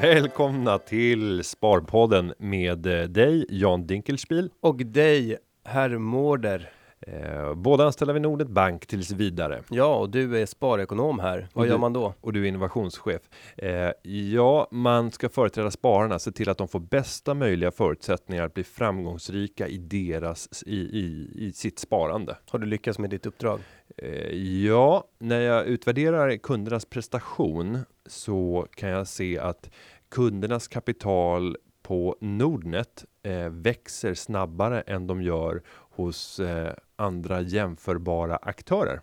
Välkomna 0.00 0.78
till 0.78 1.44
Sparpodden 1.44 2.34
med 2.38 2.86
eh, 2.86 3.08
dig 3.08 3.46
Jan 3.48 3.86
Dinkelspiel. 3.86 4.50
Och 4.60 4.76
dig, 4.76 5.36
herr 5.64 5.98
Mårder. 5.98 6.70
Eh, 7.06 7.54
båda 7.54 7.84
anställda 7.84 8.12
vid 8.12 8.22
Nordnet 8.22 8.48
Bank 8.48 8.86
tills 8.86 9.10
vidare. 9.10 9.62
Ja, 9.70 9.96
och 9.96 10.10
du 10.10 10.38
är 10.42 10.46
sparekonom 10.46 11.18
här. 11.18 11.48
Vad 11.52 11.62
Och 11.62 11.66
gör 11.66 11.74
du- 11.74 11.80
man 11.80 11.92
då? 11.92 12.14
Och 12.20 12.32
du 12.32 12.44
är 12.44 12.48
innovationschef. 12.48 13.22
Eh, 13.56 13.90
ja, 14.12 14.68
man 14.70 15.10
ska 15.10 15.28
företräda 15.28 15.70
spararna, 15.70 16.18
se 16.18 16.32
till 16.32 16.48
att 16.48 16.58
de 16.58 16.68
får 16.68 16.80
bästa 16.80 17.34
möjliga 17.34 17.70
förutsättningar 17.70 18.44
att 18.44 18.54
bli 18.54 18.64
framgångsrika 18.64 19.68
i 19.68 19.78
deras, 19.78 20.62
i, 20.66 20.76
i, 20.76 21.30
i 21.34 21.52
sitt 21.52 21.78
sparande. 21.78 22.36
Har 22.50 22.58
du 22.58 22.66
lyckats 22.66 22.98
med 22.98 23.10
ditt 23.10 23.26
uppdrag? 23.26 23.60
Eh, 23.96 24.34
ja, 24.66 25.04
när 25.18 25.40
jag 25.40 25.66
utvärderar 25.66 26.36
kundernas 26.36 26.84
prestation 26.84 27.78
så 28.06 28.66
kan 28.76 28.88
jag 28.88 29.06
se 29.06 29.38
att 29.38 29.70
kundernas 30.10 30.68
kapital 30.68 31.56
på 31.82 32.16
Nordnet 32.20 33.04
eh, 33.22 33.48
växer 33.48 34.14
snabbare 34.14 34.80
än 34.80 35.06
de 35.06 35.22
gör 35.22 35.62
hos 35.90 36.40
eh, 36.40 36.72
andra 37.00 37.40
jämförbara 37.40 38.36
aktörer. 38.36 39.00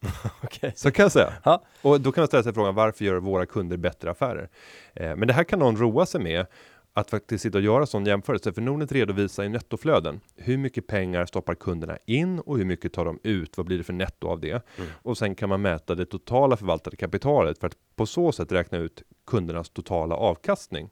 Okej. 0.42 0.72
Så 0.76 0.90
kan 0.90 1.02
jag 1.02 1.12
säga. 1.12 1.32
Ja. 1.44 1.64
Och 1.82 2.00
då 2.00 2.12
kan 2.12 2.22
man 2.22 2.28
ställa 2.28 2.42
sig 2.42 2.54
frågan 2.54 2.74
varför 2.74 3.04
gör 3.04 3.16
våra 3.16 3.46
kunder 3.46 3.76
bättre 3.76 4.10
affärer? 4.10 4.48
Eh, 4.94 5.16
men 5.16 5.28
det 5.28 5.34
här 5.34 5.44
kan 5.44 5.58
någon 5.58 5.76
roa 5.76 6.06
sig 6.06 6.20
med 6.20 6.46
att 6.92 7.10
faktiskt 7.10 7.42
sitta 7.42 7.58
och 7.58 7.64
göra 7.64 7.86
sån 7.86 8.06
jämförelse. 8.06 8.52
För 8.52 8.62
Nordnet 8.62 8.92
redovisar 8.92 9.44
i 9.44 9.48
nettoflöden. 9.48 10.20
Hur 10.36 10.58
mycket 10.58 10.86
pengar 10.86 11.26
stoppar 11.26 11.54
kunderna 11.54 11.98
in 12.06 12.40
och 12.40 12.58
hur 12.58 12.64
mycket 12.64 12.92
tar 12.92 13.04
de 13.04 13.18
ut? 13.22 13.56
Vad 13.56 13.66
blir 13.66 13.78
det 13.78 13.84
för 13.84 13.92
netto 13.92 14.28
av 14.28 14.40
det? 14.40 14.66
Och 15.02 15.18
sen 15.18 15.34
kan 15.34 15.48
man 15.48 15.62
mäta 15.62 15.94
det 15.94 16.06
totala 16.06 16.56
förvaltade 16.56 16.96
kapitalet 16.96 17.58
för 17.58 17.66
att 17.66 17.76
på 17.96 18.06
så 18.06 18.32
sätt 18.32 18.52
räkna 18.52 18.78
ut 18.78 19.02
kundernas 19.26 19.70
totala 19.70 20.14
avkastning. 20.14 20.90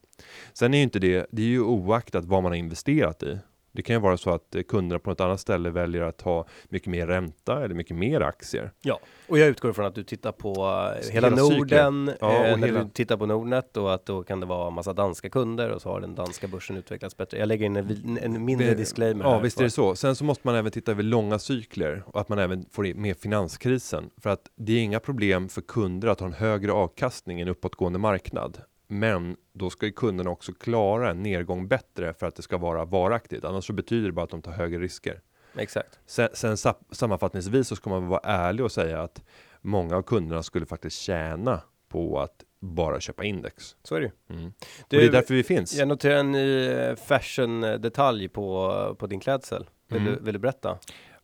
Sen 0.53 0.75
är 0.75 0.79
ju 0.79 0.85
inte 0.85 0.99
det, 0.99 1.27
det 1.31 1.43
är 1.43 1.47
ju 1.47 1.63
oaktat 1.63 2.25
vad 2.25 2.43
man 2.43 2.53
har 2.53 2.57
investerat 2.57 3.23
i. 3.23 3.39
Det 3.77 3.83
kan 3.83 3.97
ju 3.97 4.01
vara 4.01 4.17
så 4.17 4.31
att 4.31 4.55
eh, 4.55 4.63
kunderna 4.63 4.99
på 4.99 5.11
något 5.11 5.21
annat 5.21 5.41
ställe 5.41 5.71
väljer 5.71 6.03
att 6.03 6.21
ha 6.21 6.47
mycket 6.69 6.89
mer 6.89 7.07
ränta 7.07 7.65
eller 7.65 7.75
mycket 7.75 7.97
mer 7.97 8.21
aktier. 8.21 8.73
Ja, 8.83 9.01
och 9.29 9.39
jag 9.39 9.49
utgår 9.49 9.73
från 9.73 9.87
att 9.87 9.95
du 9.95 10.03
tittar 10.05 10.33
på 10.33 10.51
eh, 10.51 11.13
hela, 11.13 11.29
Hela. 11.31 11.43
Norden, 11.43 12.13
Ja, 12.21 12.45
eh, 12.47 12.57
när 12.59 12.67
hela- 12.67 12.85
du 12.85 12.91
tittar 12.91 13.17
på 13.17 13.27
Nordnet 13.27 13.77
och 13.77 13.95
att 13.95 14.07
då 14.07 14.23
kan 14.23 14.41
det 14.41 14.47
vara 14.47 14.71
massa 14.71 14.93
danska 14.93 15.29
kunder 15.31 15.71
och 15.71 15.83
så 15.83 15.89
har 15.89 16.01
den 16.01 16.15
danska 16.15 16.49
börsen 16.49 16.77
utvecklats 16.77 17.17
bättre. 17.17 17.39
Jag 17.39 17.49
lägger 17.49 17.67
in 17.67 17.77
en, 17.77 18.19
en 18.23 18.45
mindre 18.45 18.67
Det- 18.67 18.75
disclaimer 18.75 19.25
Ja, 19.25 19.39
visst 19.39 19.61
är 19.61 19.65
det 19.65 19.71
så. 19.71 19.95
Sen 19.97 20.17
så 20.17 20.25
måste 20.25 20.47
man 20.49 20.55
även 20.55 20.73
titta 20.73 20.91
över 20.93 21.03
långa 21.03 21.39
cykler 21.39 22.03
och 22.07 22.21
att 22.21 22.29
man 22.29 22.39
även 22.39 22.65
får 22.73 22.95
med 22.95 23.17
finanskrisen. 23.17 24.11
För 24.23 24.31
att 24.31 24.41
det 24.57 24.73
är 24.73 24.79
inga 24.81 25.01
problem 25.01 25.49
för 25.49 25.61
kunder 25.61 26.09
att 26.09 26.21
ha 26.21 26.27
en 26.27 26.33
högre 26.33 26.73
avkastning 26.73 27.39
i 27.39 27.43
en 27.43 27.49
uppåtgående 27.49 27.99
marknad. 27.99 28.59
Men 28.87 29.37
då 29.53 29.71
ska 29.71 29.87
ju 29.87 29.93
kunderna 29.93 30.31
också 30.31 30.53
klara 30.53 31.11
en 31.11 31.23
nedgång 31.23 31.69
bättre 31.69 32.15
för 32.15 32.27
att 32.27 32.37
det 32.37 32.43
ska 32.43 32.59
vara 32.59 32.85
varaktigt. 32.85 33.45
Annars 33.45 33.67
så 33.67 33.73
betyder 33.73 34.07
det 34.07 34.13
bara 34.13 34.25
att 34.25 34.31
de 34.31 34.43
tar 34.43 34.53
högre 34.53 34.79
risker. 34.79 35.21
Exakt. 35.57 35.99
Sen, 36.07 36.29
sen 36.33 36.57
sa- 36.57 36.79
sammanfattningsvis 36.91 37.69
så 37.69 37.77
ska 37.77 37.91
man 37.91 38.07
vara 38.07 38.21
ärlig 38.25 38.65
och 38.65 38.73
säga 38.73 39.03
att 39.03 39.23
många 39.61 39.97
av 39.97 40.03
kunderna 40.03 40.43
skulle 40.43 40.67
faktiskt 40.67 41.01
tjäna 41.01 41.61
på 41.89 42.21
att 42.21 42.45
bara 42.61 43.01
köpa 43.01 43.25
index. 43.25 43.77
Så 43.83 43.95
är 43.95 44.01
det 44.01 44.07
ju. 44.07 44.37
Mm. 44.39 44.53
Du, 44.89 44.99
det 44.99 45.05
är 45.07 45.11
därför 45.13 45.35
vi 45.35 45.43
finns. 45.45 45.75
Jag 45.75 45.89
noterar 45.89 46.17
en 46.17 46.33
ny 46.33 46.67
eh, 46.69 46.95
fashion-detalj 46.97 48.29
på, 48.29 48.97
på 48.99 49.07
din 49.07 49.21
klädsel. 49.21 49.67
Vill, 49.89 50.01
Mm. 50.01 50.13
du, 50.15 50.21
vill 50.25 50.33
du 50.35 50.39
berätta? 50.39 50.79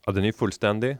Ja, 0.05 0.11
den 0.11 0.25
är 0.25 0.31
fullständig. 0.31 0.97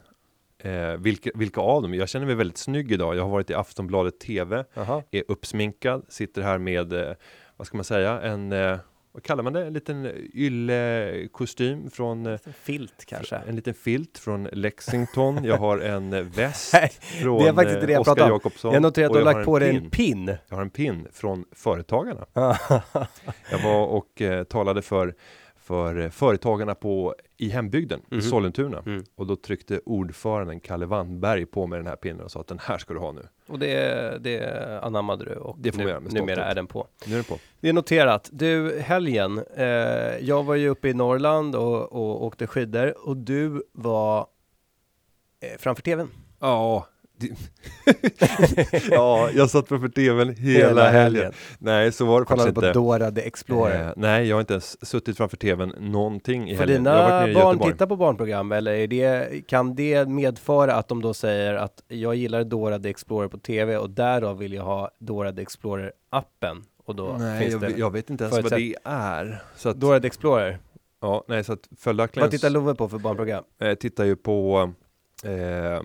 Eh, 0.64 0.96
vilka, 0.98 1.30
vilka 1.34 1.60
av 1.60 1.82
dem? 1.82 1.94
Jag 1.94 2.08
känner 2.08 2.26
mig 2.26 2.34
väldigt 2.34 2.58
snygg 2.58 2.92
idag. 2.92 3.16
Jag 3.16 3.22
har 3.22 3.30
varit 3.30 3.50
i 3.50 3.54
Aftonbladet 3.54 4.20
TV, 4.20 4.64
Jaha. 4.74 5.02
är 5.10 5.24
uppsminkad, 5.28 6.04
sitter 6.08 6.42
här 6.42 6.58
med, 6.58 6.92
eh, 6.92 7.14
vad 7.56 7.66
ska 7.66 7.76
man 7.76 7.84
säga, 7.84 8.20
en, 8.20 8.52
eh, 8.52 8.78
vad 9.14 9.22
kallar 9.22 9.42
man 9.42 9.52
det? 9.52 9.66
En 9.66 9.72
liten 9.72 10.12
yllekostym 10.34 11.90
från, 11.90 12.26
eh, 12.26 12.38
Filt 12.62 13.04
kanske? 13.06 13.36
en 13.36 13.56
liten 13.56 13.74
filt 13.74 14.18
från 14.18 14.44
Lexington. 14.52 15.44
Jag 15.44 15.56
har 15.56 15.78
en 15.78 16.12
eh, 16.12 16.22
väst 16.36 16.74
från 17.22 17.42
det 17.42 17.48
är 17.48 17.52
faktiskt 17.52 17.80
det 17.80 17.86
eh, 17.86 18.02
jag 18.06 18.20
om. 18.20 18.28
Jakobsson. 18.28 18.72
Jag 18.72 18.82
noterar 18.82 19.06
att 19.06 19.12
du 19.12 19.18
har 19.18 19.24
lagt 19.24 19.44
på 19.46 19.58
dig 19.58 19.76
en 19.76 19.80
pin. 19.80 19.90
pin. 19.90 20.36
Jag 20.48 20.56
har 20.56 20.62
en 20.62 20.70
pin 20.70 21.08
från 21.12 21.44
Företagarna. 21.52 22.26
Jag 23.50 23.58
var 23.64 23.86
och 23.86 24.22
eh, 24.22 24.44
talade 24.44 24.82
för, 24.82 25.14
för 25.72 26.00
eh, 26.00 26.10
företagarna 26.10 26.74
på, 26.74 27.14
i 27.36 27.48
hembygden, 27.48 28.00
i 28.10 28.14
Mhm. 28.14 28.22
Sollentuna. 28.22 28.82
Mm. 28.86 29.04
Och 29.14 29.26
då 29.26 29.36
tryckte 29.36 29.80
ordföranden 29.86 30.60
Kalle 30.60 30.86
Wannberg 30.86 31.46
på 31.46 31.66
mig 31.66 31.78
den 31.78 31.86
här 31.86 31.96
pinnen 31.96 32.20
och 32.24 32.30
sa 32.30 32.40
att 32.40 32.46
den 32.46 32.58
här 32.58 32.78
ska 32.78 32.94
du 32.94 33.00
ha 33.00 33.12
nu. 33.12 33.28
Och 33.46 33.58
det, 33.58 34.18
det 34.20 34.80
anammade 34.82 35.24
du 35.24 35.34
och 35.34 35.56
Det 35.58 35.72
får 35.72 35.78
nu, 35.82 35.88
göra 35.88 36.00
med 36.00 36.12
numera 36.12 36.44
är 36.44 36.54
den 36.54 36.66
på. 36.66 36.86
Nu 37.06 37.12
är 37.12 37.16
den 37.16 37.24
på. 37.24 37.38
Det 37.60 37.68
är 37.68 37.72
noterat. 37.72 38.28
Du, 38.32 38.80
helgen. 38.80 39.44
Eh, 39.56 39.64
jag 40.20 40.42
var 40.44 40.54
ju 40.54 40.68
uppe 40.68 40.88
i 40.88 40.94
Norrland 40.94 41.54
och, 41.56 41.92
och 41.92 42.24
åkte 42.24 42.46
skidor 42.46 43.08
och 43.08 43.16
du 43.16 43.62
var 43.72 44.26
eh, 45.40 45.58
framför 45.58 45.82
tvn. 45.82 46.08
Ja. 46.40 46.86
ja, 48.90 49.30
jag 49.34 49.50
satt 49.50 49.68
framför 49.68 49.88
tvn 49.88 50.34
hela, 50.36 50.90
helgen. 50.90 51.32
Nej, 51.58 51.92
så 51.92 52.04
var 52.04 52.20
det 52.20 52.26
Kollade 52.26 52.48
faktiskt 52.48 52.60
på 52.60 52.66
inte. 52.66 52.78
Dorade 52.78 53.20
Explorer. 53.22 53.86
Eh, 53.86 53.92
nej, 53.96 54.28
jag 54.28 54.36
har 54.36 54.40
inte 54.40 54.52
ens 54.52 54.86
suttit 54.86 55.16
framför 55.16 55.36
tvn 55.36 55.74
någonting 55.78 56.50
i 56.50 56.56
Får 56.56 56.60
helgen. 56.60 56.84
Varit 56.84 57.26
dina 57.26 57.40
barn 57.44 57.58
titta 57.58 57.86
på 57.86 57.96
barnprogram 57.96 58.52
eller 58.52 58.72
är 58.72 58.86
det, 58.86 59.40
kan 59.48 59.74
det 59.74 60.08
medföra 60.08 60.74
att 60.74 60.88
de 60.88 61.02
då 61.02 61.14
säger 61.14 61.54
att 61.54 61.82
jag 61.88 62.14
gillar 62.14 62.44
Dorade 62.44 62.88
Explorer 62.90 63.28
på 63.28 63.38
tv 63.38 63.76
och 63.76 63.90
därav 63.90 64.38
vill 64.38 64.52
jag 64.52 64.64
ha 64.64 64.90
Dorade 64.98 65.42
Explorer 65.42 65.92
appen? 66.10 66.62
Och 66.84 66.96
då 66.96 67.16
Nej, 67.18 67.40
finns 67.40 67.52
jag, 67.52 67.60
det 67.72 67.78
jag 67.78 67.90
vet 67.90 68.10
inte 68.10 68.24
ens 68.24 68.42
vad 68.42 68.52
det 68.52 68.76
är. 68.84 69.42
Så 69.56 69.68
att, 69.68 69.80
Dorade 69.80 70.06
Explorer. 70.06 70.58
ja, 71.00 71.24
nej, 71.28 71.44
så 71.44 71.52
att 71.52 71.68
följaktligen 71.78 72.24
Vad 72.24 72.30
tittar 72.30 72.50
Love 72.50 72.74
på 72.74 72.88
för 72.88 72.98
barnprogram? 72.98 73.44
eh, 73.62 73.74
tittar 73.74 74.04
ju 74.04 74.16
på 74.16 74.72
eh, 75.24 75.82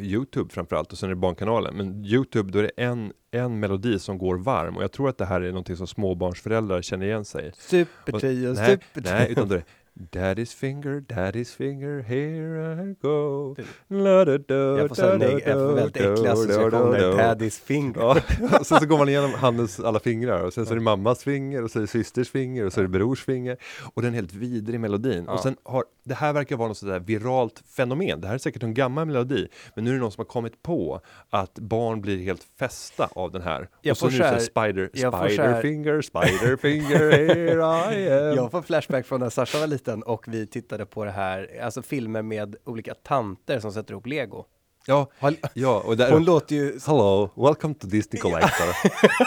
Youtube 0.00 0.50
framförallt 0.50 0.92
och 0.92 0.98
sen 0.98 1.10
är 1.10 1.14
det 1.14 1.20
Barnkanalen. 1.20 1.76
Men 1.76 2.04
Youtube, 2.04 2.52
då 2.52 2.58
är 2.58 2.62
det 2.62 2.72
en, 2.76 3.12
en 3.30 3.60
melodi 3.60 3.98
som 3.98 4.18
går 4.18 4.36
varm 4.36 4.76
och 4.76 4.82
jag 4.82 4.92
tror 4.92 5.08
att 5.08 5.18
det 5.18 5.24
här 5.24 5.40
är 5.40 5.48
någonting 5.48 5.76
som 5.76 5.86
småbarnsföräldrar 5.86 6.82
känner 6.82 7.06
igen 7.06 7.24
sig. 7.24 7.52
Supertrio, 7.58 8.54
supertrio. 8.54 9.02
nej, 9.04 9.32
utan 9.32 9.48
då 9.48 9.54
är 9.54 9.58
det 9.58 9.64
Daddy's 10.10 10.54
finger, 10.54 11.00
daddy's 11.00 11.56
finger, 11.56 12.02
here 12.02 12.82
I 12.90 12.94
go. 13.02 13.54
La, 13.88 14.24
da, 14.24 14.38
da, 14.38 14.54
Jag 14.54 14.88
får, 14.96 15.04
jag 15.04 15.58
får 15.58 15.74
väldigt 15.74 15.96
äckliga 15.96 16.32
associationer. 16.32 17.00
da, 17.00 17.16
da. 17.16 17.34
Daddy's 17.34 17.60
finger. 17.64 18.00
Ja, 18.00 18.16
och 18.60 18.66
sen 18.66 18.80
så 18.80 18.86
går 18.86 18.98
man 18.98 19.08
igenom 19.08 19.30
handens 19.34 19.80
alla 19.80 20.00
fingrar 20.00 20.42
och 20.44 20.52
sen 20.52 20.66
så 20.66 20.72
är 20.72 20.76
det 20.76 20.82
mammas 20.82 21.24
finger 21.24 21.64
och 21.64 21.70
så 21.70 21.78
är 21.78 21.80
det 21.80 21.86
systers 21.86 22.30
finger 22.30 22.66
och 22.66 22.72
så 22.72 22.80
är 22.80 22.82
det 22.82 22.88
brors 22.88 23.24
finger 23.24 23.56
och 23.94 24.02
den 24.02 24.10
är 24.10 24.14
helt 24.14 24.32
vidrig 24.34 24.80
melodin. 24.80 25.24
Ja. 25.26 25.32
Och 25.32 25.40
sen 25.40 25.56
har, 25.62 25.84
det 26.04 26.14
här 26.14 26.32
verkar 26.32 26.56
vara 26.56 26.68
något 26.68 26.78
sådär 26.78 27.00
viralt 27.00 27.62
fenomen. 27.76 28.20
Det 28.20 28.26
här 28.28 28.34
är 28.34 28.38
säkert 28.38 28.62
en 28.62 28.74
gammal 28.74 29.06
melodi, 29.06 29.48
men 29.74 29.84
nu 29.84 29.90
är 29.90 29.94
det 29.94 30.00
någon 30.00 30.12
som 30.12 30.20
har 30.20 30.26
kommit 30.30 30.62
på 30.62 31.00
att 31.30 31.54
barn 31.58 32.00
blir 32.00 32.18
helt 32.18 32.42
fästa 32.58 33.08
av 33.12 33.32
den 33.32 33.42
här. 33.42 33.68
Jag 33.82 33.92
och 33.92 33.96
så 33.98 34.08
nu 34.08 34.16
här- 34.18 34.32
här, 34.32 34.38
spider, 34.38 34.90
spider 34.94 35.60
finger, 35.62 36.00
spider 36.02 36.56
finger, 36.56 37.10
here 37.12 37.94
I 37.94 38.12
am. 38.30 38.36
Jag 38.36 38.50
får 38.50 38.62
flashback 38.62 39.06
från 39.06 39.20
när 39.20 39.30
Sasha 39.30 39.58
var 39.60 39.66
liten 39.66 39.89
och 39.98 40.24
vi 40.28 40.46
tittade 40.46 40.86
på 40.86 41.04
det 41.04 41.10
här, 41.10 41.60
alltså 41.62 41.82
filmer 41.82 42.22
med 42.22 42.56
olika 42.64 42.94
tanter 42.94 43.60
som 43.60 43.72
sätter 43.72 43.92
ihop 43.92 44.06
lego. 44.06 44.44
Ja, 44.86 45.06
ja, 45.54 45.82
och 45.86 45.96
där, 45.96 46.12
Hon 46.12 46.24
låter 46.24 46.56
ju 46.56 46.78
Hello, 46.86 47.30
welcome 47.36 47.74
to 47.74 47.86
Disney 47.86 48.20
Collector. 48.22 48.66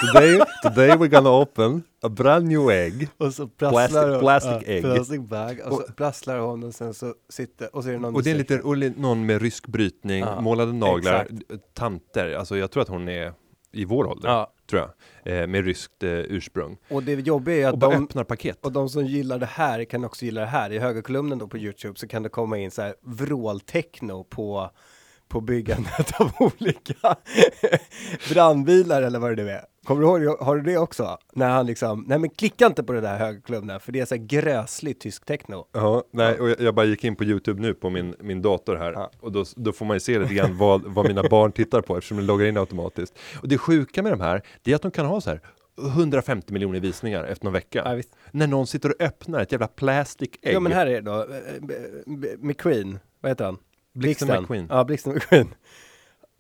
today, 0.14 0.42
today 0.64 0.90
we're 0.90 1.08
gonna 1.08 1.30
open 1.42 1.84
a 2.02 2.10
brand 2.10 2.48
new 2.48 2.70
egg. 2.70 3.08
och 3.18 3.34
så 3.34 3.44
Plastic- 3.46 3.58
prasslar 3.58 4.10
hon, 4.10 4.20
plastic 4.20 4.64
egg. 4.70 4.84
plastic 4.84 5.20
bag, 5.22 5.62
och 5.66 5.74
så 5.88 5.94
prasslar 5.94 6.40
hon 6.40 6.64
och 6.64 6.74
sen 6.74 6.94
så 6.94 7.14
sitter, 7.30 7.76
och 7.76 7.84
så 7.84 7.90
är 7.90 7.94
det 7.94 8.00
någon 8.00 8.16
Och 8.16 8.24
det 8.24 8.32
är 8.32 8.36
lite, 8.36 8.60
och 8.62 8.78
li- 8.78 8.94
någon 8.98 9.26
med 9.26 9.42
rysk 9.42 9.68
brytning, 9.68 10.20
Ja, 10.20 10.42
målade 10.42 10.74
naglar, 10.74 11.22
exakt. 11.24 11.74
tanter. 11.74 12.34
Alltså 12.36 12.58
jag 12.58 12.72
tror 12.72 12.84
att 12.84 12.90
hon 12.90 13.10
är 13.10 13.34
i 13.72 13.86
vår 13.86 14.06
ålder, 14.06 14.30
Ja, 14.30 14.53
tror 14.70 14.82
jag. 14.82 15.42
Eh, 15.42 15.48
med 15.48 15.66
ryskt 15.66 16.04
eh, 16.04 16.10
ursprung. 16.10 16.78
och 16.90 17.04
det 17.04 17.14
jobbiga 17.14 17.56
är 17.58 17.68
Och 17.68 17.74
att 17.74 17.80
bara 17.80 17.92
de, 17.92 18.04
öppnar 18.04 18.24
paket. 18.24 18.66
och 18.66 18.72
de 18.72 18.90
som 18.90 19.06
gillar 19.06 19.40
det 19.40 19.46
här 19.46 19.84
kan 19.84 20.06
också 20.06 20.26
gilla 20.26 20.42
det 20.42 20.48
här. 20.48 20.72
I 20.72 20.80
högerkolumnen 20.80 21.38
då 21.38 21.48
på 21.48 21.58
Youtube 21.58 22.00
så 22.00 22.08
kan 22.08 22.24
det 22.24 22.30
komma 22.30 22.58
in 22.58 22.72
så 22.72 22.82
här 22.82 22.96
vråltechno 23.02 24.24
på 24.24 24.70
på 25.28 25.42
byggandet 25.42 26.12
av 26.22 26.32
olika 26.40 27.16
brandbilar 28.30 29.02
eller 29.02 29.20
vad 29.20 29.38
det 29.38 29.44
nu 29.44 29.50
är. 29.50 29.66
Kommer 29.84 30.02
du 30.02 30.08
ihåg, 30.26 30.40
har 30.40 30.56
du 30.56 30.62
det 30.62 30.78
också? 30.78 31.18
När 31.34 31.50
han 31.50 31.66
liksom, 31.66 32.06
nej 32.08 32.20
men 32.20 32.30
klicka 32.30 32.66
inte 32.66 32.84
på 32.84 32.94
det 32.94 33.02
där 33.02 33.18
högerklubben 33.18 33.80
för 33.80 33.92
det 33.92 34.00
är 34.00 34.06
så 34.06 34.16
här 34.16 34.22
grösligt 34.24 35.02
tysk 35.02 35.26
techno. 35.26 35.68
Ja, 35.72 36.04
nej, 36.12 36.40
och 36.40 36.50
jag, 36.50 36.62
jag 36.62 36.76
bara 36.76 36.86
gick 36.86 37.04
in 37.04 37.16
på 37.16 37.24
Youtube 37.24 37.62
nu 37.62 37.74
på 37.74 37.90
min, 37.90 38.16
min 38.20 38.42
dator 38.42 38.76
här 38.76 38.92
Ja. 38.94 39.12
och 39.20 39.32
då, 39.32 39.46
då 39.56 39.72
får 39.72 39.86
man 39.86 39.96
ju 39.96 40.00
se 40.00 40.20
lite 40.20 40.34
grann 40.34 40.58
vad, 40.58 40.82
vad 40.86 41.08
mina 41.08 41.24
barn 41.30 41.52
tittar 41.52 41.82
på 41.82 41.98
eftersom 41.98 42.18
de 42.18 42.24
loggar 42.24 42.46
in 42.46 42.58
automatiskt. 42.58 43.14
Och 43.42 43.48
det 43.48 43.58
sjuka 43.58 44.04
med 44.04 44.12
de 44.12 44.22
här, 44.22 44.42
det 44.62 44.72
är 44.72 44.76
att 44.76 44.82
de 44.82 44.92
kan 44.92 45.06
ha 45.06 45.22
så 45.22 45.30
här 45.30 45.42
150 45.88 46.54
miljoner 46.54 46.80
visningar 46.80 47.24
efter 47.24 47.46
någon 47.46 47.54
vecka. 47.54 47.82
Ja. 47.98 48.02
När 48.32 48.48
någon 48.48 48.68
sitter 48.68 48.90
och 48.90 49.02
öppnar 49.02 49.40
ett 49.42 49.52
jävla 49.52 49.68
plastic 49.68 50.30
ägg. 50.42 50.56
Ja 50.56 50.60
men 50.60 50.72
här 50.72 50.86
är 50.88 50.92
det 50.94 51.02
då, 51.02 51.20
eh, 51.22 51.28
B- 52.08 52.28
McQueen, 52.40 53.00
vad 53.22 53.32
heter 53.32 53.46
han? 53.46 53.58
Blixten 53.94 54.28
McQueen. 54.42 54.68
Ja, 54.70 54.84
Blixten 54.84 55.14
McQueen. 55.14 55.48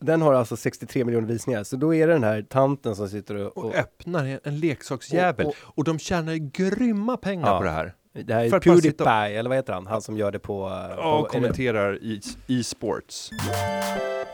Den 0.06 0.22
har 0.22 0.34
alltså 0.34 0.56
63 0.58 1.06
miljoner 1.06 1.28
visningar, 1.28 1.64
så 1.64 1.76
då 1.76 1.94
är 1.96 2.08
det 2.08 2.14
den 2.14 2.24
här 2.24 2.42
tanten 2.42 2.96
som 2.96 3.10
sitter 3.10 3.36
och... 3.36 3.58
och 3.58 3.66
och 3.66 3.76
öppnar 3.76 4.26
en, 4.26 4.40
en 4.44 4.60
leksaksjävel. 4.60 5.46
Och- 5.46 5.56
Och, 5.62 5.84
de 5.84 6.00
tjänar 6.00 6.36
grymma 6.36 7.18
pengar 7.18 7.48
Ja. 7.48 7.58
på 7.58 7.64
det 7.64 7.70
här. 7.72 7.94
Det 8.14 8.34
här 8.34 8.46
är 8.56 8.60
Pewdiepie, 8.60 9.40
eller 9.40 9.50
vad 9.50 9.58
heter 9.58 9.74
han? 9.74 9.88
Han 9.88 10.02
som 10.02 10.18
gör 10.18 10.32
det 10.32 10.40
på... 10.40 10.66
eh, 10.68 10.96
Ja, 10.98 11.20
och 11.20 11.28
kommenterar 11.28 12.00
e-sports. 12.48 13.30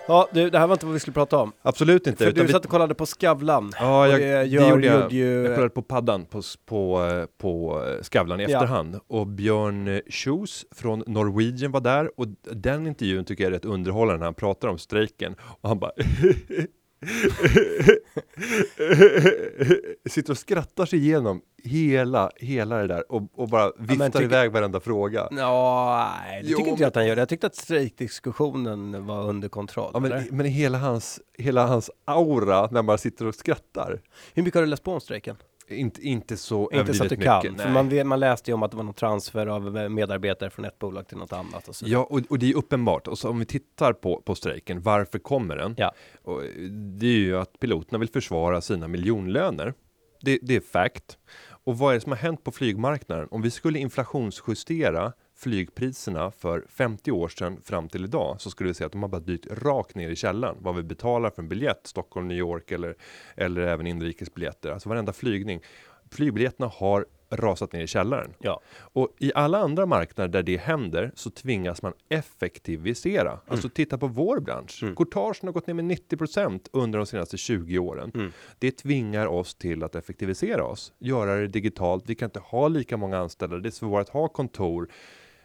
Ja, 0.07 0.27
du, 0.33 0.49
det 0.49 0.59
här 0.59 0.67
var 0.67 0.75
inte 0.75 0.85
vad 0.85 0.93
vi 0.93 0.99
skulle 0.99 1.13
prata 1.13 1.37
om. 1.37 1.51
Absolut 1.61 2.07
inte. 2.07 2.23
För 2.25 2.31
du 2.31 2.41
vi- 2.45 2.51
satt 2.51 2.65
och 2.65 2.71
kollade 2.71 2.95
på 2.95 3.05
Skavlan. 3.05 3.71
Ja, 3.79 4.07
jag, 4.07 4.19
det 4.19 4.33
det 4.59 4.69
gjorde 4.69 4.87
jag. 4.87 5.11
ju- 5.11 5.43
Jag 5.43 5.55
kollade 5.55 5.69
på 5.73 5.81
paddan 5.81 6.25
på, 6.25 6.41
på, 6.65 7.05
eh, 7.05 7.25
på 7.37 7.83
eh, 7.87 8.01
Skavlan 8.03 8.39
i 8.39 8.43
Ja. 8.43 8.49
efterhand. 8.49 8.99
Och 9.07 9.27
Björn 9.27 9.87
eh, 9.87 9.99
Kjos 10.09 10.65
från 10.75 11.03
Norwegian 11.07 11.71
var 11.71 11.81
där. 11.81 12.19
Och 12.19 12.25
den 12.51 12.87
intervjun 12.87 13.25
tycker 13.25 13.43
jag 13.43 13.49
är 13.51 13.55
rätt 13.55 13.65
underhållande 13.65 14.19
när 14.19 14.25
han 14.25 14.33
pratar 14.33 14.67
om 14.67 14.77
strejken. 14.77 15.35
Och 15.61 15.69
han 15.69 15.79
bara 15.79 15.91
Sitter 20.09 20.31
och 20.31 20.37
skrattar 20.37 20.85
sig 20.85 20.99
igenom 20.99 21.41
hela, 21.63 22.31
hela 22.35 22.77
det 22.77 22.87
där 22.87 23.11
och, 23.11 23.23
och 23.35 23.49
bara 23.49 23.71
viftar 23.79 24.05
tycker- 24.09 24.23
iväg 24.23 24.51
varenda 24.51 24.79
fråga. 24.79 25.27
Ja, 25.31 26.13
nej, 26.25 26.43
det 26.43 26.49
Jo, 26.49 26.57
tycker 26.57 26.69
inte 26.71 26.83
jag 26.83 26.87
att 26.87 26.95
han 26.95 27.07
gör. 27.07 27.17
Jag 27.17 27.29
tyckte 27.29 27.47
att 27.47 27.55
strejkdiskussionen 27.55 29.05
var 29.05 29.29
under 29.29 29.49
kontroll. 29.49 29.91
Ja, 29.93 29.99
men, 29.99 30.27
men 30.31 30.45
hela, 30.45 30.77
hans, 30.77 31.19
hela 31.37 31.67
hans 31.67 31.89
aura 32.05 32.67
när 32.71 32.81
man 32.81 32.97
sitter 32.97 33.25
och 33.25 33.35
skrattar. 33.35 34.01
Hur 34.33 34.43
mycket 34.43 34.55
har 34.55 34.61
du 34.61 34.67
läst 34.69 34.83
på 34.83 34.93
om 34.93 35.01
strejken? 35.01 35.35
Inte, 35.69 36.01
inte 36.01 36.37
så 36.37 36.69
Inte 36.71 36.93
så 36.93 37.03
att 37.03 37.09
du 37.09 37.15
kan. 37.15 37.43
mycket. 37.43 37.61
För 37.61 37.69
man, 37.69 38.07
man 38.07 38.19
läste 38.19 38.51
ju 38.51 38.55
om 38.55 38.63
att 38.63 38.71
det 38.71 38.77
var 38.77 38.83
någon 38.83 38.93
transfer 38.93 39.47
av 39.47 39.91
medarbetare 39.91 40.49
från 40.49 40.65
ett 40.65 40.79
bolag 40.79 41.07
till 41.07 41.17
något 41.17 41.33
annat. 41.33 41.67
Och 41.67 41.75
så. 41.75 41.85
Ja, 41.87 42.07
och, 42.09 42.21
och 42.29 42.39
det 42.39 42.49
är 42.49 42.55
uppenbart. 42.55 43.07
Och 43.07 43.17
så 43.17 43.29
om 43.29 43.39
vi 43.39 43.45
tittar 43.45 43.93
på, 43.93 44.21
på 44.21 44.35
strejken, 44.35 44.81
varför 44.81 45.19
kommer 45.19 45.57
den? 45.57 45.75
Ja. 45.77 45.91
Och 46.23 46.41
det 46.99 47.07
är 47.07 47.19
ju 47.19 47.37
att 47.37 47.59
piloterna 47.59 47.97
vill 47.97 48.09
försvara 48.09 48.61
sina 48.61 48.87
miljonlöner. 48.87 49.73
Det, 50.21 50.39
det 50.41 50.55
är 50.55 50.61
fact. 50.61 51.17
Och 51.65 51.77
vad 51.77 51.91
är 51.91 51.95
det 51.95 52.01
som 52.01 52.11
har 52.11 52.19
hänt 52.19 52.43
på 52.43 52.51
flygmarknaden? 52.51 53.27
Om 53.31 53.41
vi 53.41 53.51
skulle 53.51 53.79
inflationsjustera 53.79 55.13
flygpriserna 55.39 56.31
för 56.31 56.65
50 56.69 57.11
år 57.11 57.27
sedan 57.27 57.61
fram 57.63 57.89
till 57.89 58.03
idag 58.03 58.41
så 58.41 58.49
skulle 58.49 58.67
vi 58.67 58.73
säga 58.73 58.85
att 58.85 58.91
de 58.91 59.01
har 59.01 59.09
bara 59.09 59.21
dykt 59.21 59.47
rakt 59.51 59.95
ner 59.95 60.09
i 60.09 60.15
källaren. 60.15 60.55
Vad 60.59 60.75
vi 60.75 60.83
betalar 60.83 61.29
för 61.29 61.41
en 61.41 61.49
biljett, 61.49 61.81
Stockholm, 61.83 62.27
New 62.27 62.37
York 62.37 62.71
eller, 62.71 62.95
eller 63.35 63.61
även 63.61 63.87
inrikesbiljetter. 63.87 64.71
Alltså 64.71 64.89
varenda 64.89 65.13
flygning. 65.13 65.61
Flygbiljetterna 66.11 66.71
har 66.75 67.05
rasat 67.29 67.73
ner 67.73 67.81
i 67.81 67.87
källaren. 67.87 68.33
Ja. 68.39 68.61
Och 68.77 69.15
i 69.19 69.31
alla 69.35 69.57
andra 69.57 69.85
marknader 69.85 70.29
där 70.29 70.43
det 70.43 70.57
händer 70.57 71.11
så 71.15 71.29
tvingas 71.29 71.81
man 71.81 71.93
effektivisera. 72.09 73.39
Alltså 73.47 73.69
titta 73.69 73.97
på 73.97 74.07
vår 74.07 74.39
bransch. 74.39 74.83
Mm. 74.83 74.95
Courtagen 74.95 75.35
har 75.41 75.51
gått 75.51 75.67
ner 75.67 75.73
med 75.73 75.85
90% 75.85 76.67
under 76.73 76.99
de 76.99 77.05
senaste 77.05 77.37
20 77.37 77.79
åren. 77.79 78.11
Mm. 78.15 78.31
Det 78.59 78.71
tvingar 78.71 79.27
oss 79.27 79.55
till 79.55 79.83
att 79.83 79.95
effektivisera 79.95 80.63
oss, 80.63 80.93
göra 80.99 81.35
det 81.35 81.47
digitalt. 81.47 82.03
Vi 82.07 82.15
kan 82.15 82.27
inte 82.27 82.39
ha 82.39 82.67
lika 82.67 82.97
många 82.97 83.17
anställda. 83.17 83.57
Det 83.57 83.69
är 83.69 83.71
svårt 83.71 84.01
att 84.01 84.09
ha 84.09 84.27
kontor. 84.27 84.89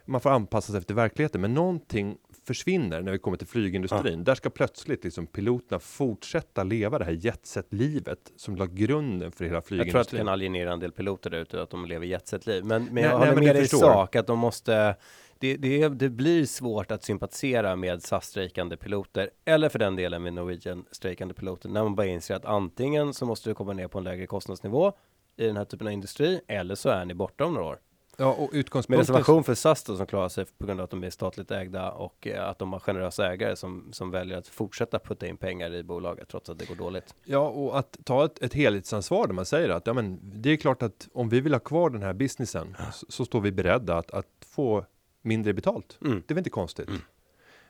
Man 0.05 0.21
får 0.21 0.31
anpassa 0.31 0.73
sig 0.73 0.79
efter 0.79 0.95
verkligheten, 0.95 1.41
men 1.41 1.55
någonting 1.55 2.17
försvinner 2.47 3.03
när 3.03 3.13
vi 3.13 3.19
kommer 3.19 3.37
till 3.37 3.47
flygindustrin. 3.47 4.25
Där 4.25 4.35
ska 4.35 4.51
plötsligt 4.51 5.05
liksom 5.05 5.27
piloterna 5.27 5.79
fortsätta 5.79 6.65
leva 6.65 6.99
det 6.99 7.05
här 7.05 7.13
jetset-livet 7.13 8.33
som 8.37 8.57
la 8.57 8.67
grunden 8.67 9.33
för 9.33 9.45
hela 9.45 9.57
Jag 9.57 9.65
tror 9.67 9.79
att 9.79 9.79
det 9.79 9.85
flygindustrin. 9.85 10.19
kan 10.19 10.29
alienera 10.29 10.73
en 10.73 10.81
del 10.81 10.93
piloter 10.93 11.31
där 11.31 11.39
ute 11.39 11.63
att 11.63 11.71
de 11.71 11.87
lever 11.87 12.07
jetset-liv. 12.07 12.65
Men, 12.65 12.85
men 12.85 12.95
Nej, 12.95 13.05
jag 13.05 13.11
nej, 13.11 13.19
håller 13.19 13.35
men 13.35 13.45
med 13.45 13.57
dig 13.57 13.65
i 13.65 13.69
sak 13.69 14.17
att 14.17 14.27
de 14.27 14.39
måste 14.39 14.97
det, 15.39 15.57
det, 15.57 15.89
det 15.89 16.09
blir 16.09 16.47
svårt 16.47 16.91
att 16.91 17.05
sympatisera 17.05 17.77
med 17.77 18.03
SAS-strejkande 18.03 18.77
piloter 18.77 19.31
eller 19.45 19.69
för 19.69 19.79
den 19.79 19.97
delen 19.97 20.23
med 20.23 20.33
Norwegian-strejkande 20.33 21.35
piloter 21.35 21.69
när 21.69 21.83
man 21.83 21.95
bara 21.95 22.07
inser 22.07 22.35
att 22.35 22.45
antingen 22.45 23.15
så 23.15 23.27
måste 23.27 23.51
du 23.51 23.55
komma 23.55 23.73
ner 23.73 23.89
på 23.89 23.99
en 23.99 24.05
lägre 24.05 24.27
kostnadsnivå 24.27 24.93
i 25.37 25.47
den 25.47 25.57
här 25.57 25.65
typen 25.65 25.87
av 25.87 25.93
industri 25.93 26.41
eller 26.49 26.75
så 26.75 26.89
är 26.89 27.05
ni 27.05 27.15
borta 27.15 27.45
om 27.45 27.55
några 27.55 27.67
år. 27.67 27.79
Ja, 28.17 28.33
och 28.33 28.53
Med 28.53 28.61
utgångspunkten... 28.61 29.01
reservation 29.01 29.45
för 29.45 29.55
SAS 29.55 29.85
då, 29.85 29.97
som 29.97 30.07
klarar 30.07 30.29
sig 30.29 30.45
på 30.59 30.67
grund 30.67 30.81
av 30.81 30.85
att 30.85 30.91
de 30.91 31.05
är 31.05 31.11
statligt 31.11 31.51
ägda 31.51 31.91
och 31.91 32.27
eh, 32.27 32.49
att 32.49 32.59
de 32.59 32.73
har 32.73 32.81
generösa 32.81 33.33
ägare 33.33 33.57
som, 33.57 33.89
som 33.93 34.11
väljer 34.11 34.39
att 34.39 34.49
fortsätta 34.49 34.99
putta 34.99 35.27
in 35.27 35.37
pengar 35.37 35.75
i 35.75 35.83
bolaget 35.83 36.29
trots 36.29 36.51
att 36.51 36.59
det 36.59 36.69
går 36.69 36.75
dåligt. 36.77 37.15
Ja, 37.25 37.49
och 37.49 37.79
att 37.79 37.99
ta 38.05 38.25
ett, 38.25 38.43
ett 38.43 38.55
helhetsansvar 38.55 39.27
där 39.27 39.35
man 39.35 39.47
säger 39.47 39.69
att 39.69 39.87
ja, 39.87 39.93
men 39.93 40.21
det 40.43 40.51
är 40.51 40.57
klart 40.57 40.83
att 40.83 41.09
om 41.13 41.29
vi 41.29 41.41
vill 41.41 41.53
ha 41.53 41.61
kvar 41.61 41.91
den 41.91 42.03
här 42.03 42.13
businessen 42.13 42.77
så, 42.93 43.07
så 43.09 43.25
står 43.25 43.41
vi 43.41 43.53
beredda 43.53 43.97
att, 43.97 44.11
att 44.11 44.27
få 44.47 44.85
mindre 45.23 45.53
betalt. 45.53 45.99
Mm. 46.05 46.23
Det 46.27 46.33
är 46.33 46.35
väl 46.35 46.39
inte 46.41 46.51
konstigt. 46.51 46.89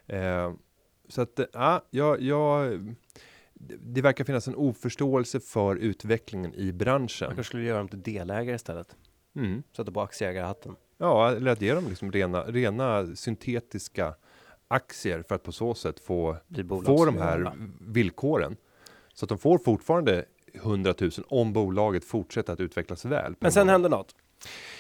Eh, 0.07 0.53
så 1.09 1.23
att, 1.23 1.39
eh, 1.39 1.47
ja, 1.53 1.85
jag, 1.91 2.23
jag, 2.23 2.79
det- 3.55 4.01
verkar 4.03 4.25
finnas 4.25 4.49
en 4.49 4.55
oförståelse 4.55 5.41
för 5.41 5.77
utvecklingen 5.77 6.55
i 6.55 6.67
Man 6.67 6.79
branschen. 6.79 7.27
kanske 7.29 7.45
skulle 7.45 7.63
göra 7.65 7.79
dem 7.79 7.89
till 7.89 8.03
delägare 8.03 8.57
istället. 8.57 8.97
Mm. 9.37 9.63
Sätta 9.77 9.93
på 9.93 10.01
aktieägarhatten. 10.01 10.77
Ja, 10.99 11.31
eller 11.31 11.51
att 11.51 11.61
ge 11.63 11.75
dem 11.75 11.89
liksom 11.89 12.13
rena, 12.13 12.43
rena 12.43 13.17
syntetiska 13.17 14.15
aktier 14.69 15.23
för 15.29 15.35
att 15.35 15.43
på 15.43 15.53
så 15.53 15.75
sätt 15.75 16.01
få, 16.01 16.37
få 16.87 17.05
de 17.05 17.17
här 17.19 17.53
villkoren. 17.81 18.57
Så 19.15 19.25
att 19.25 19.29
de 19.29 19.39
får 19.39 19.59
fortfarande 19.59 20.25
100 20.55 20.95
000 21.01 21.11
om 21.29 21.53
bolaget 21.53 22.05
fortsätter 22.05 22.53
att 22.53 22.61
utvecklas 22.61 23.05
väl. 23.05 23.35
Men 23.41 23.53
sen 23.53 23.69
hände 23.69 23.89
något. 23.89 24.15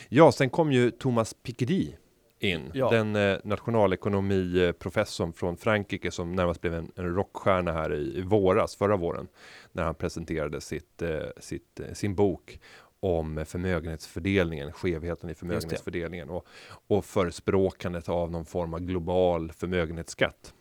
Ja, 0.09 0.33
sen 0.33 0.51
kom 0.51 0.73
ju 0.73 0.91
Thomas 0.91 1.35
Piketty 1.35 1.93
in, 2.39 2.71
Ja. 2.75 2.91
den 2.91 3.17
eh, 3.17 3.39
nationalekonomiprofessorn 3.45 5.33
från 5.33 5.57
Frankrike 5.57 6.11
som 6.11 6.33
närmast 6.33 6.61
blev 6.61 6.75
en, 6.75 6.93
en 6.97 7.15
rockstjärna 7.15 7.73
här 7.73 7.95
i, 7.95 8.19
i 8.19 8.23
våras, 8.23 8.77
förra 8.77 8.97
våren, 8.97 9.29
när 9.73 9.83
han 9.83 9.95
presenterade 9.95 10.61
sitt, 10.61 11.03
eh, 11.03 11.19
sitt, 11.41 11.81
eh, 11.81 11.93
sin 11.93 12.15
bok 12.15 12.61
om 13.05 13.45
förmögenhetsfördelningen, 13.47 14.73
skevheten 14.73 15.31
i 15.31 15.35
förmögenhetsfördelningen 15.35 16.31
och, 16.31 16.47
och 16.87 17.05
förespråkandet 17.05 18.09
av 18.09 18.31
någon 18.31 18.45
form 18.45 18.75
av 18.75 18.81
global 18.81 19.53
förmögenhetsskatt. 19.53 20.55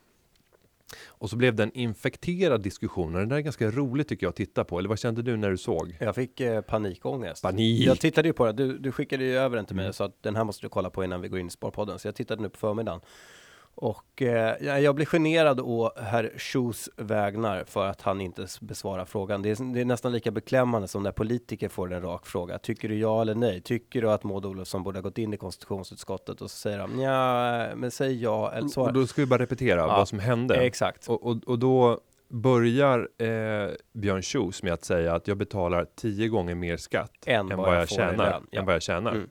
Och 1.06 1.30
så 1.30 1.36
blev 1.36 1.56
det 1.56 1.64
en 1.64 1.72
infekterad 1.74 2.62
diskussion 2.62 3.16
och 3.16 3.22
det 3.22 3.28
där 3.28 3.36
är 3.36 3.42
ganska 3.42 3.72
roligt 3.72 4.08
tycker 4.08 4.26
jag 4.26 4.30
att 4.30 4.36
titta 4.36 4.64
på. 4.64 4.80
Eller 4.80 4.90
vad 4.90 5.00
kände 5.00 5.22
du 5.22 5.38
när 5.38 5.50
du 5.50 5.58
såg? 5.58 5.98
Jag 6.00 6.16
fick 6.16 6.40
eh, 6.40 6.62
panikångest. 6.62 7.42
Panik! 7.44 7.88
Jag 7.88 8.00
tittade 8.00 8.28
ju 8.28 8.34
på 8.34 8.46
det. 8.46 8.54
Du, 8.54 8.78
du 8.78 8.92
skickade 8.92 9.24
ju 9.24 9.38
över 9.38 9.56
den 9.56 9.66
till 9.66 9.76
mig 9.76 9.84
Mm. 9.84 9.90
och 9.90 9.96
sa 9.96 10.06
att 10.06 10.24
den 10.24 10.36
här 10.36 10.44
måste 10.44 10.66
du 10.66 10.70
kolla 10.70 10.90
på 10.90 11.04
innan 11.04 11.22
vi 11.22 11.28
går 11.28 11.40
in 11.40 11.48
i 11.48 11.50
Sparpodden. 11.50 12.00
Så 12.00 12.08
jag 12.08 12.16
tittade 12.16 12.42
nu 12.42 12.50
på 12.50 12.58
förmiddagen. 12.58 13.02
Och 13.76 14.22
eh, 14.22 14.56
ja, 14.62 14.80
jag 14.80 14.96
blir 14.96 15.06
generad 15.06 15.60
å 15.60 15.92
herr 15.98 16.32
Schus 16.38 16.90
vägnar 16.98 17.64
för 17.64 17.86
att 17.88 18.02
han 18.02 18.22
inte 18.22 18.48
besvarar 18.62 19.06
frågan. 19.06 19.42
Det 19.42 19.50
är, 19.50 19.74
det 19.74 19.82
är 19.82 19.86
nästan 19.86 20.12
lika 20.12 20.32
beklämmande 20.32 20.88
som 20.88 21.04
när 21.04 21.12
politiker 21.12 21.70
får 21.70 21.94
en 21.94 22.02
rak 22.02 22.26
fråga. 22.26 22.60
Tycker 22.60 22.90
du 22.90 22.98
ja 22.98 23.22
eller 23.22 23.36
nej? 23.36 23.62
Tycker 23.62 24.02
du 24.02 24.12
att 24.12 24.24
Maud 24.24 24.46
Olofsson 24.46 24.84
borde 24.84 24.98
ha 25.00 25.02
gått 25.02 25.18
in 25.18 25.34
i 25.34 25.38
konstitutionsutskottet? 25.38 26.42
Och 26.42 26.52
så 26.52 26.58
säger 26.58 26.80
han 26.80 27.00
ja, 27.00 27.76
men 27.76 27.92
säg 27.92 28.22
ja 28.24 28.52
eller 28.52 28.66
Och 28.66 28.72
svara. 28.72 28.92
då 28.92 29.08
ska 29.08 29.22
vi 29.22 29.26
bara 29.26 29.42
repetera 29.42 29.80
Ja, 29.80 29.88
vad 29.88 30.08
som 30.08 30.20
hände. 30.20 30.56
Exakt. 30.56 31.08
Och, 31.10 31.26
och, 31.28 31.38
och 31.46 31.60
då 31.60 32.00
börjar 32.30 33.10
eh, 33.18 33.70
Björn 33.94 34.22
Kjos 34.22 34.64
med 34.64 34.74
att 34.74 34.84
säga 34.86 35.16
att 35.16 35.28
jag 35.28 35.38
betalar 35.38 35.86
tio 35.96 36.28
gånger 36.28 36.56
mer 36.56 36.78
skatt 36.78 37.12
Än 37.26 37.52
än 37.52 37.58
vad 37.58 37.74
jag 37.76 37.82
jag 37.82 37.90
tjänar. 37.90 38.32
lön, 38.32 38.48
ja. 38.52 38.60
Än 38.60 38.66
vad 38.66 38.76
jag 38.76 38.82
tjänar. 38.82 39.12
Mm. 39.12 39.30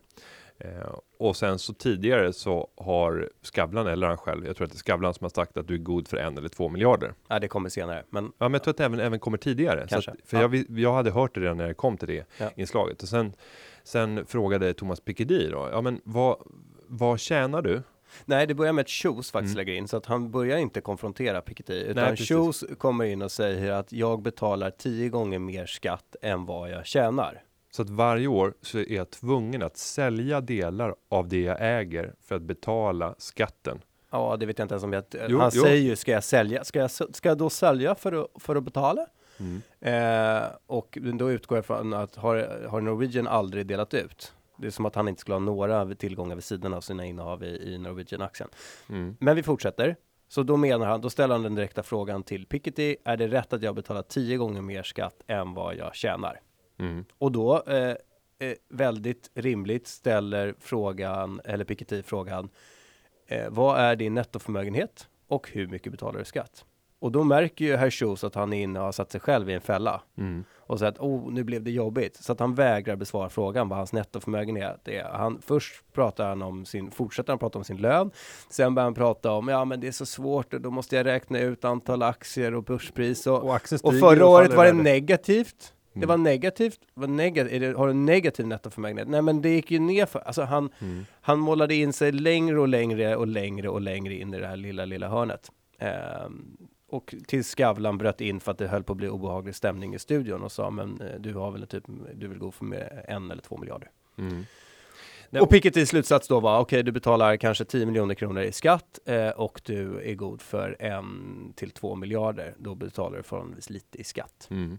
Eh, 0.65 0.95
och 1.19 1.37
sen 1.37 1.59
så 1.59 1.75
tidigare 1.75 2.33
så 2.33 2.69
har 2.77 3.31
Skavlan 3.43 3.87
eller 3.87 4.07
han 4.07 4.17
själv, 4.17 4.47
jag 4.47 4.57
tror 4.57 4.65
att 4.65 4.71
det 4.73 4.77
är 4.77 4.79
Skavlan 4.79 5.15
som 5.15 5.25
har 5.25 5.31
sagt 5.31 5.57
att 5.57 5.69
du 5.69 5.75
är 5.75 5.79
god 5.79 6.09
för 6.09 6.17
en 6.17 6.39
eller 6.39 6.49
två 6.49 6.69
miljarder. 6.69 7.15
Ja, 7.29 7.39
det 7.39 7.49
kommer 7.49 7.69
senare. 7.69 8.05
Men 8.11 8.25
Ja, 8.25 8.31
men 8.39 8.53
jag 8.53 8.63
tror 8.63 8.71
att 8.73 8.77
det 8.79 8.85
även, 8.85 9.01
även 9.01 9.19
kommer 9.19 9.39
tidigare. 9.39 9.87
Kanske. 9.89 10.11
att, 10.11 10.17
för 10.25 10.37
Ja. 10.37 10.43
jag, 10.43 10.79
jag 10.79 10.93
hade 10.95 11.11
hört 11.11 11.35
det 11.35 11.41
redan 11.41 11.57
när 11.57 11.69
det 11.69 11.75
kom 11.75 11.97
till 11.97 12.09
det 12.09 12.25
Ja. 12.39 12.51
inslaget. 12.57 13.03
Och 13.03 13.09
sen, 13.09 13.33
sen 13.85 14.27
frågade 14.27 14.75
Thomas 14.75 15.01
Piketty 15.01 15.51
då, 15.51 15.69
ja 15.73 15.81
men 15.81 16.01
vad, 16.05 16.37
vad 16.87 17.21
tjänar 17.21 17.63
du? 17.63 17.83
Nej, 18.25 18.47
det 18.47 18.55
börjar 18.55 18.73
med 18.73 18.83
att 18.83 18.89
Schus 18.91 19.31
faktiskt 19.31 19.55
Mm. 19.55 19.57
lägger 19.67 19.73
in, 19.79 19.89
så 19.89 19.97
att 19.97 20.07
han 20.07 20.31
börjar 20.31 20.59
inte 20.59 20.81
konfrontera 20.81 21.41
Piketty, 21.41 21.73
utan. 21.83 22.17
Schus 22.17 22.65
kommer 22.79 23.05
in 23.05 23.23
och 23.23 23.33
säger 23.33 23.73
att 23.73 23.93
jag 23.93 24.23
betalar 24.23 24.71
tio 24.71 25.09
gånger 25.09 25.39
mer 25.39 25.67
skatt 25.67 26.17
än 26.23 26.47
vad 26.47 26.71
jag 26.71 26.87
tjänar. 26.87 27.43
Så 27.75 27.83
att 27.83 27.91
varje 27.91 28.27
år 28.27 28.55
så 28.61 28.79
är 28.79 28.93
jag 28.93 29.11
tvungen 29.11 29.63
att 29.63 29.77
sälja 29.77 30.41
delar 30.41 30.95
av 31.09 31.29
det 31.29 31.41
jag 31.41 31.57
äger 31.61 32.15
för 32.21 32.35
att 32.35 32.43
betala 32.43 33.15
skatten. 33.19 33.81
Ja, 34.11 34.37
det 34.37 34.47
vet 34.47 34.59
jag 34.59 34.65
inte 34.65 34.75
ens 34.75 34.85
om 34.85 34.93
jag... 34.93 35.05
Jo, 35.29 35.39
han 35.39 35.51
jo. 35.55 35.63
säger 35.63 35.83
ju, 35.83 35.97
ska 35.97 36.13
jag 36.13 36.25
sälja? 36.25 36.65
Ska 36.65 36.79
jag, 36.79 36.91
ska 36.91 37.29
jag 37.29 37.39
då 37.39 37.51
sälja 37.51 37.95
för 37.95 38.13
att, 38.13 38.43
för 38.43 38.57
att 38.57 38.65
betala? 38.65 39.07
Eh, 39.81 40.43
och 40.67 40.99
då 41.15 41.33
utgår 41.33 41.59
jag 41.59 41.67
från 41.67 41.93
att 41.93 42.17
har, 42.17 42.67
har 42.69 42.81
Norwegian 42.81 43.27
aldrig 43.27 43.67
delat 43.67 43.95
ut? 43.95 44.33
Det 44.57 44.67
är 44.67 44.71
som 44.71 44.87
att 44.87 44.95
han 44.95 45.09
inte 45.09 45.21
skulle 45.21 45.35
ha 45.35 45.41
några 45.41 45.95
tillgångar 45.95 46.35
vid 46.35 46.45
sidan 46.45 46.75
av 46.75 46.81
sina 46.81 47.05
innehav 47.05 47.45
i, 47.45 47.75
i 47.75 47.79
Norwegian-aktien. 47.79 48.49
Mm. 48.89 49.17
Men 49.21 49.37
vi 49.37 49.43
fortsätter. 49.43 49.97
Så 50.29 50.43
då 50.43 50.57
menar 50.57 50.87
han, 50.87 51.01
då 51.01 51.11
ställer 51.11 51.35
han 51.35 51.43
den 51.43 51.55
direkta 51.55 51.83
frågan 51.83 52.23
till 52.23 52.47
Piketty. 52.47 52.97
Är 53.05 53.17
det 53.17 53.29
rätt 53.29 53.53
att 53.53 53.63
jag 53.63 53.75
betalar 53.75 54.03
tio 54.03 54.37
gånger 54.37 54.61
mer 54.61 54.83
skatt 54.83 55.23
än 55.27 55.55
vad 55.55 55.77
jag 55.77 55.95
tjänar? 55.95 56.41
Mm. 56.83 57.05
Och 57.19 57.33
då 57.33 57.63
eh, 57.67 57.91
eh, 58.39 58.55
väldigt 58.69 59.31
rimligt 59.35 59.87
ställer 59.87 60.55
frågan, 60.61 61.41
eller 61.45 61.65
Piketty 61.65 62.03
frågan, 62.03 62.49
eh, 63.27 63.51
vad 63.51 63.81
är 63.81 63.97
din 63.97 64.15
nettoförmögenhet 64.15 65.09
och 65.29 65.51
hur 65.53 65.67
mycket 65.67 65.93
betalar 65.93 66.19
du 66.19 66.25
skatt? 66.25 66.65
Och 66.99 67.13
då 67.13 67.25
märker 67.25 67.65
ju 67.65 67.77
herr 67.77 67.91
Schultz 67.91 68.25
att 68.25 68.35
han 68.35 68.53
är 68.53 68.63
inne 68.63 68.79
och 68.79 68.85
har 68.85 68.93
satt 68.93 69.13
sig 69.13 69.21
själv 69.21 69.51
i 69.51 69.53
en 69.53 69.61
fälla 69.61 70.03
Mm. 70.19 70.45
och 70.59 70.79
säger 70.79 70.93
att 70.93 70.99
oh, 70.99 71.33
nu 71.33 71.45
blev 71.45 71.63
det 71.63 71.71
jobbigt. 71.71 72.17
Så 72.17 72.33
att 72.33 72.41
han 72.41 72.55
vägrar 72.55 72.97
besvara 72.97 73.29
frågan 73.29 73.69
vad 73.69 73.79
hans 73.79 73.93
nettoförmögenhet 73.93 74.89
är. 74.89 75.05
Han, 75.05 75.43
först 75.43 75.93
pratar 75.93 76.29
han 76.29 76.43
om 76.43 76.65
sin, 76.65 76.91
fortsätter 76.91 77.33
han 77.33 77.39
prata 77.39 77.59
om 77.59 77.65
sin 77.65 77.77
lön. 77.77 78.11
Sen 78.51 78.75
börjar 78.75 78.85
han 78.85 78.95
prata 78.95 79.33
om, 79.33 79.49
ja 79.49 79.65
men 79.65 79.81
det 79.81 79.89
är 79.89 79.93
så 79.93 80.07
svårt 80.07 80.55
och 80.55 80.61
då 80.61 80.71
måste 80.71 80.97
jag 80.97 81.07
räkna 81.07 81.39
ut 81.39 81.65
antal 81.65 82.03
aktier 82.03 82.55
och 82.55 82.65
börspris. 82.65 83.27
Och, 83.27 83.45
Och 83.45 83.55
och 83.83 83.95
förra 83.99 84.27
året 84.27 84.55
var 84.55 84.65
det 84.65 84.73
negativt. 84.73 85.75
Det 85.93 86.07
var 86.07 86.17
negativt. 86.17 86.81
Var 86.95 87.07
negativt. 87.07 87.77
Har 87.77 87.87
du 87.87 87.91
en 87.91 88.05
negativ 88.07 88.47
nettoförmögenhet? 88.47 89.09
Nej, 89.09 89.23
men 89.23 89.43
det 89.43 89.49
gick 89.49 89.71
ju 89.71 89.79
ner 89.79 90.07
för. 90.07 90.19
Alltså 90.19 90.43
han, 90.43 90.71
Mm. 90.79 91.05
han 91.21 91.39
målade 91.39 91.75
in 91.75 91.93
sig 91.93 92.13
längre 92.13 92.61
och 92.61 92.69
längre 92.69 93.17
och 93.17 93.27
längre 93.27 93.69
och 93.69 93.81
längre 93.81 94.15
in 94.15 94.35
i 94.35 94.41
det 94.41 94.47
här 94.47 94.57
lilla, 94.57 94.85
lilla 94.85 95.09
hörnet. 95.09 95.51
Ehm, 95.79 96.57
och 96.89 97.15
tills 97.27 97.55
Skavlan 97.55 97.99
bröt 97.99 98.21
in 98.21 98.41
för 98.41 98.53
att 98.53 98.59
det 98.59 98.69
höll 98.69 98.83
på 98.83 98.93
att 98.93 98.97
bli 98.97 99.09
obehaglig 99.09 99.55
stämning 99.55 99.95
i 99.95 99.99
studion 99.99 100.43
och 100.43 100.53
sa, 100.53 100.71
men 100.71 101.01
eh, 101.01 101.21
du 101.21 101.35
har 101.35 101.51
väl 101.51 101.67
typ, 101.67 101.85
du 102.15 102.29
vill 102.29 102.39
gå 102.39 102.51
för 102.51 102.65
med 102.65 103.05
en 103.09 103.31
eller 103.31 103.43
två 103.43 103.57
miljarder. 103.59 103.91
Mm. 104.19 104.45
Och 105.41 105.51
Pikettys 105.51 105.89
slutsats 105.89 106.29
då 106.29 106.41
var, 106.41 106.61
okej, 106.61 106.83
du 106.83 106.93
betalar 106.93 107.37
kanske 107.37 107.65
10 107.65 107.87
miljoner 107.87 108.15
kronor 108.15 108.43
i 108.43 108.53
skatt 108.53 108.99
eh, 109.05 109.29
och 109.29 109.61
du 109.65 110.01
är 110.11 110.15
god 110.15 110.43
för 110.43 110.77
en 110.79 111.53
till 111.57 111.71
två 111.71 111.95
miljarder. 111.95 112.55
Då 112.59 112.75
betalar 112.75 113.17
du 113.17 113.23
förhållandevis 113.23 113.71
lite 113.71 113.99
i 114.01 114.05
skatt. 114.05 114.47
Mm. 114.51 114.79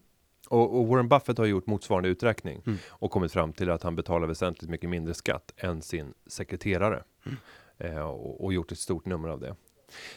Och, 0.54 0.80
och 0.80 0.88
Warren 0.88 1.08
Buffett 1.10 1.38
har 1.38 1.46
gjort 1.46 1.68
motsvarande 1.68 2.10
uträkning 2.10 2.62
Mm. 2.66 2.78
och 2.90 3.12
kommit 3.12 3.32
fram 3.32 3.54
till 3.54 3.70
att 3.70 3.84
han 3.84 3.96
betalar 3.96 4.28
väsentligt 4.28 4.70
mycket 4.70 4.90
mindre 4.90 5.14
skatt 5.14 5.54
än 5.58 5.82
sin 5.82 6.14
sekreterare 6.28 7.04
Mm. 7.26 7.38
eh, 7.78 8.04
och, 8.04 8.44
och 8.44 8.54
gjort 8.54 8.72
ett 8.72 8.78
stort 8.80 9.06
nummer 9.06 9.30
av 9.30 9.40
det. 9.40 9.56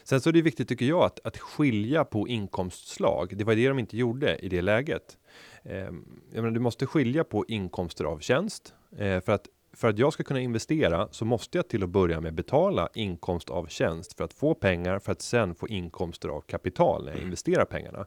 Sen 0.04 0.20
så 0.20 0.28
är 0.28 0.32
det 0.32 0.42
viktigt 0.42 0.68
tycker 0.68 0.86
jag 0.86 1.02
att, 1.04 1.20
att 1.26 1.38
skilja 1.38 2.04
på 2.04 2.28
inkomstslag. 2.28 3.36
Det 3.36 3.44
var 3.44 3.54
det 3.54 3.68
de 3.68 3.78
inte 3.78 3.96
gjorde 3.96 4.36
i 4.36 4.48
det 4.48 4.62
läget. 4.62 5.18
Eh, 5.62 5.90
menar, 6.32 6.50
du 6.50 6.60
måste 6.60 6.86
skilja 6.86 7.24
på 7.24 7.44
inkomster 7.48 8.04
av 8.04 8.18
tjänst 8.18 8.74
eh, 8.98 9.20
för 9.20 9.32
att 9.32 9.46
för 9.72 9.88
att 9.88 9.98
jag 9.98 10.12
ska 10.12 10.22
kunna 10.24 10.40
investera 10.40 11.08
så 11.10 11.24
måste 11.24 11.58
jag 11.58 11.68
till 11.68 11.82
att 11.82 11.88
börja 11.88 12.20
med 12.20 12.34
betala 12.34 12.88
inkomst 12.94 13.50
av 13.50 13.66
tjänst 13.66 14.12
för 14.16 14.24
att 14.24 14.32
få 14.32 14.54
pengar 14.54 14.98
för 14.98 15.12
att 15.12 15.22
sen 15.22 15.54
få 15.54 15.68
inkomster 15.68 16.28
av 16.28 16.40
kapital 16.40 17.04
när 17.04 17.12
jag 17.12 17.22
investerar 17.22 17.64
pengarna. 17.64 18.06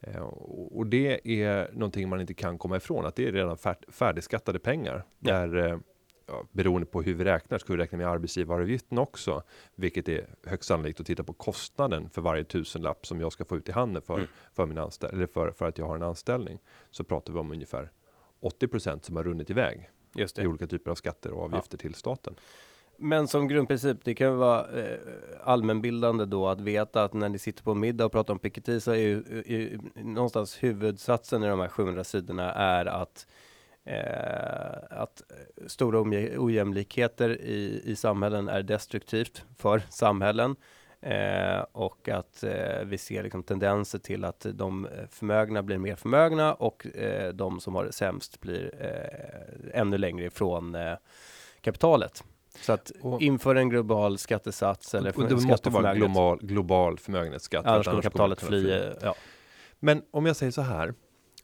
Eh, 0.00 0.22
och 0.70 0.86
det 0.86 1.42
är 1.42 1.70
någonting 1.72 2.08
man 2.08 2.20
inte 2.20 2.34
kan 2.34 2.58
komma 2.58 2.76
ifrån, 2.76 3.06
att 3.06 3.16
det 3.16 3.28
är 3.28 3.32
redan 3.32 3.56
fär, 3.58 3.76
färdigskattade 3.88 4.58
pengar. 4.58 5.04
Ja. 5.18 5.32
Där, 5.32 5.56
eh, 5.56 5.78
ja, 6.26 6.44
beroende 6.52 6.86
på 6.86 7.02
hur 7.02 7.14
vi 7.14 7.24
räknar, 7.24 7.58
ska 7.58 7.72
vi 7.72 7.78
räkna 7.78 7.98
med 7.98 8.06
arbetsgivaravgiften 8.06 8.98
också, 8.98 9.42
vilket 9.74 10.08
är 10.08 10.26
högst 10.46 10.68
sannolikt 10.68 11.00
att 11.00 11.06
titta 11.06 11.24
på 11.24 11.32
kostnaden 11.32 12.10
för 12.10 12.22
varje 12.22 12.44
tusenlapp 12.44 13.06
som 13.06 13.20
jag 13.20 13.32
ska 13.32 13.44
få 13.44 13.56
ut 13.56 13.68
i 13.68 13.72
handen 13.72 14.02
för, 14.02 14.14
Mm. 14.14 14.26
för, 14.52 14.66
min 14.66 14.78
anställ 14.78 15.10
eller 15.14 15.26
för, 15.26 15.50
för 15.50 15.68
att 15.68 15.78
jag 15.78 15.86
har 15.86 15.96
en 15.96 16.02
anställning. 16.02 16.58
Så 16.90 17.04
pratar 17.04 17.32
vi 17.32 17.38
om 17.38 17.52
ungefär 17.52 17.90
80% 18.40 19.04
som 19.06 19.16
har 19.16 19.24
runnit 19.24 19.50
iväg 19.50 19.90
Just 20.14 20.38
i 20.38 20.46
olika 20.46 20.66
typer 20.66 20.90
av 20.90 20.94
skatter 20.94 21.32
och 21.32 21.42
avgifter 21.42 21.78
till 21.78 21.94
staten. 21.94 22.34
Men 23.02 23.28
som 23.28 23.48
grundprincip, 23.48 24.04
det 24.04 24.14
kan 24.14 24.36
vara 24.36 24.80
eh, 24.80 24.98
allmänbildande 25.44 26.24
då 26.24 26.48
att 26.48 26.60
veta 26.60 27.04
att 27.04 27.12
när 27.12 27.28
ni 27.28 27.38
sitter 27.38 27.62
på 27.62 27.74
middag 27.74 28.04
och 28.04 28.12
pratar 28.12 28.34
om 28.34 28.38
Piketty 28.38 28.80
så 28.80 28.90
är 28.90 28.96
ju, 28.96 29.42
ju 29.46 29.78
någonstans 29.94 30.62
huvudsatsen 30.62 31.44
i 31.44 31.48
de 31.48 31.60
här 31.60 31.68
700 31.68 32.04
sidorna 32.04 32.52
är 32.52 32.86
att 32.86 33.26
eh, 33.84 35.00
att 35.00 35.22
stora 35.66 36.00
ojämlikheter 36.38 37.40
i, 37.40 37.82
i 37.84 37.96
samhällen 37.96 38.48
är 38.48 38.62
destruktivt 38.62 39.44
för 39.58 39.82
samhällen. 39.88 40.56
Eh, 41.00 41.60
och 41.72 42.08
att 42.08 42.42
eh, 42.42 42.84
vi 42.84 42.98
ser 42.98 43.22
liksom 43.22 43.42
tendenser 43.42 43.98
till 43.98 44.24
att 44.24 44.46
de 44.54 44.88
förmögna 45.10 45.62
blir 45.62 45.78
mer 45.78 45.94
förmögna 45.94 46.54
och 46.54 46.96
eh, 46.96 47.32
de 47.32 47.60
som 47.60 47.74
har 47.74 47.84
det 47.84 47.92
sämst 47.92 48.40
blir 48.40 48.72
eh, 48.80 49.80
ännu 49.80 49.98
längre 49.98 50.26
ifrån 50.26 50.74
eh, 50.74 50.94
kapitalet. 51.60 52.24
Så 52.60 52.72
att 52.72 52.92
Och- 53.00 53.22
inför 53.22 53.54
en 53.54 53.68
global 53.68 54.18
skattesats 54.18 54.94
eller 54.94 55.18
och 55.18 55.28
det 55.28 55.46
måste 55.46 55.70
vara 55.70 55.94
global, 55.94 56.38
global 56.42 56.98
förmögenhetsskatt. 56.98 57.64
för 57.64 57.70
Annars 57.70 57.86
kommer 57.86 58.02
kapitalet 58.02 58.40
fly. 58.40 58.70
eh, 58.70 58.92
Ja. 59.02 59.14
Men 59.78 60.02
om 60.10 60.26
jag 60.26 60.36
säger 60.36 60.52
så 60.52 60.62
här 60.62 60.94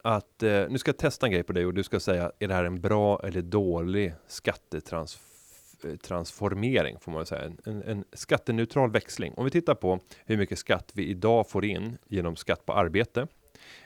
att 0.03 0.43
eh, 0.43 0.65
nu 0.69 0.79
ska 0.79 0.89
jag 0.89 0.99
testa 0.99 1.27
en 1.27 1.33
grej 1.33 1.43
på 1.43 1.53
dig 1.53 1.67
och 1.67 1.75
du 1.75 1.83
ska 1.83 2.01
säga 2.01 2.33
är 2.39 2.49
det 2.49 2.55
här 2.55 2.65
en 2.65 2.81
bra 2.81 3.21
eller 3.25 3.43
dålig 3.43 4.15
skattetransformering 4.27 6.97
får 7.01 7.13
man 7.13 7.27
säga. 7.27 7.43
En, 7.45 7.59
en, 7.65 7.83
en 7.83 8.05
skatteneutral 8.13 8.91
växling. 8.91 9.35
Om 9.37 9.45
vi 9.45 9.51
tittar 9.51 9.75
på 9.75 10.01
hur 10.25 10.37
mycket 10.37 10.59
skatt 10.59 10.91
vi 10.95 11.07
idag 11.07 11.49
får 11.51 11.65
in 11.65 11.99
genom 12.07 12.37
skatt 12.37 12.67
på 12.67 12.73
arbete 12.73 13.27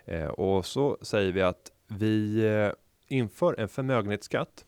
eh, 0.05 0.25
och 0.27 0.67
så 0.67 0.99
säger 1.03 1.33
vi 1.33 1.43
att 1.43 1.71
vi 1.89 2.45
eh, 2.47 2.69
inför 3.09 3.61
en 3.61 3.69
förmögenhetsskatt 3.69 4.65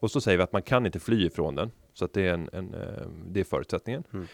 och 0.00 0.10
så 0.10 0.20
säger 0.20 0.38
vi 0.38 0.44
att 0.44 0.52
man 0.52 0.62
kan 0.62 0.86
inte 0.86 1.00
fly 1.00 1.26
ifrån 1.26 1.54
den 1.54 1.70
så 1.96 2.04
att 2.04 2.12
det 2.12 2.22
är 2.28 2.34
en, 2.34 2.48
en 2.52 2.74
eh, 2.74 3.06
det 3.26 3.40
är 3.40 3.44
förutsättningen. 3.44 4.04
Mm. 4.12 4.26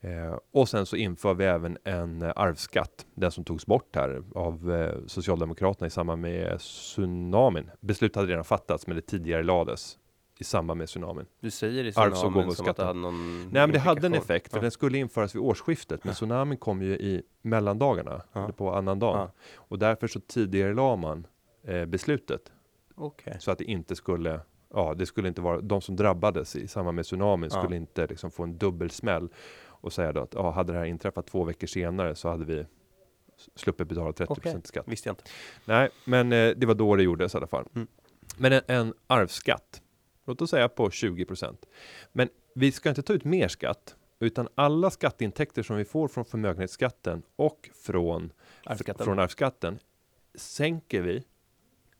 Eh, 0.00 0.38
och 0.50 0.68
sen 0.68 0.86
så 0.86 0.96
inför 0.96 1.34
vi 1.34 1.44
även 1.44 1.78
en 1.84 2.22
eh, 2.22 2.32
arvsskatt, 2.36 3.06
den 3.14 3.30
som 3.30 3.44
togs 3.44 3.66
bort 3.66 3.96
här 3.96 4.22
av 4.34 4.72
eh, 4.72 4.98
Socialdemokraterna 5.06 5.86
i 5.86 5.90
samband 5.90 6.22
med 6.22 6.58
tsunamin. 6.58 7.70
Beslutet 7.80 8.16
hade 8.16 8.28
redan 8.28 8.44
fattats 8.44 8.86
men 8.86 8.96
det 8.96 9.02
tidigare 9.02 9.42
lades 9.42 9.98
i 10.38 10.44
samband 10.44 10.78
med 10.78 10.88
tsunamin. 10.88 11.26
Du 11.40 11.50
säger 11.50 11.84
i 11.84 11.90
Arvs- 11.90 12.08
och 12.10 12.14
tsunamin 12.16 12.52
som 12.52 12.68
att 12.68 12.76
det 12.76 12.84
hade 12.84 12.98
någon 13.00 13.42
Nej 13.42 13.48
men 13.52 13.72
det 13.72 13.78
hade 13.78 14.06
en 14.06 14.14
effekt 14.14 14.50
för 14.50 14.58
Ja. 14.58 14.62
den 14.62 14.70
skulle 14.70 14.98
införas 14.98 15.34
vid 15.34 15.42
årsskiftet 15.42 16.04
men 16.04 16.14
tsunamin 16.14 16.58
kom 16.58 16.82
ju 16.82 16.92
i 16.96 17.22
mellandagarna, 17.42 18.22
Ja. 18.32 18.52
på 18.56 18.74
annandagen. 18.74 19.20
Ja. 19.20 19.30
Och 19.56 19.78
därför 19.78 20.06
så 20.06 20.20
tidigare 20.20 20.74
la 20.74 20.96
man 20.96 21.26
eh, 21.64 21.84
beslutet 21.84 22.52
Okej. 22.94 23.36
så 23.40 23.50
att 23.50 23.58
det 23.58 23.64
inte 23.64 23.96
skulle 23.96 24.40
Ja, 24.74 24.94
det 24.94 25.06
skulle 25.06 25.28
inte 25.28 25.40
vara 25.40 25.60
de 25.60 25.80
som 25.80 25.96
drabbades 25.96 26.56
i 26.56 26.68
samband 26.68 26.94
med 26.94 27.04
tsunamin 27.04 27.50
Ja. 27.52 27.62
skulle 27.62 27.76
inte 27.76 28.06
liksom 28.06 28.30
få 28.30 28.42
en 28.42 28.58
dubbelsmäll 28.58 29.28
och 29.66 29.92
säga 29.92 30.12
då 30.12 30.20
att 30.20 30.34
ja, 30.34 30.50
hade 30.50 30.72
det 30.72 30.78
här 30.78 30.86
inträffat 30.86 31.26
två 31.26 31.44
veckor 31.44 31.66
senare 31.66 32.14
så 32.14 32.28
hade 32.28 32.44
vi 32.44 32.66
sluppit 33.54 33.88
betala 33.88 34.12
30 34.12 34.32
Okej. 34.32 34.60
skatt. 34.64 34.88
Visste 34.88 35.08
jag 35.08 35.12
inte. 35.12 35.24
Nej, 35.64 35.88
men 36.04 36.32
eh, 36.32 36.50
det 36.56 36.66
var 36.66 36.74
då 36.74 36.96
det 36.96 37.02
gjordes 37.02 37.34
i 37.34 37.36
alla 37.36 37.46
fall. 37.46 37.68
Mm. 37.74 37.88
Men 38.36 38.52
en, 38.52 38.62
en 38.66 38.94
arvsskatt, 39.06 39.82
låt 40.26 40.42
oss 40.42 40.50
säga 40.50 40.68
på 40.68 40.88
20% 40.88 41.56
Men 42.12 42.28
vi 42.54 42.72
ska 42.72 42.88
inte 42.88 43.02
ta 43.02 43.12
ut 43.12 43.24
mer 43.24 43.48
skatt, 43.48 43.96
utan 44.20 44.48
alla 44.54 44.90
skatteintäkter 44.90 45.62
som 45.62 45.76
vi 45.76 45.84
får 45.84 46.08
från 46.08 46.24
förmögenhetsskatten 46.24 47.22
och 47.36 47.70
från 47.74 48.32
Arvsskatten. 48.64 49.04
från 49.04 49.18
arvsskatten 49.18 49.78
sänker 50.34 51.02
vi 51.02 51.24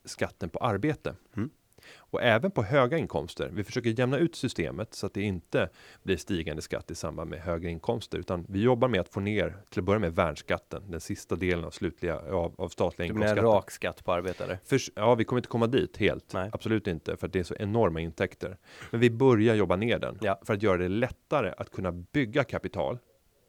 skatten 0.05 0.51
på 0.51 0.59
arbete. 0.59 1.15
Mm. 1.37 1.51
Och 1.97 2.23
även 2.23 2.51
på 2.51 2.63
höga 2.63 2.99
inkomster. 2.99 3.51
Vi 3.53 3.65
försöker 3.65 3.99
jämna 4.01 4.19
ut 4.19 4.37
systemet 4.37 4.95
så 4.95 5.07
att 5.07 5.15
det 5.15 5.23
inte 5.23 5.69
blir 6.03 6.17
stigande 6.17 6.63
skatt 6.63 6.91
i 6.91 6.95
samband 6.95 7.31
med 7.31 7.41
högre 7.41 7.71
inkomster, 7.71 8.19
utan 8.19 8.47
vi 8.49 8.63
jobbar 8.63 8.89
med 8.89 9.01
att 9.01 9.09
få 9.09 9.21
ner 9.21 9.57
till 9.71 9.81
att 9.81 9.85
börja 9.85 9.99
med 9.99 10.15
värnskatten, 10.15 10.83
den 10.91 11.01
sista 11.01 11.37
delen 11.37 11.65
av 11.65 11.71
slutliga 11.71 12.19
av, 12.19 12.55
av 12.59 12.69
statliga 12.69 13.07
Du 13.09 13.13
inkomstskatten. 13.15 13.45
rak 13.45 13.71
skatt 13.71 14.05
på 14.05 14.13
arbetare? 14.13 14.59
För, 14.65 14.79
ja, 14.95 15.15
vi 15.15 15.25
kommer 15.25 15.39
inte 15.39 15.49
komma 15.49 15.67
dit 15.67 15.97
helt. 15.97 16.33
Nej. 16.33 16.51
Absolut 16.53 16.87
inte, 16.87 17.17
för 17.17 17.27
att 17.27 17.33
det 17.33 17.39
är 17.39 17.43
så 17.45 17.55
enorma 17.59 18.01
intäkter. 18.01 18.57
Men 18.91 19.01
vi 19.01 19.11
börjar 19.11 19.55
jobba 19.55 19.77
ner 19.77 19.99
den 19.99 20.19
Ja. 20.21 20.41
för 20.45 20.55
att 20.55 20.63
göra 20.63 20.77
det 20.79 20.89
lättare 20.89 21.55
att 21.59 21.71
kunna 21.71 21.93
bygga 21.93 22.45
kapital 22.45 22.99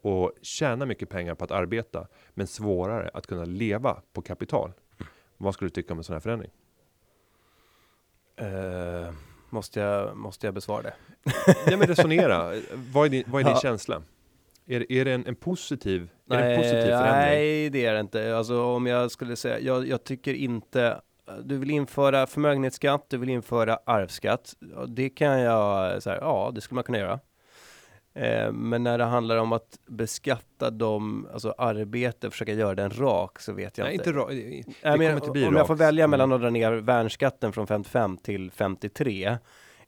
och 0.02 0.32
tjäna 0.42 0.86
mycket 0.86 1.08
pengar 1.08 1.34
på 1.34 1.44
att 1.44 1.50
arbeta, 1.50 2.06
men 2.34 2.46
svårare 2.46 3.10
att 3.14 3.26
kunna 3.26 3.44
leva 3.44 4.02
på 4.12 4.22
kapital. 4.22 4.72
Vad 5.36 5.54
skulle 5.54 5.66
du 5.68 5.72
tycka 5.72 5.92
om 5.92 5.98
en 5.98 6.04
sån 6.04 6.12
här 6.12 6.20
förändring? 6.20 6.50
Eh, 8.40 9.12
måste, 9.50 9.80
jag, 9.80 10.16
måste 10.16 10.46
jag 10.46 10.54
besvara 10.54 10.82
det? 10.82 10.92
Ja, 11.70 11.76
men 11.76 11.86
resonera. 11.88 12.52
vad 12.92 13.06
är 13.06 13.10
din, 13.10 13.24
vad 13.26 13.40
är 13.40 13.44
din 13.44 13.52
Ja. 13.54 13.60
känsla? 13.60 14.02
Är, 14.66 14.92
är 14.92 15.04
det 15.04 15.12
en, 15.12 15.26
en 15.26 15.34
positiv, 15.34 16.08
är 16.30 16.36
det 16.38 16.44
en 16.44 16.56
positiv 16.58 16.78
Nej, 16.78 16.86
förändring? 16.86 17.12
nej, 17.12 17.70
det 17.70 17.86
är 17.86 17.94
det 17.94 18.00
inte. 18.00 18.36
Alltså 18.36 18.62
om 18.64 18.86
jag 18.86 19.10
skulle 19.10 19.36
säga, 19.36 19.58
jag, 19.60 19.88
jag 19.88 20.04
tycker 20.04 20.34
inte 20.34 21.00
du 21.44 21.58
vill 21.58 21.70
införa 21.70 22.26
förmögenhetsskatt, 22.26 23.06
du 23.08 23.16
vill 23.18 23.28
införa 23.28 23.78
arvsskatt. 23.86 24.54
Det 24.88 25.08
kan 25.10 25.40
jag 25.40 26.02
säga, 26.02 26.18
ja, 26.20 26.50
det 26.54 26.60
skulle 26.60 26.74
man 26.76 26.84
kunna 26.84 26.98
göra. 26.98 27.20
Eh, 28.14 28.52
men 28.52 28.82
när 28.82 28.98
det 28.98 29.04
handlar 29.04 29.36
om 29.36 29.52
att 29.52 29.78
beskatta 29.86 30.70
dem, 30.70 31.28
alltså 31.32 31.54
arbete, 31.58 32.30
försöka 32.30 32.52
göra 32.52 32.74
den 32.74 32.90
rak, 32.90 33.40
så 33.40 33.52
vet 33.52 33.78
jag 33.78 33.84
Nej, 33.84 33.94
inte. 33.94 34.12
ra- 34.12 34.28
det 34.28 34.34
Nej, 34.34 34.64
kommer 34.82 34.98
men 34.98 35.14
inte 35.14 35.30
bli 35.30 35.46
om 35.46 35.56
jag 35.56 35.66
får 35.66 35.74
välja 35.74 36.06
mellan 36.06 36.28
Mm. 36.32 36.36
att 36.36 36.42
dra 36.42 36.50
ner 36.50 36.72
värnskatten 36.72 37.52
från 37.52 37.66
55 37.66 38.16
till 38.16 38.50
53 38.50 39.38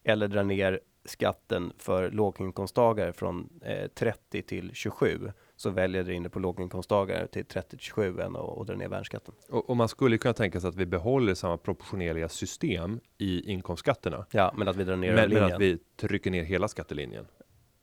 eller 0.04 0.28
dra 0.28 0.42
ner 0.42 0.80
skatten 1.04 1.72
för 1.78 2.10
låginkomsttagare 2.10 3.12
från 3.12 3.48
eh, 3.64 3.88
30 3.94 4.42
till 4.42 4.70
27 4.74 5.32
så 5.56 5.70
väljer 5.70 6.02
det 6.02 6.30
på 6.30 6.38
låginkomsttagare 6.38 7.26
till 7.26 7.44
30-27 7.44 8.22
än 8.26 8.36
att 8.36 8.58
att 8.60 8.66
dra 8.66 8.74
ner 8.74 8.88
värnskatten. 8.88 9.34
Och, 9.48 9.70
och 9.70 9.76
man 9.76 9.88
skulle 9.88 10.18
kunna 10.18 10.34
tänka 10.34 10.60
sig 10.60 10.68
att 10.68 10.74
vi 10.76 10.86
behåller 10.86 11.34
samma 11.34 11.56
proportionerliga 11.56 12.28
system 12.28 13.00
i 13.18 13.50
inkomstskatterna. 13.52 14.26
Ja, 14.32 14.54
men 14.56 14.68
att 14.68 14.76
vi 14.76 14.84
drar 14.84 14.96
ner 14.96 15.14
Men, 15.14 15.30
men 15.30 15.42
att 15.44 15.60
vi 15.60 15.78
trycker 16.00 16.30
ner 16.30 16.42
hela 16.42 16.68
skattelinjen. 16.68 17.24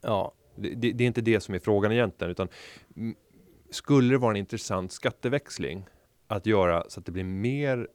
Ja, 0.01 0.31
Det, 0.55 0.91
det, 0.91 1.03
är 1.03 1.07
inte 1.07 1.21
det 1.21 1.39
som 1.39 1.55
är 1.55 1.59
frågan 1.59 1.91
egentligen, 1.91 2.31
utan 2.31 2.47
skulle 3.71 4.13
det 4.13 4.17
vara 4.17 4.31
en 4.31 4.37
intressant 4.37 4.91
skatteväxling 4.91 5.85
att 6.27 6.45
göra 6.45 6.83
så 6.87 6.99
att 6.99 7.05
det 7.05 7.11
blir 7.11 7.23
mer 7.23 7.87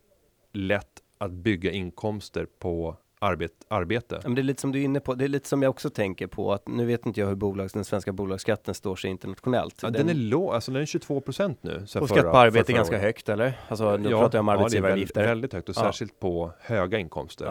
lätt 0.52 1.00
att 1.18 1.30
bygga 1.32 1.70
inkomster 1.70 2.46
på 2.58 2.96
arbet, 3.18 3.52
arbete? 3.68 4.20
men 4.22 4.34
det 4.34 4.40
är 4.40 4.42
lite 4.42 4.60
som 4.60 4.72
du 4.72 4.80
är 4.80 4.84
inne 4.84 5.00
på. 5.00 5.14
Det 5.14 5.24
är 5.24 5.28
lite 5.28 5.48
som 5.48 5.62
jag 5.62 5.70
också 5.70 5.90
tänker 5.90 6.26
på 6.26 6.52
att 6.52 6.68
nu 6.68 6.86
vet 6.86 7.06
inte 7.06 7.20
jag 7.20 7.26
hur 7.26 7.34
bolags, 7.34 7.72
den 7.72 7.84
svenska 7.84 8.12
bolagsskatten 8.12 8.74
står 8.74 8.96
sig 8.96 9.10
internationellt. 9.10 9.82
Ja, 9.82 9.90
den 9.90 10.08
är 10.08 10.14
låg, 10.14 10.54
alltså 10.54 10.72
den 10.72 10.82
är 10.82 10.86
22 10.86 11.20
procent 11.20 11.58
nu. 11.62 11.86
sen 11.86 12.02
och 12.02 12.08
skatt 12.08 12.22
på 12.24 12.36
arbete 12.36 12.72
är 12.72 12.74
ganska 12.74 12.94
året. 12.94 13.04
högt 13.04 13.28
eller? 13.28 13.60
Alltså 13.68 13.96
nu 13.96 14.10
Ja, 14.10 14.20
pratar 14.20 14.38
jag 14.38 14.42
om 14.42 14.48
ja, 14.48 14.54
det 14.54 14.58
är 14.58 14.60
arbetsgivaravgifter. 14.60 15.20
väldigt, 15.20 15.30
väldigt 15.30 15.52
högt 15.52 15.68
och 15.68 15.74
särskilt 15.74 16.20
på 16.20 16.52
höga 16.60 16.98
inkomster. 16.98 17.44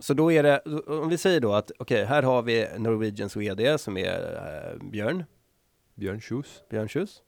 Så 0.00 0.14
då 0.14 0.32
är 0.32 0.42
det, 0.42 0.60
om 0.86 1.08
vi 1.08 1.18
säger 1.18 1.40
då 1.40 1.52
att 1.52 1.70
okej, 1.78 2.04
här 2.04 2.22
har 2.22 2.42
vi 2.42 2.68
Norwegians 2.78 3.36
VD 3.36 3.78
som 3.78 3.96
är 3.96 4.20
eh, 4.72 4.88
Björn, 4.90 5.24
Björn 5.94 6.20
Schuss. 6.20 6.62
Björn 6.70 6.88
Schuss. 6.88 7.22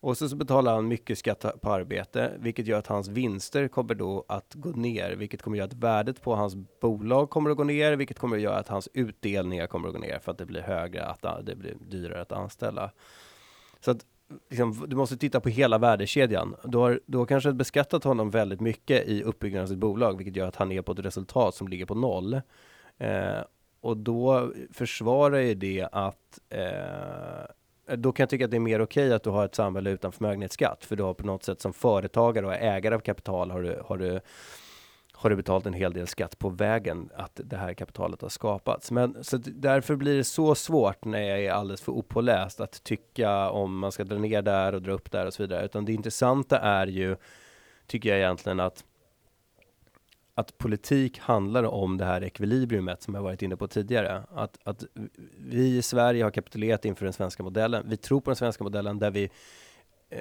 Och 0.00 0.18
så, 0.18 0.28
så 0.28 0.36
betalar 0.36 0.74
han 0.74 0.88
mycket 0.88 1.18
skatt 1.18 1.44
på 1.60 1.72
arbete, 1.72 2.32
vilket 2.38 2.66
gör 2.66 2.78
att 2.78 2.86
hans 2.86 3.08
vinster 3.08 3.68
kommer 3.68 3.94
då 3.94 4.24
att 4.28 4.54
gå 4.54 4.70
ner, 4.70 5.16
vilket 5.16 5.42
kommer 5.42 5.56
göra 5.56 5.66
att 5.66 5.74
värdet 5.74 6.22
på 6.22 6.34
hans 6.34 6.54
bolag 6.80 7.30
kommer 7.30 7.50
att 7.50 7.56
gå 7.56 7.64
ner, 7.64 7.96
vilket 7.96 8.18
kommer 8.18 8.36
att 8.36 8.42
göra 8.42 8.56
att 8.56 8.68
hans 8.68 8.88
utdelningar 8.94 9.66
kommer 9.66 9.88
att 9.88 9.94
gå 9.94 10.00
ner 10.00 10.18
för 10.18 10.32
att 10.32 10.38
det 10.38 10.46
blir 10.46 10.60
högre, 10.60 11.04
att 11.04 11.46
det 11.46 11.56
blir 11.56 11.74
dyrare 11.80 12.22
att 12.22 12.32
anställa. 12.32 12.90
Så 13.80 13.90
att 13.90 14.06
liksom, 14.48 14.84
du 14.88 14.96
måste 14.96 15.16
titta 15.16 15.40
på 15.40 15.48
hela 15.48 15.78
värdekedjan. 15.78 16.56
Du 16.64 16.78
har, 16.78 17.00
du 17.06 17.18
har 17.18 17.26
kanske 17.26 17.52
beskattat 17.52 18.04
honom 18.04 18.30
väldigt 18.30 18.60
mycket 18.60 19.08
i 19.08 19.22
uppbyggnaden 19.22 19.62
av 19.62 19.68
sitt 19.68 19.78
bolag, 19.78 20.16
vilket 20.16 20.36
gör 20.36 20.48
att 20.48 20.56
han 20.56 20.72
är 20.72 20.82
på 20.82 20.92
ett 20.92 20.98
resultat 20.98 21.54
som 21.54 21.68
ligger 21.68 21.86
på 21.86 21.94
noll. 21.94 22.34
Eh, 22.98 23.40
och 23.80 23.96
då 23.96 24.52
försvarar 24.72 25.38
ju 25.38 25.54
det 25.54 25.88
att 25.92 26.40
eh, 26.48 27.96
då 27.96 28.12
kan 28.12 28.22
jag 28.22 28.30
tycka 28.30 28.44
att 28.44 28.50
det 28.50 28.56
är 28.56 28.60
mer 28.60 28.80
okej 28.80 29.12
att 29.12 29.22
du 29.22 29.30
har 29.30 29.44
ett 29.44 29.54
samhälle 29.54 29.90
utan 29.90 30.12
förmögenhetsskatt, 30.12 30.84
för 30.84 30.96
du 30.96 31.02
har 31.02 31.14
på 31.14 31.26
något 31.26 31.44
sätt 31.44 31.60
som 31.60 31.72
företagare 31.72 32.46
och 32.46 32.54
ägare 32.54 32.94
av 32.94 33.00
kapital 33.00 33.50
har 33.50 33.62
du, 33.62 33.82
har 33.84 33.96
du 33.96 34.20
har 35.20 35.30
du 35.30 35.36
betalat 35.36 35.66
en 35.66 35.72
hel 35.72 35.92
del 35.92 36.06
skatt 36.06 36.38
på 36.38 36.48
vägen 36.48 37.10
att 37.14 37.40
det 37.44 37.56
här 37.56 37.74
kapitalet 37.74 38.22
har 38.22 38.28
skapats. 38.28 38.90
Men 38.90 39.24
så 39.24 39.36
därför 39.36 39.96
blir 39.96 40.16
det 40.16 40.24
så 40.24 40.54
svårt 40.54 41.04
när 41.04 41.22
jag 41.22 41.44
är 41.44 41.52
alldeles 41.52 41.80
för 41.80 41.92
opåläst 41.92 42.60
att 42.60 42.84
tycka 42.84 43.50
om 43.50 43.78
man 43.78 43.92
ska 43.92 44.04
dra 44.04 44.18
ner 44.18 44.42
där 44.42 44.74
och 44.74 44.82
dra 44.82 44.92
upp 44.92 45.10
där 45.10 45.26
och 45.26 45.34
så 45.34 45.42
vidare. 45.42 45.64
Utan 45.64 45.84
det 45.84 45.92
intressanta 45.92 46.58
är 46.58 46.86
ju, 46.86 47.16
tycker 47.86 48.08
jag 48.08 48.18
egentligen 48.18 48.60
att 48.60 48.84
att 50.34 50.58
politik 50.58 51.18
handlar 51.18 51.64
om 51.64 51.98
det 51.98 52.04
här 52.04 52.24
ekvilibriumet 52.24 53.02
som 53.02 53.14
jag 53.14 53.22
varit 53.22 53.42
inne 53.42 53.56
på 53.56 53.68
tidigare. 53.68 54.22
Att, 54.34 54.58
att 54.64 54.84
vi 55.38 55.76
i 55.76 55.82
Sverige 55.82 56.24
har 56.24 56.30
kapitulerat 56.30 56.84
inför 56.84 57.04
den 57.04 57.12
svenska 57.12 57.42
modellen. 57.42 57.84
Vi 57.88 57.96
tror 57.96 58.20
på 58.20 58.30
den 58.30 58.36
svenska 58.36 58.64
modellen 58.64 58.98
där 58.98 59.10
vi 59.10 59.30
eh, 60.10 60.20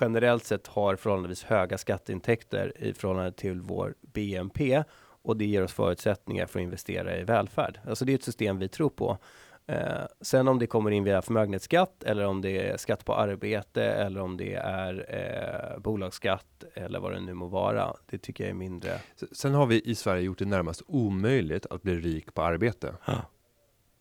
generellt 0.00 0.44
sett 0.44 0.66
har 0.66 0.96
förhållandevis 0.96 1.44
höga 1.44 1.78
skatteintäkter 1.78 2.72
i 2.82 2.94
förhållande 2.94 3.32
till 3.32 3.60
vår 3.60 3.94
BNP 4.00 4.84
och 5.22 5.36
det 5.36 5.44
ger 5.44 5.62
oss 5.62 5.72
förutsättningar 5.72 6.46
för 6.46 6.58
att 6.58 6.64
investera 6.64 7.16
i 7.16 7.24
välfärd. 7.24 7.80
Alltså 7.88 8.04
det 8.04 8.12
är 8.12 8.14
ett 8.14 8.24
system 8.24 8.58
vi 8.58 8.68
tror 8.68 8.90
på. 8.90 9.18
Eh, 9.66 10.04
sen 10.20 10.48
om 10.48 10.58
det 10.58 10.66
kommer 10.66 10.90
in 10.90 11.04
via 11.04 11.22
förmögenhetsskatt 11.22 12.02
eller 12.02 12.26
om 12.26 12.40
det 12.40 12.68
är 12.68 12.76
skatt 12.76 13.04
på 13.04 13.14
arbete 13.14 13.84
eller 13.84 14.20
om 14.20 14.36
det 14.36 14.54
är 14.54 15.06
eh, 15.08 15.78
bolagsskatt 15.80 16.64
eller 16.74 17.00
vad 17.00 17.12
det 17.12 17.20
nu 17.20 17.34
må 17.34 17.46
vara. 17.46 17.94
Det 18.06 18.18
tycker 18.18 18.44
jag 18.44 18.50
är 18.50 18.54
mindre. 18.54 19.00
Sen 19.32 19.54
har 19.54 19.66
vi 19.66 19.80
i 19.80 19.94
Sverige 19.94 20.22
gjort 20.22 20.38
det 20.38 20.44
närmast 20.44 20.82
omöjligt 20.86 21.66
att 21.66 21.82
bli 21.82 21.96
rik 21.96 22.34
på 22.34 22.42
arbete. 22.42 22.94
Ja. 23.04 23.22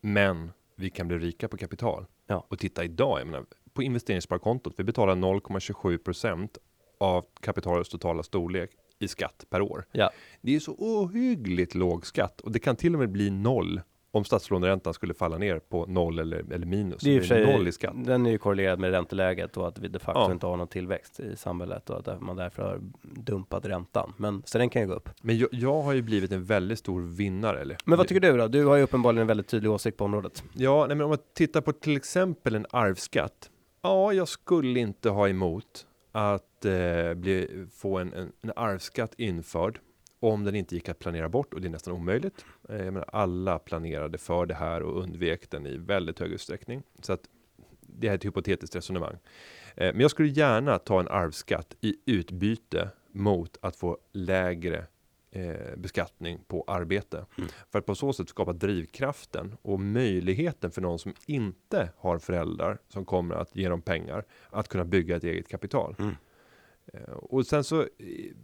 Men 0.01 0.51
vi 0.75 0.89
kan 0.89 1.07
bli 1.07 1.17
rika 1.17 1.47
på 1.47 1.57
kapital. 1.57 2.05
Ja. 2.27 2.45
Och 2.47 2.59
titta 2.59 2.83
idag, 2.83 3.19
jag 3.19 3.27
menar, 3.27 3.45
på 3.73 3.83
investeringssparkontot, 3.83 4.73
vi 4.77 4.83
betalar 4.83 5.15
0,27 5.15 5.97
procent 5.97 6.57
av 6.97 7.25
kapitalets 7.41 7.89
totala 7.89 8.23
storlek 8.23 8.69
i 8.99 9.07
skatt 9.07 9.45
per 9.49 9.61
år. 9.61 9.85
Ja. 9.91 10.11
Det 10.41 10.55
är 10.55 10.59
så 10.59 10.75
ohyggligt 10.77 11.75
låg 11.75 12.05
skatt 12.05 12.41
och 12.41 12.51
det 12.51 12.59
kan 12.59 12.75
till 12.75 12.93
och 12.93 12.99
med 12.99 13.09
bli 13.09 13.29
noll 13.29 13.81
om 14.11 14.23
statslåneräntan 14.25 14.93
skulle 14.93 15.13
falla 15.13 15.37
ner 15.37 15.59
på 15.59 15.85
noll 15.85 16.19
eller, 16.19 16.53
eller 16.53 16.65
minus. 16.65 17.01
Det 17.01 17.09
är 17.15 17.19
blir 17.19 17.27
sig, 17.27 17.45
noll 17.53 17.67
i 17.67 17.71
skatt. 17.71 17.93
den 18.05 18.25
är 18.25 18.31
ju 18.31 18.37
korrelerad 18.37 18.79
med 18.79 18.91
ränteläget 18.91 19.57
och 19.57 19.67
att 19.67 19.79
vi 19.79 19.87
de 19.87 19.99
facto 19.99 20.19
Ja. 20.19 20.31
inte 20.31 20.45
har 20.45 20.57
någon 20.57 20.67
tillväxt 20.67 21.19
i 21.19 21.35
samhället 21.35 21.89
och 21.89 22.07
att 22.07 22.21
man 22.21 22.35
därför 22.35 22.63
har 22.63 22.81
dumpat 23.01 23.65
räntan. 23.65 24.13
Men 24.17 24.43
så 24.45 24.57
den 24.57 24.69
kan 24.69 24.81
ju 24.81 24.87
gå 24.87 24.93
upp. 24.93 25.09
Men 25.21 25.37
jag, 25.37 25.49
jag 25.51 25.81
har 25.81 25.93
ju 25.93 26.01
blivit 26.01 26.31
en 26.31 26.43
väldigt 26.45 26.79
stor 26.79 27.01
vinnare. 27.01 27.61
Eller? 27.61 27.77
Men 27.85 27.97
vad 27.97 28.07
tycker 28.07 28.21
du 28.21 28.37
då? 28.37 28.47
Du 28.47 28.65
har 28.65 28.75
ju 28.75 28.83
uppenbarligen 28.83 29.21
en 29.21 29.27
väldigt 29.27 29.47
tydlig 29.47 29.71
åsikt 29.71 29.97
på 29.97 30.05
området. 30.05 30.43
Ja, 30.53 30.85
nej, 30.87 30.95
men 30.97 31.03
om 31.03 31.09
man 31.09 31.19
tittar 31.35 31.61
på 31.61 31.71
till 31.73 31.95
exempel 31.97 32.55
en 32.55 32.65
arvsskatt. 32.69 33.49
Ja, 33.85 34.13
jag 34.13 34.27
skulle 34.27 34.79
inte 34.79 35.09
ha 35.09 35.29
emot 35.29 35.87
att 36.11 36.65
eh, 36.65 37.13
bli, 37.13 37.65
få 37.71 37.97
en, 37.97 38.13
en, 38.13 38.31
en 38.41 38.51
arvsskatt 38.55 39.13
införd 39.17 39.79
om 40.19 40.43
den 40.43 40.55
inte 40.55 40.75
gick 40.75 40.89
att 40.89 40.99
planera 40.99 41.29
bort 41.29 41.53
och 41.53 41.61
det 41.61 41.67
är 41.67 41.69
nästan 41.69 41.93
omöjligt. 41.93 42.45
Eh, 42.69 42.75
jag 42.75 42.93
menar, 42.93 43.09
alla 43.13 43.59
planerade 43.59 44.17
för 44.17 44.45
det 44.45 44.53
här 44.53 44.81
och 44.81 45.03
undvek 45.03 45.49
den 45.49 45.65
i 45.67 45.77
väldigt 45.77 46.19
hög 46.19 46.31
utsträckning. 46.31 46.83
Så 46.99 47.13
att 47.13 47.21
det 47.81 48.07
här 48.07 48.13
är 48.13 48.17
ett 48.17 48.25
hypotetiskt 48.25 48.75
resonemang. 48.75 49.17
Eh, 49.75 49.93
men 49.93 49.99
jag 49.99 50.11
skulle 50.11 50.29
gärna 50.29 50.79
ta 50.79 50.99
en 50.99 51.07
arvsskatt 51.07 51.75
i 51.81 51.95
utbyte 52.05 52.89
mot 53.11 53.57
att 53.61 53.75
få 53.75 53.97
lägre 54.11 54.85
eh, 55.35 55.75
beskattning 55.77 56.43
på 56.47 56.63
arbete. 56.67 57.25
Mm. 57.37 57.49
För 57.71 57.79
att 57.79 57.85
på 57.85 57.95
så 57.95 58.13
sätt 58.13 58.29
skapa 58.29 58.53
drivkraften 58.53 59.55
och 59.61 59.79
möjligheten 59.79 60.71
för 60.71 60.81
någon 60.81 60.99
som 60.99 61.13
inte 61.25 61.89
har 61.97 62.17
föräldrar 62.19 62.77
som 62.89 63.05
kommer 63.05 63.35
att 63.35 63.55
ge 63.55 63.69
dem 63.69 63.81
pengar 63.81 64.25
att 64.49 64.67
kunna 64.67 64.85
bygga 64.85 65.15
ett 65.15 65.23
eget 65.23 65.47
kapital. 65.47 65.95
Mm. 65.99 66.15
Eh, 66.93 67.13
Och 67.13 67.45
sen 67.45 67.63
så, 67.63 67.81
eh, 67.81 67.87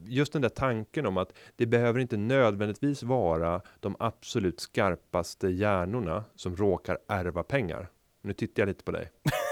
just 0.03 0.33
den 0.33 0.41
där 0.41 0.49
tanken 0.49 1.05
om 1.05 1.17
att 1.17 1.33
det 1.55 1.65
behöver 1.65 1.99
inte 1.99 2.17
nödvändigtvis 2.17 3.03
vara 3.03 3.61
de 3.79 3.95
absolut 3.99 4.59
skarpaste 4.59 5.47
hjärnorna 5.49 6.23
som 6.35 6.55
råkar 6.55 6.97
ärva 7.07 7.43
pengar. 7.43 7.89
Nu 8.21 8.33
tittar 8.33 8.61
jag 8.61 8.67
lite 8.67 8.83
på 8.83 8.91
dig. 8.91 9.11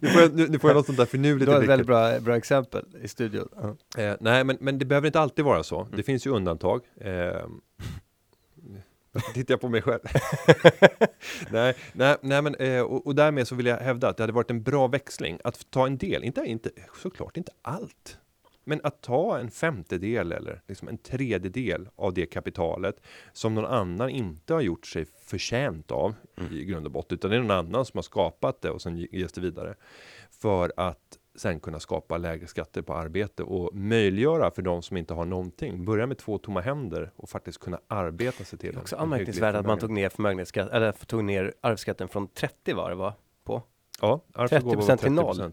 nu, 0.00 0.08
får 0.08 0.20
jag, 0.20 0.34
nu, 0.34 0.48
nu 0.48 0.58
får 0.58 0.70
jag 0.70 0.74
något 0.74 0.86
sånt 0.86 0.98
där 0.98 1.06
finurligt 1.06 1.46
Du 1.46 1.52
har 1.52 1.62
ett 1.62 1.68
väldigt 1.68 1.86
bra, 1.86 2.20
bra 2.20 2.36
exempel 2.36 2.84
i 3.02 3.08
studion. 3.08 3.48
Ja. 3.96 4.02
Eh, 4.02 4.16
nej, 4.20 4.44
men, 4.44 4.56
men 4.60 4.78
det 4.78 4.84
behöver 4.84 5.06
inte 5.06 5.20
alltid 5.20 5.44
vara 5.44 5.62
så. 5.62 5.80
Mm. 5.80 5.96
Det 5.96 6.02
finns 6.02 6.26
ju 6.26 6.30
undantag. 6.30 6.80
Eh, 9.14 9.24
tittar 9.34 9.52
jag 9.52 9.60
på 9.60 9.68
mig 9.68 9.82
själv? 9.82 10.00
nej, 11.50 11.76
nej, 11.92 12.16
nej, 12.20 12.42
men 12.42 12.54
eh, 12.54 12.80
och, 12.80 13.06
och 13.06 13.14
därmed 13.14 13.48
så 13.48 13.54
vill 13.54 13.66
jag 13.66 13.76
hävda 13.76 14.08
att 14.08 14.16
det 14.16 14.22
hade 14.22 14.32
varit 14.32 14.50
en 14.50 14.62
bra 14.62 14.86
växling 14.86 15.38
att 15.44 15.70
ta 15.70 15.86
en 15.86 15.96
del, 15.96 16.24
inte, 16.24 16.40
inte 16.40 16.70
såklart 17.02 17.36
inte 17.36 17.52
allt, 17.62 18.18
men 18.64 18.80
att 18.82 19.00
ta 19.00 19.38
en 19.38 19.50
femtedel 19.50 20.32
eller 20.32 20.62
liksom 20.68 20.88
en 20.88 20.98
tredjedel 20.98 21.88
av 21.96 22.14
det 22.14 22.26
kapitalet 22.26 23.00
som 23.32 23.54
någon 23.54 23.66
annan 23.66 24.10
inte 24.10 24.54
har 24.54 24.60
gjort 24.60 24.86
sig 24.86 25.04
förtjänt 25.04 25.90
av 25.90 26.14
i 26.50 26.64
grund 26.64 26.86
och 26.86 26.92
botten, 26.92 27.14
utan 27.14 27.30
det 27.30 27.36
är 27.36 27.40
någon 27.40 27.50
annan 27.50 27.84
som 27.84 27.98
har 27.98 28.02
skapat 28.02 28.62
det 28.62 28.70
och 28.70 28.82
sen 28.82 28.96
ges 28.96 29.32
det 29.32 29.40
vidare 29.40 29.74
för 30.30 30.72
att 30.76 31.18
sen 31.34 31.60
kunna 31.60 31.80
skapa 31.80 32.18
lägre 32.18 32.46
skatter 32.46 32.82
på 32.82 32.94
arbete 32.94 33.42
och 33.42 33.74
möjliggöra 33.74 34.50
för 34.50 34.62
de 34.62 34.82
som 34.82 34.96
inte 34.96 35.14
har 35.14 35.24
någonting. 35.24 35.84
Börja 35.84 36.06
med 36.06 36.18
två 36.18 36.38
tomma 36.38 36.60
händer 36.60 37.12
och 37.16 37.28
faktiskt 37.28 37.58
kunna 37.58 37.80
arbeta 37.86 38.44
sig 38.44 38.58
till 38.58 38.72
Det 38.72 38.78
är 38.78 38.80
också 38.80 38.96
anmärkningsvärt 38.96 39.54
att 39.54 39.66
man 39.66 39.78
tog 39.78 39.90
ner 39.90 40.08
förmögenhetsskatt, 40.08 40.70
eller 40.70 40.92
tog 40.92 41.24
ner 41.24 41.54
arvsskatten 41.60 42.08
från 42.08 42.28
30 42.28 42.74
var 42.74 42.90
det 42.90 42.96
va? 42.96 43.14
På? 43.44 43.62
Ja, 44.00 44.24
arvs 44.34 44.52
och 44.52 44.60
gåvor 44.60 44.76
var 44.76 44.96
30% 44.96 44.96
till 44.96 45.12
noll. 45.12 45.36
30%. 45.36 45.52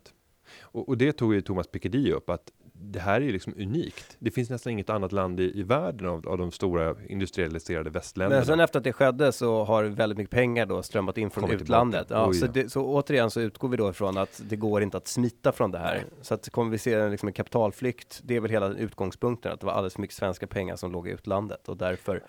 Och, 0.62 0.89
och 0.89 0.98
det 0.98 1.12
tog 1.12 1.34
ju 1.34 1.41
Thomas 1.41 1.67
Piketty 1.67 2.12
upp 2.12 2.30
att 2.30 2.52
det 2.82 3.00
här 3.00 3.22
är 3.22 3.26
ju 3.26 3.32
liksom 3.32 3.54
unikt. 3.58 4.18
Det 4.20 4.32
finns 4.32 4.50
nästan 4.50 4.74
inget 4.74 4.89
annat 4.89 5.12
land 5.12 5.39
i, 5.39 5.60
i 5.60 5.63
världen 5.63 6.08
av, 6.08 6.28
av 6.28 6.38
de 6.38 6.52
stora 6.52 6.96
industrialiserade 7.08 7.89
västländerna. 7.89 8.39
Men 8.39 8.46
sen 8.46 8.60
efter 8.60 8.80
att 8.80 8.84
det 8.84 8.94
skedde 8.94 9.32
så 9.32 9.63
har 9.63 9.84
väldigt 9.84 10.18
mycket 10.18 10.32
pengar 10.32 10.65
då 10.65 10.84
strömmat 10.84 11.18
in 11.18 11.30
från 11.30 11.44
Kommit 11.44 11.62
utlandet. 11.62 12.08
Ja, 12.10 12.34
så, 12.34 12.46
ja. 12.46 12.52
det, 12.54 12.70
så 12.70 12.86
återigen 12.86 13.32
så 13.32 13.42
utgår 13.42 13.70
vi 13.70 13.78
då 13.78 13.89
ifrån 13.89 14.18
att 14.18 14.42
det 14.50 14.56
går 14.56 14.84
inte 14.84 14.98
att 14.98 15.08
smita 15.08 15.52
från 15.52 15.72
det 15.72 15.80
här. 15.80 16.04
Så 16.22 16.34
att 16.34 16.50
kommer 16.50 16.72
vi 16.72 16.78
se 16.78 16.94
en, 16.94 17.12
liksom 17.12 17.28
en 17.28 17.34
kapitalflykt, 17.34 18.22
det 18.24 18.36
är 18.36 18.39
väl 18.39 18.52
hela 18.52 18.68
utgångspunkten, 18.68 19.52
att 19.52 19.60
det 19.60 19.65
var 19.65 19.74
alldeles 19.74 19.94
för 19.94 20.02
mycket 20.02 20.15
svenska 20.18 20.48
pengar 20.48 20.76
som 20.76 20.92
låg 20.92 21.08
i 21.08 21.12
utlandet 21.12 21.70
och 21.70 21.78
därför 21.78 22.24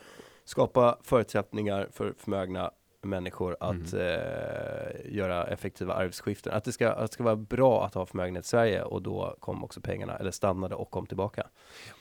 skapa 0.44 0.98
förutsättningar 1.02 1.88
för 1.92 2.14
förmögna 2.18 2.70
människor 3.02 3.56
att 3.60 3.92
Mm. 3.92 4.00
eh, 4.00 5.14
göra 5.16 5.44
effektiva 5.46 5.94
arvsskiften. 5.94 6.52
Att 6.52 6.64
det, 6.64 6.72
ska, 6.72 6.92
att 6.92 7.10
det 7.10 7.14
ska 7.14 7.24
vara 7.24 7.36
bra 7.36 7.84
att 7.86 7.94
ha 7.94 8.06
förmögenhet 8.06 8.44
i 8.44 8.48
Sverige 8.48 8.82
och 8.82 9.02
då 9.02 9.36
kom 9.40 9.64
också 9.64 9.80
pengarna, 9.80 10.16
eller 10.16 10.30
stannade 10.30 10.74
och 10.74 10.90
kom 10.90 11.06
tillbaka. 11.06 11.46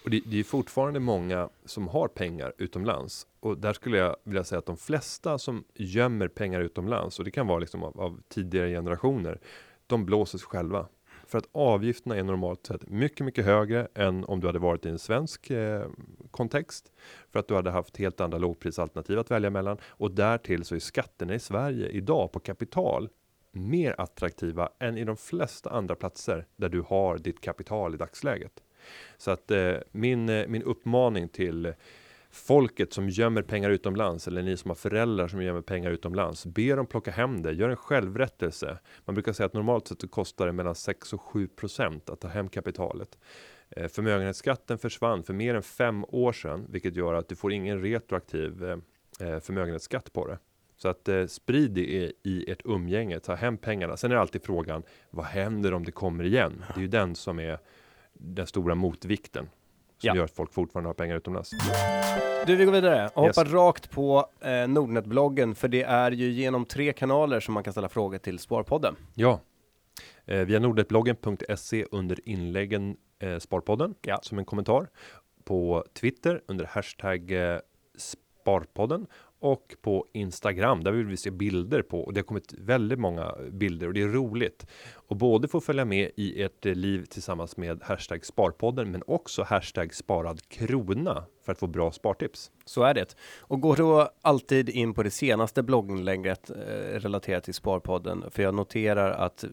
Och 0.04 0.10
det, 0.10 0.22
det 0.26 0.40
är 0.40 0.44
fortfarande 0.44 1.00
många 1.00 1.50
som 1.66 1.88
har 1.88 2.08
pengar 2.08 2.54
utomlands. 2.58 3.28
Och 3.40 3.58
där 3.58 3.74
skulle 3.74 3.98
jag 3.98 4.16
vilja 4.24 4.44
säga 4.44 4.60
att 4.60 4.66
de 4.66 4.78
flesta 4.78 5.38
som 5.38 5.64
gömmer 5.76 6.28
pengar 6.28 6.60
utomlands, 6.62 7.20
och 7.20 7.26
det 7.26 7.32
kan 7.32 7.48
vara 7.48 7.60
liksom 7.60 7.84
av, 7.84 8.02
av 8.02 8.20
tidigare 8.30 8.70
generationer, 8.70 9.40
de 9.88 10.06
blåser 10.06 10.38
sig 10.38 10.48
själva. 10.48 10.86
För 11.30 11.38
att 11.38 11.50
avgifterna 11.52 12.16
är 12.16 12.24
normalt 12.24 12.66
sett 12.66 12.90
mycket, 12.90 13.26
mycket 13.26 13.46
högre 13.46 13.88
än 13.96 14.26
om 14.26 14.40
du 14.40 14.48
hade 14.48 14.60
varit 14.60 14.86
i 14.86 14.90
en 14.90 15.00
svensk 15.00 15.50
eh, 15.50 15.86
kontext. 16.32 16.92
För 17.32 17.40
att 17.40 17.48
du 17.48 17.56
hade 17.56 17.72
haft 17.72 17.98
helt 17.98 18.22
andra 18.22 18.38
lågprisalternativ 18.38 19.20
att 19.20 19.32
välja 19.32 19.50
mellan. 19.50 19.78
Och 19.84 20.12
därtill 20.12 20.64
så 20.64 20.76
är 20.76 20.80
skatterna 20.80 21.34
i 21.34 21.40
Sverige 21.40 21.90
idag 21.90 22.32
på 22.32 22.40
kapital 22.40 23.10
mer 23.52 23.96
attraktiva 23.98 24.70
än 24.80 24.98
i 24.98 25.04
de 25.04 25.18
flesta 25.18 25.70
andra 25.70 25.96
platser 25.96 26.46
där 26.56 26.70
du 26.70 26.82
har 26.82 27.18
ditt 27.18 27.42
kapital 27.42 27.94
i 27.94 27.98
dagsläget. 27.98 28.64
Så 29.18 29.32
att 29.32 29.52
eh, 29.52 29.74
min, 29.92 30.30
eh, 30.30 30.48
min 30.48 30.64
uppmaning 30.64 31.30
till 31.30 31.74
folket 32.32 32.94
som 32.94 33.10
gömmer 33.10 33.42
pengar 33.42 33.70
utomlands 33.70 34.28
eller 34.28 34.42
ni 34.42 34.58
som 34.58 34.70
har 34.70 34.76
föräldrar 34.76 35.28
som 35.28 35.44
gömmer 35.44 35.62
pengar 35.62 35.92
utomlands. 35.92 36.46
Be 36.46 36.76
dem 36.76 36.86
plocka 36.86 37.12
hem 37.12 37.42
det, 37.42 37.52
gör 37.52 37.70
en 37.70 37.76
självrättelse. 37.76 38.80
Man 39.06 39.16
brukar 39.16 39.34
säga 39.34 39.46
att 39.48 39.54
normalt 39.54 39.88
sett 39.88 40.02
så 40.02 40.08
kostar 40.08 40.46
det 40.46 40.52
mellan 40.52 40.76
6 40.76 41.14
och 41.14 41.22
7 41.22 41.48
procent 41.48 42.10
att 42.10 42.20
ta 42.20 42.28
hem 42.28 42.50
kapitalet. 42.50 43.18
Eh, 43.70 43.88
förmögenhetsskatten 43.88 44.78
försvann 44.78 45.24
för 45.24 45.34
mer 45.34 45.56
än 45.56 45.64
fem 45.64 46.06
år 46.08 46.34
sedan, 46.34 46.66
vilket 46.70 46.96
gör 46.96 47.14
att 47.14 47.28
du 47.28 47.36
får 47.36 47.54
ingen 47.54 47.82
retroaktiv 47.82 48.64
eh, 48.64 48.78
eh, 49.28 49.40
förmögenhetsskatt 49.40 50.14
på 50.14 50.28
det. 50.28 50.38
Så 50.78 50.88
att 50.88 51.08
eh, 51.08 51.26
sprid 51.26 51.72
det 51.72 51.82
i, 51.82 52.14
i 52.24 52.52
ert 52.52 52.62
umgänge, 52.66 53.20
ta 53.20 53.36
hem 53.36 53.58
pengarna. 53.58 53.98
Sen 53.98 54.12
är 54.12 54.16
det 54.16 54.22
alltid 54.22 54.44
frågan, 54.44 54.84
vad 55.10 55.26
händer 55.26 55.74
om 55.74 55.86
det 55.86 55.92
kommer 55.92 56.24
igen? 56.24 56.66
Det 56.68 56.80
är 56.80 56.82
ju 56.82 56.88
den 56.88 57.16
som 57.16 57.40
är 57.40 57.60
den 58.14 58.48
stora 58.48 58.76
motvikten. 58.76 59.50
Som 60.02 60.08
Ja. 60.08 60.16
gör 60.16 60.24
att 60.24 60.32
folk 60.32 60.54
fortfarande 60.54 60.90
har 60.90 60.94
pengar 60.94 61.16
utomlands. 61.16 61.52
Du, 62.48 62.56
vi 62.56 62.66
går 62.66 62.72
vidare 62.72 63.10
och 63.14 63.26
Yes. 63.28 63.38
hoppar 63.38 63.50
rakt 63.50 63.92
på 63.92 64.26
eh, 64.42 64.68
Nordnet-bloggen, 64.68 65.56
för 65.56 65.68
det 65.68 65.84
är 65.84 66.12
ju 66.12 66.30
genom 66.32 66.66
tre 66.66 66.94
kanaler 66.94 67.40
som 67.40 67.54
man 67.54 67.64
kan 67.64 67.74
ställa 67.74 67.90
frågor 67.90 68.18
till 68.18 68.40
Sparpodden. 68.40 68.96
Ja, 69.16 69.40
eh, 70.26 70.38
via 70.46 70.60
nordnetbloggen.se 70.60 71.86
under 71.92 72.30
inläggen 72.30 72.98
eh, 73.20 73.38
Sparpodden 73.40 73.96
Ja. 74.02 74.20
som 74.24 74.38
en 74.40 74.46
kommentar. 74.46 74.88
På 75.44 75.84
Twitter 75.94 76.42
under 76.48 76.66
hashtag 76.66 77.32
eh, 77.32 77.60
Sparpodden 77.98 79.08
och 79.40 79.76
på 79.82 80.06
Instagram 80.14 80.84
där 80.84 80.92
vill 80.92 81.06
vi 81.06 81.18
se 81.18 81.32
bilder 81.32 81.82
på 81.82 82.02
och 82.02 82.14
det 82.14 82.20
har 82.20 82.26
kommit 82.26 82.54
väldigt 82.54 83.00
många 83.00 83.36
bilder 83.52 83.88
och 83.88 83.94
det 83.94 84.02
är 84.02 84.08
roligt. 84.08 84.66
Och 84.94 85.16
både 85.16 85.48
få 85.48 85.62
följa 85.62 85.86
med 85.86 86.12
i 86.16 86.44
ert 86.44 86.66
eh, 86.66 86.76
liv 86.76 87.06
tillsammans 87.06 87.58
med 87.58 87.82
hashtag 87.84 88.26
Sparpodden 88.26 88.92
men 88.92 89.04
också 89.08 89.44
hashtag 89.44 89.94
sparad 89.94 90.42
krona 90.50 91.24
för 91.46 91.52
att 91.52 91.60
få 91.60 91.68
bra 91.68 91.92
spartips. 91.92 92.52
Så 92.66 92.84
är 92.84 92.94
det. 92.94 93.16
Och 93.40 93.62
gå 93.62 93.76
då 93.76 94.10
alltid 94.22 94.70
in 94.70 94.94
på 94.94 95.04
det 95.04 95.12
senaste 95.12 95.64
blogginlägget 95.64 96.50
eh, 96.50 96.56
relaterat 97.00 97.44
till 97.44 97.54
Sparpodden, 97.54 98.24
för 98.32 98.44
jag 98.44 98.54
noterar 98.54 99.12
att 99.12 99.44
eh, 99.44 99.50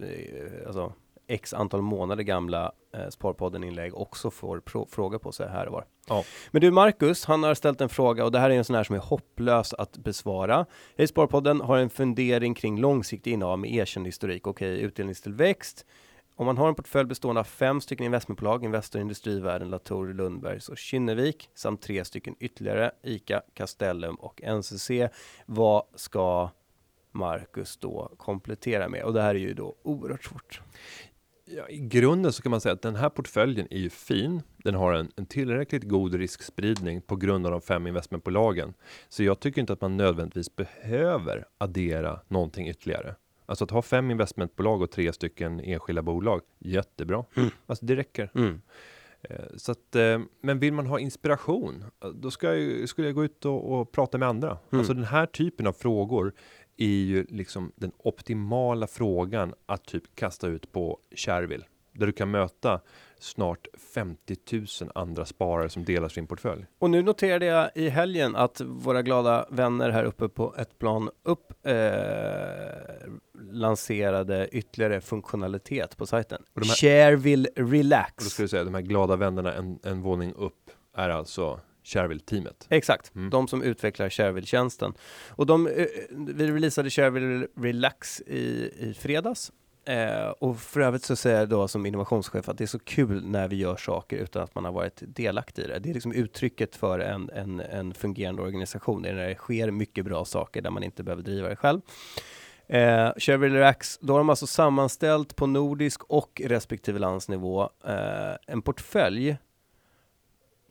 alltså, 0.66 0.92
x 1.26 1.54
antal 1.54 1.82
månader 1.82 2.22
gamla 2.22 2.72
eh, 2.94 3.08
Sparpodden-inlägg 3.08 3.94
också 3.94 4.30
får 4.30 4.60
pro- 4.60 5.18
på 5.18 5.32
sig 5.32 5.48
här 5.48 5.66
och 5.66 5.72
var. 5.72 5.84
Ja. 6.08 6.24
Men 6.50 6.60
du 6.60 6.70
Marcus, 6.70 7.24
han 7.24 7.42
har 7.42 7.54
ställt 7.54 7.80
en 7.80 7.88
fråga 7.88 8.24
och 8.24 8.32
det 8.32 8.38
här 8.38 8.50
är 8.50 8.54
en 8.54 8.64
sån 8.64 8.76
här 8.76 8.84
som 8.84 8.94
är 8.94 9.00
hopplös 9.00 9.74
att 9.74 9.98
besvara. 9.98 10.66
Hej 10.98 11.06
Sparpodden, 11.06 11.60
har 11.60 11.78
en 11.78 11.90
fundering 11.90 12.54
kring 12.54 12.80
långsiktig 12.80 13.32
innehav 13.32 13.58
med 13.58 13.74
erkänd 13.74 14.06
historik. 14.06 14.46
Okej, 14.46 14.80
utdelningstillväxt. 14.80 15.86
Om 16.36 16.46
man 16.46 16.58
har 16.58 16.68
en 16.68 16.74
portfölj 16.74 17.08
bestående 17.08 17.40
av 17.40 17.44
fem 17.44 17.80
stycken 17.80 18.06
investmentbolag, 18.06 18.64
Investor, 18.64 19.00
Industrivärden, 19.00 19.70
Latour, 19.70 20.14
Lundbergs 20.14 20.68
och 20.68 20.78
Kinnevik 20.78 21.50
samt 21.54 21.82
tre 21.82 22.04
stycken 22.04 22.36
ytterligare, 22.40 22.90
ICA, 23.02 23.42
Castellum 23.54 24.14
och 24.14 24.42
NCC. 24.42 24.90
Vad 25.46 25.82
ska 25.94 26.50
Marcus 27.12 27.76
då 27.76 28.12
komplettera 28.16 28.88
med? 28.88 29.02
Och 29.02 29.12
det 29.12 29.22
här 29.22 29.34
är 29.34 29.38
ju 29.38 29.54
då 29.54 29.76
oerhört 29.82 30.24
svårt. 30.24 30.60
Ja, 31.48 31.68
I 31.68 31.78
grunden 31.78 32.32
så 32.32 32.42
kan 32.42 32.50
man 32.50 32.60
säga 32.60 32.72
att 32.72 32.82
den 32.82 32.96
här 32.96 33.08
portföljen 33.08 33.66
är 33.70 33.78
ju 33.78 33.90
fin. 33.90 34.42
Den 34.56 34.74
har 34.74 34.92
en, 34.92 35.12
en 35.16 35.26
tillräckligt 35.26 35.84
god 35.84 36.14
riskspridning 36.14 37.00
på 37.00 37.16
grund 37.16 37.46
av 37.46 37.52
de 37.52 37.60
fem 37.60 37.86
investmentbolagen. 37.86 38.74
Så 39.08 39.22
jag 39.22 39.40
tycker 39.40 39.60
inte 39.60 39.72
att 39.72 39.80
man 39.80 39.96
nödvändigtvis 39.96 40.56
behöver 40.56 41.44
addera 41.58 42.20
någonting 42.28 42.68
ytterligare. 42.68 43.14
Alltså 43.46 43.64
att 43.64 43.70
ha 43.70 43.82
fem 43.82 44.10
investmentbolag 44.10 44.82
och 44.82 44.90
tre 44.90 45.12
stycken 45.12 45.60
enskilda 45.60 46.02
bolag, 46.02 46.40
jättebra. 46.58 47.24
Mm. 47.36 47.50
Alltså 47.66 47.84
det 47.84 47.96
räcker. 47.96 48.30
Mm. 48.34 48.60
Eh, 49.22 49.44
Så 49.56 49.72
att, 49.72 49.94
eh, 49.94 50.20
men 50.40 50.58
vill 50.58 50.72
man 50.72 50.86
ha 50.86 50.98
inspiration, 50.98 51.84
eh, 52.04 52.08
då 52.08 52.30
ska 52.30 52.54
jag, 52.54 52.88
skulle 52.88 53.08
jag 53.08 53.14
gå 53.14 53.24
ut 53.24 53.44
och, 53.44 53.72
och 53.72 53.92
prata 53.92 54.18
med 54.18 54.28
andra. 54.28 54.48
Mm. 54.48 54.78
Alltså 54.80 54.94
den 54.94 55.04
här 55.04 55.26
typen 55.26 55.66
av 55.66 55.72
frågor 55.72 56.32
är 56.76 56.86
ju 56.86 57.24
liksom 57.28 57.72
den 57.76 57.92
optimala 57.98 58.86
frågan 58.86 59.54
att 59.66 59.84
typ 59.84 60.02
kasta 60.14 60.46
ut 60.46 60.72
på 60.72 60.98
Shareville. 61.16 61.64
Där 61.92 62.06
du 62.06 62.12
kan 62.12 62.30
möta 62.30 62.80
snart 63.18 63.66
50 63.94 64.36
000 64.52 64.66
andra 64.94 65.24
sparare 65.24 65.68
som 65.68 65.84
delar 65.84 66.08
sin 66.08 66.26
portfölj. 66.26 66.66
Och 66.78 66.90
nu 66.90 67.02
noterade 67.02 67.46
jag 67.46 67.70
i 67.74 67.88
helgen 67.88 68.36
att 68.36 68.60
våra 68.60 69.02
glada 69.02 69.46
vänner 69.50 69.90
här 69.90 70.04
uppe 70.04 70.28
på 70.28 70.54
ett 70.58 70.78
plan 70.78 71.10
upp 71.22 71.52
eh, 71.66 71.74
lanserade 73.50 74.48
ytterligare 74.52 75.00
funktionalitet 75.00 75.96
på 75.96 76.06
sajten. 76.06 76.42
Och 76.54 76.60
de 76.60 76.66
här- 76.68 76.74
Shareville 76.76 77.48
Och 77.56 77.62
då 77.64 77.70
Relax. 77.70 78.24
ska 78.24 78.42
du 78.42 78.48
säga 78.48 78.64
de 78.64 78.74
här 78.74 78.82
glada 78.82 79.16
vännerna 79.16 79.54
en, 79.54 79.78
en 79.82 80.02
våning 80.02 80.32
upp 80.32 80.70
är 80.96 81.08
alltså 81.08 81.60
Shareville-teamet. 81.86 82.66
Exakt, 82.70 83.14
Mm. 83.14 83.30
de 83.30 83.48
som 83.48 83.62
utvecklar 83.62 84.08
Shareville-tjänsten. 84.08 84.94
Och 85.28 85.46
de, 85.46 85.66
eh, 85.66 85.86
vi 86.10 86.46
releasade 86.52 86.90
Shareville 86.90 87.46
Relax 87.56 88.20
i, 88.20 88.70
i 88.78 88.94
fredags. 88.98 89.52
Eh, 89.84 90.28
och 90.28 90.60
för 90.60 90.80
övrigt 90.80 91.02
så 91.04 91.16
säger 91.16 91.38
jag 91.38 91.48
då 91.48 91.68
som 91.68 91.86
innovationschef 91.86 92.48
att 92.48 92.58
det 92.58 92.64
är 92.64 92.66
så 92.66 92.78
kul 92.78 93.26
när 93.26 93.48
vi 93.48 93.56
gör 93.56 93.76
saker 93.76 94.16
utan 94.16 94.42
att 94.42 94.54
man 94.54 94.64
har 94.64 94.72
varit 94.72 95.02
delaktig 95.06 95.62
i 95.62 95.66
det. 95.66 95.78
Det 95.78 95.90
är 95.90 95.94
liksom 95.94 96.12
uttrycket 96.12 96.76
för 96.76 96.98
en, 96.98 97.30
en, 97.30 97.60
en 97.60 97.94
fungerande 97.94 98.42
organisation. 98.42 99.02
Det 99.02 99.08
är 99.08 99.14
när 99.14 99.28
det 99.28 99.34
sker 99.34 99.70
mycket 99.70 100.04
bra 100.04 100.24
saker 100.24 100.62
där 100.62 100.70
man 100.70 100.82
inte 100.82 101.02
behöver 101.02 101.22
driva 101.22 101.48
det 101.48 101.56
själv. 101.56 101.80
Eh, 102.68 103.10
Shareville 103.18 103.54
Relax, 103.58 103.98
då 103.98 104.12
har 104.14 104.18
de 104.20 104.30
alltså 104.30 104.46
sammanställt 104.46 105.36
på 105.36 105.46
nordisk 105.46 106.04
och 106.04 106.40
respektive 106.44 106.98
landsnivå 106.98 107.62
eh, 107.84 108.34
en 108.46 108.62
portfölj 108.62 109.36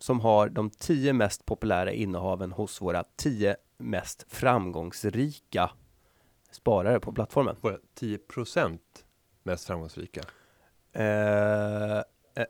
som 0.06 0.20
har 0.20 0.50
de 0.50 0.70
tio 0.70 1.14
mest 1.14 1.46
populära 1.46 1.92
innehaven 1.92 2.52
hos 2.52 2.82
våra 2.82 3.04
tio 3.16 3.56
mest 3.78 4.26
framgångsrika 4.28 5.70
sparare 6.52 7.00
på 7.00 7.12
plattformen. 7.14 7.56
Våra 7.62 7.78
10 7.96 8.20
mest 9.44 9.66
framgångsrika. 9.68 10.22
Eh, 10.94 11.04
eh, 11.04 12.02
eh, 12.36 12.46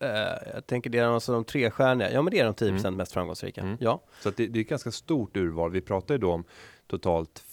eh, 0.00 0.08
eh, 0.10 0.38
jag 0.54 0.66
tänker 0.66 0.90
det 0.90 0.98
är 0.98 1.06
alltså 1.06 1.32
de 1.32 1.44
trestjärniga. 1.44 2.12
Ja, 2.12 2.22
men 2.22 2.30
det 2.30 2.38
är 2.40 2.44
de 2.44 2.54
10 2.54 2.68
Mm. 2.70 2.94
mest 2.94 3.12
framgångsrika. 3.12 3.60
Mm. 3.60 3.76
Ja, 3.80 4.02
Så 4.20 4.30
det, 4.30 4.46
det 4.46 4.58
är 4.58 4.60
ett 4.60 4.68
ganska 4.68 4.90
stort 4.90 5.36
urval. 5.36 5.70
Vi 5.70 5.80
pratar 5.80 6.14
ju 6.14 6.18
då 6.18 6.32
om 6.32 6.44
totalt 6.86 7.44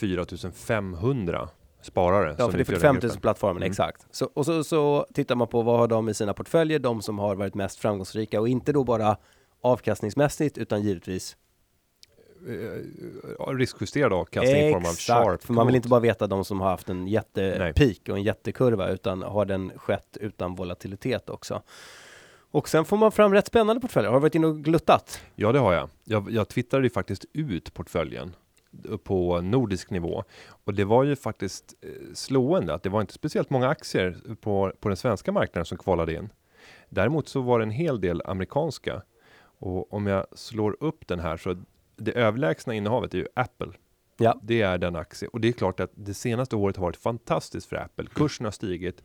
4500 0.00 1.48
sparare. 1.82 2.34
ja 2.38 2.50
för 2.50 2.58
det 2.58 2.58
är 2.58 2.60
utgör 2.60 2.72
den 2.74 2.80
45 2.80 2.94
000 2.94 3.00
gruppen. 3.00 3.20
plattformen, 3.20 3.56
Mm. 3.56 3.70
exakt. 3.70 4.06
Så, 4.10 4.30
och 4.34 4.46
så, 4.46 4.64
så 4.64 5.06
tittar 5.14 5.34
man 5.34 5.48
på 5.48 5.62
vad 5.62 5.78
har 5.78 5.88
de 5.88 6.08
i 6.08 6.14
sina 6.14 6.34
portföljer, 6.34 6.78
de 6.78 7.02
som 7.02 7.18
har 7.18 7.34
varit 7.34 7.54
mest 7.54 7.78
framgångsrika 7.78 8.40
och 8.40 8.48
inte 8.48 8.72
då 8.72 8.84
bara 8.84 9.16
avkastningsmässigt 9.62 10.58
utan 10.58 10.82
givetvis 10.82 11.36
Eh, 12.48 13.54
riskjusterad 13.54 14.12
avkastning 14.12 14.68
i 14.68 14.72
form 14.72 14.84
av 14.84 14.94
sharp. 14.96 15.42
för 15.42 15.52
man 15.52 15.66
vill 15.66 15.76
inte 15.76 15.88
bara 15.88 16.00
veta 16.00 16.26
de 16.26 16.44
som 16.44 16.60
har 16.60 16.70
haft 16.70 16.88
en 16.88 17.04
Nej. 17.04 17.12
jättepeak 17.12 18.08
och 18.08 18.16
en 18.16 18.22
jättekurva 18.22 18.88
utan 18.88 19.22
har 19.22 19.44
den 19.44 19.72
skett 19.78 20.16
utan 20.20 20.54
volatilitet 20.54 21.30
också. 21.30 21.62
Och 22.50 22.68
sen 22.68 22.84
får 22.84 22.96
man 22.96 23.12
fram 23.12 23.32
rätt 23.34 23.46
spännande 23.46 23.80
portföljer. 23.80 24.10
Har 24.10 24.16
du 24.18 24.22
varit 24.22 24.34
inne 24.34 24.46
och 24.46 24.64
gluttat? 24.64 25.20
Ja, 25.34 25.52
det 25.52 25.58
har 25.58 25.72
jag. 25.72 25.88
Jag, 26.04 26.30
jag 26.30 26.48
twittrade 26.48 26.86
ju 26.86 26.90
faktiskt 26.90 27.24
ut 27.32 27.74
portföljen 27.74 28.36
på 29.04 29.40
nordisk 29.40 29.90
nivå 29.90 30.24
och 30.64 30.74
det 30.74 30.84
var 30.84 31.04
ju 31.04 31.16
faktiskt 31.16 31.74
eh, 31.80 31.88
slående 32.14 32.74
att 32.74 32.82
det 32.82 32.88
var 32.88 33.00
inte 33.00 33.12
speciellt 33.12 33.50
många 33.50 33.68
aktier 33.68 34.16
på, 34.40 34.72
på 34.80 34.88
den 34.88 34.96
svenska 34.96 35.32
marknaden 35.32 35.66
som 35.66 35.78
kvalade 35.78 36.14
in. 36.14 36.28
Däremot 36.88 37.28
så 37.28 37.40
var 37.40 37.58
det 37.58 37.64
en 37.64 37.70
hel 37.70 38.00
del 38.00 38.22
amerikanska 38.24 39.02
och 39.58 39.92
om 39.92 40.06
jag 40.06 40.26
slår 40.32 40.76
upp 40.80 41.06
den 41.08 41.20
här 41.20 41.36
så 41.36 41.56
det 41.96 42.12
överlägsna 42.12 42.74
innehavet 42.74 43.14
är 43.14 43.18
ju 43.18 43.26
Apple. 43.34 43.72
Ja. 44.18 44.40
Det 44.42 44.62
är 44.62 44.78
den 44.78 44.96
aktie 44.96 45.28
och 45.28 45.40
det 45.40 45.48
är 45.48 45.52
klart 45.52 45.80
att 45.80 45.90
det 45.94 46.14
senaste 46.14 46.56
året 46.56 46.76
har 46.76 46.82
varit 46.82 46.96
fantastiskt 46.96 47.66
för 47.66 47.76
Apple. 47.76 48.06
Kursen 48.14 48.44
har 48.44 48.50
stigit 48.50 49.02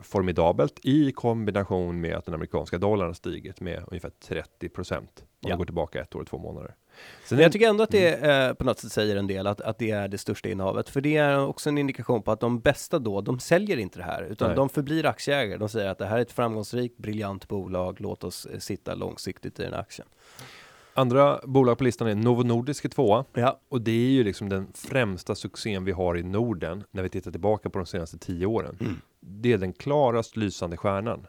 formidabelt 0.00 0.80
i 0.82 1.12
kombination 1.12 2.00
med 2.00 2.14
att 2.16 2.24
den 2.24 2.34
amerikanska 2.34 2.78
dollarn 2.78 3.06
har 3.06 3.14
stigit 3.14 3.60
med 3.60 3.84
ungefär 3.86 4.10
30 4.10 4.68
procent. 4.68 5.10
Om 5.20 5.24
Ja. 5.40 5.48
man 5.48 5.58
går 5.58 5.64
tillbaka 5.64 6.00
ett 6.02 6.14
år 6.14 6.20
och 6.20 6.26
två 6.26 6.38
månader. 6.38 6.74
Sen 7.24 7.36
Men 7.36 7.42
jag 7.42 7.52
tycker 7.52 7.68
ändå 7.68 7.84
att 7.84 7.90
det 7.90 8.14
eh, 8.14 8.52
på 8.54 8.64
något 8.64 8.78
sätt 8.78 8.92
säger 8.92 9.16
en 9.16 9.26
del 9.26 9.46
att, 9.46 9.60
att 9.60 9.78
det 9.78 9.90
är 9.90 10.08
det 10.08 10.18
största 10.18 10.48
innehavet. 10.48 10.88
För 10.88 11.00
det 11.00 11.16
är 11.16 11.46
också 11.46 11.68
en 11.68 11.78
indikation 11.78 12.22
på 12.22 12.32
att 12.32 12.40
de 12.40 12.60
bästa 12.60 12.98
då, 12.98 13.20
de 13.20 13.38
säljer 13.40 13.76
inte 13.76 13.98
det 13.98 14.04
här, 14.04 14.22
utan 14.22 14.48
Nej. 14.48 14.56
de 14.56 14.68
förblir 14.68 15.06
aktieägare. 15.06 15.58
De 15.58 15.68
säger 15.68 15.88
att 15.88 15.98
det 15.98 16.06
här 16.06 16.18
är 16.18 16.22
ett 16.22 16.32
framgångsrikt, 16.32 16.98
briljant 16.98 17.48
bolag, 17.48 18.00
låt 18.00 18.24
oss 18.24 18.46
eh, 18.46 18.58
sitta 18.58 18.94
långsiktigt 18.94 19.60
i 19.60 19.62
den 19.62 19.72
här 19.72 19.80
aktien. 19.80 20.08
Andra 20.98 21.40
bolag 21.44 21.78
på 21.78 21.84
listan 21.84 22.08
är 22.08 22.14
Novo 22.14 22.42
Nordisk 22.42 22.84
i 22.84 22.88
tvåa. 22.88 23.24
Ja, 23.34 23.60
Och 23.68 23.80
det 23.80 23.90
är 23.90 24.10
ju 24.10 24.24
liksom 24.24 24.48
den 24.48 24.66
främsta 24.74 25.34
succén 25.34 25.84
vi 25.84 25.92
har 25.92 26.16
i 26.18 26.22
Norden 26.22 26.84
när 26.90 27.02
vi 27.02 27.08
tittar 27.08 27.30
tillbaka 27.30 27.70
på 27.70 27.78
de 27.78 27.86
senaste 27.86 28.18
tio 28.18 28.46
åren. 28.46 28.76
Mm. 28.80 28.94
Det 29.20 29.52
är 29.52 29.58
den 29.58 29.72
klarast 29.72 30.36
lysande 30.36 30.76
stjärnan. 30.76 31.26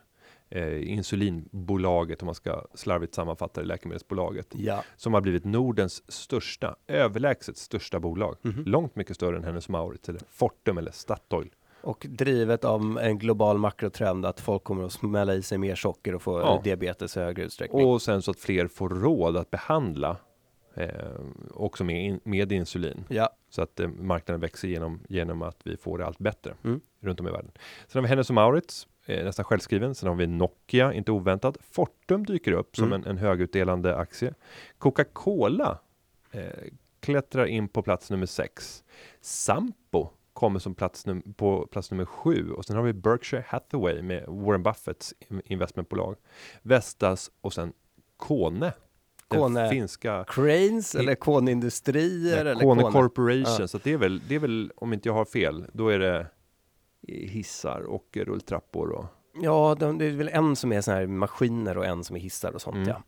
Eh, 0.51 0.91
insulinbolaget, 0.91 2.21
om 2.21 2.25
man 2.25 2.35
ska 2.35 2.65
slarvigt 2.73 3.15
sammanfatta 3.15 3.61
det, 3.61 3.67
läkemedelsbolaget. 3.67 4.47
ja. 4.51 4.83
Som 4.97 5.13
har 5.13 5.21
blivit 5.21 5.45
Nordens 5.45 6.11
största, 6.11 6.75
överlägset 6.87 7.57
största 7.57 7.99
bolag. 7.99 8.35
Mhm. 8.41 8.63
Långt 8.65 8.95
mycket 8.95 9.15
större 9.15 9.37
än 9.37 9.43
Hennes 9.43 9.69
Mauritz 9.69 10.09
eller 10.09 10.21
Fortum 10.29 10.77
eller 10.77 10.91
Statoil. 10.91 11.49
Och 11.81 12.05
drivet 12.09 12.65
av 12.65 12.99
en 13.01 13.17
global 13.19 13.57
makrotrend 13.57 14.25
att 14.25 14.39
folk 14.39 14.63
kommer 14.63 14.83
att 14.85 14.91
smälla 14.91 15.33
i 15.35 15.41
sig 15.41 15.57
mer 15.57 15.75
socker 15.75 16.15
och 16.15 16.21
få 16.21 16.39
Ja. 16.39 16.61
diabetes 16.63 17.17
i 17.17 17.19
högre 17.19 17.43
utsträckning. 17.43 17.85
Och 17.85 18.01
sen 18.01 18.21
så 18.21 18.31
att 18.31 18.39
fler 18.39 18.67
får 18.67 18.89
råd 18.89 19.37
att 19.37 19.51
behandla 19.51 20.17
eh, 20.73 20.89
också 21.53 21.83
med, 21.83 22.05
in, 22.05 22.19
med 22.23 22.51
insulin. 22.51 23.03
Ja, 23.09 23.29
Så 23.49 23.61
att 23.61 23.79
eh, 23.79 23.87
marknaden 23.87 24.41
växer 24.41 24.67
genom, 24.67 24.99
genom 25.09 25.41
att 25.41 25.57
vi 25.63 25.77
får 25.77 25.97
det 25.97 26.05
allt 26.05 26.19
bättre 26.19 26.53
Mm. 26.63 26.81
runt 27.01 27.19
om 27.19 27.27
i 27.27 27.31
världen. 27.31 27.51
Sen 27.87 27.99
har 27.99 28.01
vi 28.01 28.07
Hennes 28.07 28.31
Mauritz, 28.31 28.87
eh, 29.05 29.23
nästan 29.25 29.45
självskriven. 29.45 29.95
Sen 29.95 30.09
har 30.09 30.15
vi 30.15 30.27
Nokia, 30.27 30.93
inte 30.93 31.11
oväntat. 31.11 31.57
Fortum 31.71 32.25
dyker 32.25 32.51
upp 32.51 32.75
som 32.75 32.85
Mm. 32.85 33.01
en, 33.01 33.07
en 33.07 33.17
högutdelande 33.17 33.95
aktie. 33.97 34.33
Coca-Cola 34.77 35.79
eh, 36.31 36.43
klättrar 36.99 37.45
in 37.45 37.67
på 37.67 37.81
plats 37.81 38.11
nummer 38.11 38.25
sex. 38.25 38.83
Sampo 39.21 40.09
kommer 40.39 40.59
som 40.59 40.75
plats 40.75 41.05
num- 41.07 41.33
på 41.33 41.67
plats 41.67 41.91
nummer 41.91 42.05
sju 42.05 42.51
och 42.51 42.65
sen 42.65 42.75
har 42.75 42.83
vi 42.83 42.93
Berkshire 42.93 43.43
Hathaway 43.47 44.01
med 44.01 44.25
Warren 44.27 44.63
Buffetts 44.63 45.13
in- 45.19 45.41
investmentbolag. 45.45 46.15
Vestas 46.61 47.31
och 47.41 47.53
sen 47.53 47.73
Kone. 48.17 48.73
Kone. 49.27 49.69
finska 49.69 50.25
Cranes 50.27 50.95
eller 50.95 51.15
Konindustrier 51.15 52.45
eller 52.45 52.61
Kone 52.61 52.81
Kone. 52.81 52.93
Corporation, 52.93 53.55
Ja. 53.59 53.67
så 53.67 53.77
det 53.83 53.93
är 53.93 53.97
väl, 53.97 54.21
det 54.27 54.35
är 54.35 54.39
väl, 54.39 54.71
om 54.75 54.93
inte 54.93 55.09
jag 55.09 55.13
har 55.13 55.25
fel, 55.25 55.65
då 55.73 55.89
är 55.89 55.99
det 55.99 56.27
hissar 57.07 57.81
och 57.81 58.17
rulltrappor 58.17 58.89
och 58.91 59.05
Ja, 59.41 59.75
de, 59.79 59.97
det 59.97 60.05
är 60.05 60.11
väl 60.11 60.29
en 60.29 60.55
som 60.55 60.71
är 60.71 60.81
såna 60.81 60.97
här 60.97 61.07
maskiner 61.07 61.77
och 61.77 61.85
en 61.85 62.03
som 62.03 62.15
är 62.15 62.19
hissar 62.19 62.51
och 62.51 62.61
sånt 62.61 62.75
Mm. 62.75 62.87
ja. 62.87 63.03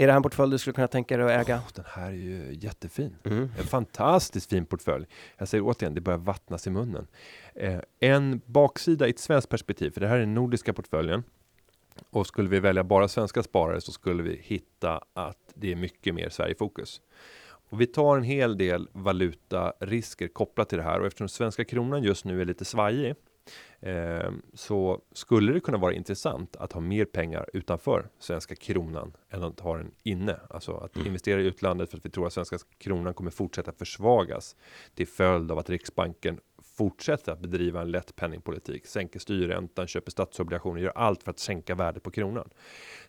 Är 0.00 0.06
det 0.06 0.12
här 0.12 0.16
en 0.16 0.22
portfölj 0.22 0.50
du 0.50 0.58
skulle 0.58 0.74
kunna 0.74 0.88
tänka 0.88 1.16
dig 1.16 1.26
att 1.26 1.48
äga? 1.48 1.56
Åh, 1.56 1.70
den 1.74 1.84
här 1.88 2.06
är 2.06 2.14
ju 2.14 2.54
jättefin. 2.60 3.16
Mm. 3.24 3.50
En 3.58 3.64
fantastiskt 3.64 4.50
fin 4.50 4.66
portfölj. 4.66 5.06
Jag 5.36 5.48
säger 5.48 5.64
återigen, 5.64 5.94
det 5.94 6.00
börjar 6.00 6.18
vattnas 6.18 6.66
i 6.66 6.70
munnen. 6.70 7.06
Eh, 7.54 7.80
en 8.00 8.40
baksida 8.46 9.06
i 9.06 9.10
ett 9.10 9.18
svenskt 9.18 9.48
perspektiv, 9.48 9.90
för 9.90 10.00
det 10.00 10.08
här 10.08 10.16
är 10.16 10.20
den 10.20 10.34
nordiska 10.34 10.72
portföljen. 10.72 11.22
Och 12.10 12.26
skulle 12.26 12.48
vi 12.48 12.60
välja 12.60 12.84
bara 12.84 13.08
svenska 13.08 13.42
sparare 13.42 13.80
så 13.80 13.92
skulle 13.92 14.22
vi 14.22 14.40
hitta 14.42 15.00
att 15.12 15.52
det 15.54 15.72
är 15.72 15.76
mycket 15.76 16.14
mer 16.14 16.28
Sverigefokus. 16.28 17.00
Och 17.70 17.80
vi 17.80 17.86
tar 17.86 18.16
en 18.16 18.22
hel 18.22 18.58
del 18.58 18.88
valutarisker 18.92 20.28
kopplat 20.28 20.68
till 20.68 20.78
det 20.78 20.84
här 20.84 21.00
och 21.00 21.06
eftersom 21.06 21.28
svenska 21.28 21.64
kronan 21.64 22.02
just 22.02 22.24
nu 22.24 22.40
är 22.40 22.44
lite 22.44 22.64
svajig 22.64 23.14
eh, 23.80 24.30
så 24.54 25.00
skulle 25.12 25.52
det 25.52 25.60
kunna 25.60 25.78
vara 25.78 25.92
intressant 25.92 26.56
att 26.56 26.72
ha 26.72 26.80
mer 26.80 27.04
pengar 27.04 27.48
utanför 27.52 28.08
svenska 28.18 28.54
kronan 28.54 29.12
än 29.30 29.42
att 29.42 29.60
ha 29.60 29.76
den 29.76 29.90
inne. 30.02 30.40
Alltså 30.50 30.72
att 30.72 30.96
Mm. 30.96 31.06
investera 31.06 31.40
i 31.40 31.44
utlandet 31.44 31.90
för 31.90 31.96
att 31.98 32.04
vi 32.06 32.10
tror 32.10 32.26
att 32.26 32.32
svenska 32.32 32.58
kronan 32.78 33.14
kommer 33.14 33.30
fortsätta 33.30 33.72
försvagas 33.72 34.56
till 34.94 35.06
följd 35.08 35.50
av 35.52 35.58
att 35.58 35.70
Riksbanken 35.70 36.40
fortsätter 36.78 37.32
att 37.32 37.40
bedriva 37.40 37.80
en 37.80 37.90
lätt 37.90 38.16
penningpolitik, 38.16 38.86
sänker 38.86 39.20
styrräntan, 39.20 39.86
köper 39.86 40.10
statsobligationer, 40.10 40.80
gör 40.80 40.92
allt 40.94 41.22
för 41.22 41.30
att 41.30 41.38
sänka 41.38 41.74
värdet 41.74 42.02
på 42.02 42.10
kronan. 42.10 42.48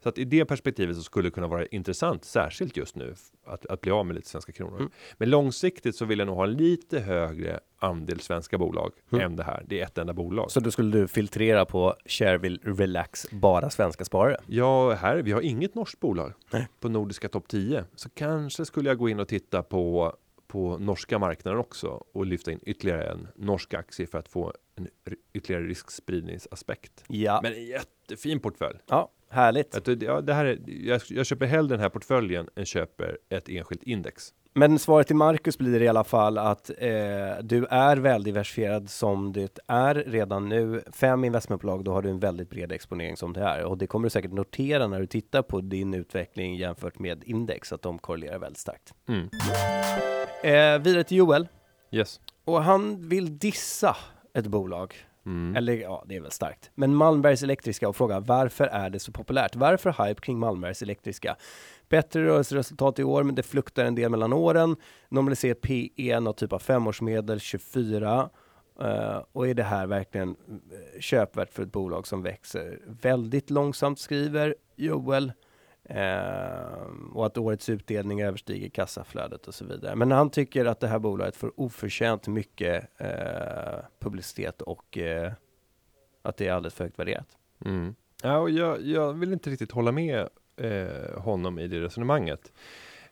Så 0.03 0.09
att 0.09 0.17
i 0.17 0.25
det 0.25 0.45
perspektivet 0.45 0.95
så 0.95 1.03
skulle 1.03 1.27
det 1.27 1.31
kunna 1.33 1.47
vara 1.47 1.65
intressant, 1.65 2.25
särskilt 2.25 2.77
just 2.77 2.95
nu, 2.95 3.15
att, 3.45 3.65
att 3.65 3.81
bli 3.81 3.91
av 3.91 4.05
med 4.05 4.15
lite 4.15 4.29
svenska 4.29 4.51
kronor. 4.51 4.77
Mm. 4.79 4.91
Men 5.17 5.29
långsiktigt 5.29 5.95
så 5.95 6.05
vill 6.05 6.19
jag 6.19 6.25
nog 6.25 6.35
ha 6.35 6.45
lite 6.45 6.99
högre 6.99 7.59
andel 7.79 8.19
svenska 8.19 8.57
bolag 8.57 8.91
Mm. 9.11 9.25
än 9.25 9.35
det 9.35 9.43
här. 9.43 9.63
Det 9.67 9.79
är 9.79 9.85
ett 9.85 9.97
enda 9.97 10.13
bolag. 10.13 10.51
Så 10.51 10.59
då 10.59 10.71
skulle 10.71 10.97
du 10.97 11.07
filtrera 11.07 11.65
på 11.65 11.95
Shareville 12.05 12.59
Relax, 12.63 13.29
bara 13.31 13.69
svenska 13.69 14.05
sparare? 14.05 14.37
Ja, 14.47 14.93
här, 14.93 15.17
vi 15.17 15.31
har 15.31 15.41
inget 15.41 15.75
norskt 15.75 15.99
bolag 15.99 16.33
Nej. 16.51 16.67
på 16.79 16.89
nordiska 16.89 17.29
topp 17.29 17.47
10. 17.47 17.83
Så 17.95 18.09
kanske 18.09 18.65
skulle 18.65 18.89
jag 18.89 18.97
gå 18.97 19.09
in 19.09 19.19
och 19.19 19.27
titta 19.27 19.63
på, 19.63 20.13
på 20.49 20.77
norska 20.77 21.19
marknaden 21.19 21.59
också 21.59 21.87
och 22.13 22.25
lyfta 22.25 22.51
in 22.51 22.59
ytterligare 22.65 23.03
en 23.11 23.27
norsk 23.35 23.73
aktie 23.73 24.07
för 24.07 24.17
att 24.17 24.29
få 24.29 24.53
en 24.75 24.87
ytterligare 25.33 25.63
riskspridningsaspekt. 25.63 27.03
Ja, 27.07 27.39
Men 27.43 27.53
en 27.53 27.65
jättefin 27.65 28.39
portfölj. 28.39 28.77
ja 28.87 29.11
härligt. 29.29 29.85
Du, 29.85 29.97
ja, 30.01 30.21
det 30.21 30.33
här 30.33 30.45
är, 30.45 30.59
jag, 30.67 31.01
jag 31.09 31.25
köper 31.25 31.45
hellre 31.45 31.73
den 31.73 31.79
här 31.79 31.89
portföljen 31.89 32.49
än 32.55 32.65
köper 32.65 33.17
ett 33.29 33.49
enskilt 33.49 33.83
index. 33.83 34.33
Men 34.59 34.79
svaret 34.79 35.07
till 35.07 35.15
Marcus 35.15 35.57
blir 35.57 35.81
i 35.81 35.87
alla 35.87 36.03
fall 36.03 36.37
att 36.37 36.69
eh, 36.69 36.87
du 37.41 37.65
är 37.69 37.97
väldiversifierad 37.97 38.89
som 38.89 39.33
det 39.33 39.59
är 39.67 39.95
redan 39.95 40.49
nu. 40.49 40.83
Fem 40.91 41.23
investmentbolag, 41.23 41.83
då 41.83 41.93
har 41.93 42.01
du 42.01 42.09
en 42.09 42.19
väldigt 42.19 42.49
bred 42.49 42.71
exponering 42.71 43.17
som 43.17 43.33
det 43.33 43.41
är. 43.41 43.63
Och 43.63 43.77
det 43.77 43.87
kommer 43.87 44.03
du 44.03 44.09
säkert 44.09 44.31
notera 44.31 44.87
när 44.87 44.99
du 44.99 45.05
tittar 45.07 45.41
på 45.41 45.61
din 45.61 45.93
utveckling 45.93 46.55
jämfört 46.55 46.99
med 46.99 47.23
index, 47.23 47.73
att 47.73 47.81
de 47.81 47.99
korrelerar 47.99 48.39
väldigt 48.39 48.59
starkt. 48.59 48.93
Mm. 49.07 49.29
Eh, 50.43 50.83
vidare 50.83 51.03
till 51.03 51.17
Joel. 51.17 51.47
Yes. 51.91 52.19
Och 52.45 52.63
han 52.63 53.09
vill 53.09 53.39
dissa 53.39 53.97
ett 54.33 54.47
bolag. 54.47 54.95
Mm. 55.29 55.55
Eller 55.55 55.73
ja, 55.73 56.05
det 56.07 56.15
är 56.15 56.21
väl 56.21 56.31
starkt. 56.31 56.71
Men 56.75 56.95
Malmbergs 56.95 57.43
Elektriska 57.43 57.89
och 57.89 57.95
fråga 57.95 58.19
varför 58.19 58.65
är 58.65 58.89
det 58.89 58.99
så 58.99 59.11
populärt? 59.11 59.55
Varför 59.55 60.05
hype 60.05 60.21
kring 60.21 60.39
Malmbergs 60.39 60.81
Elektriska? 60.81 61.35
Bättre 61.89 62.25
rörelseresultat 62.25 62.99
i 62.99 63.03
år, 63.03 63.23
men 63.23 63.35
det 63.35 63.43
fluktar 63.43 63.85
en 63.85 63.95
del 63.95 64.09
mellan 64.11 64.33
åren. 64.33 64.75
Normaliserat 65.09 65.61
PE, 65.61 66.19
något 66.19 66.37
typ 66.37 66.53
av 66.53 66.59
femårsmedel, 66.59 67.39
24. 67.39 68.29
Uh, 68.81 68.87
eh, 68.87 69.23
och 69.31 69.47
är 69.47 69.53
det 69.53 69.63
här 69.63 69.87
verkligen 69.87 70.29
eh, 70.29 70.99
köpvärt 70.99 71.53
för 71.53 71.63
ett 71.63 71.71
bolag 71.71 72.07
som 72.07 72.23
växer 72.23 72.79
väldigt 73.01 73.49
långsamt, 73.49 73.99
skriver 73.99 74.55
Joel. 74.75 75.31
Eh, 75.89 77.13
och 77.13 77.25
att 77.25 77.37
årets 77.37 77.69
utdelning 77.69 78.21
överstiger 78.21 78.69
kassaflödet 78.69 79.47
och 79.47 79.53
så 79.53 79.65
vidare. 79.65 79.95
Men 79.95 80.11
han 80.11 80.29
tycker 80.29 80.65
att 80.65 80.79
det 80.79 80.87
här 80.87 80.99
bolaget 80.99 81.35
får 81.35 81.59
oförtjänt 81.59 82.27
mycket 82.27 82.89
eh, 82.97 83.79
publicitet 83.99 84.61
och 84.61 84.97
eh, 84.97 85.33
att 86.21 86.37
det 86.37 86.47
är 86.47 86.53
alldeles 86.53 86.73
för 86.73 86.83
högt 86.83 86.99
värderat. 86.99 87.37
Mm. 87.65 87.95
Ja, 88.23 88.37
och 88.37 88.49
jag, 88.49 88.81
jag 88.81 89.13
vill 89.13 89.33
inte 89.33 89.49
riktigt 89.49 89.71
hålla 89.71 89.91
med 89.91 90.29
eh, 90.57 91.21
honom 91.21 91.59
i 91.59 91.67
det 91.67 91.79
resonemanget. 91.79 92.51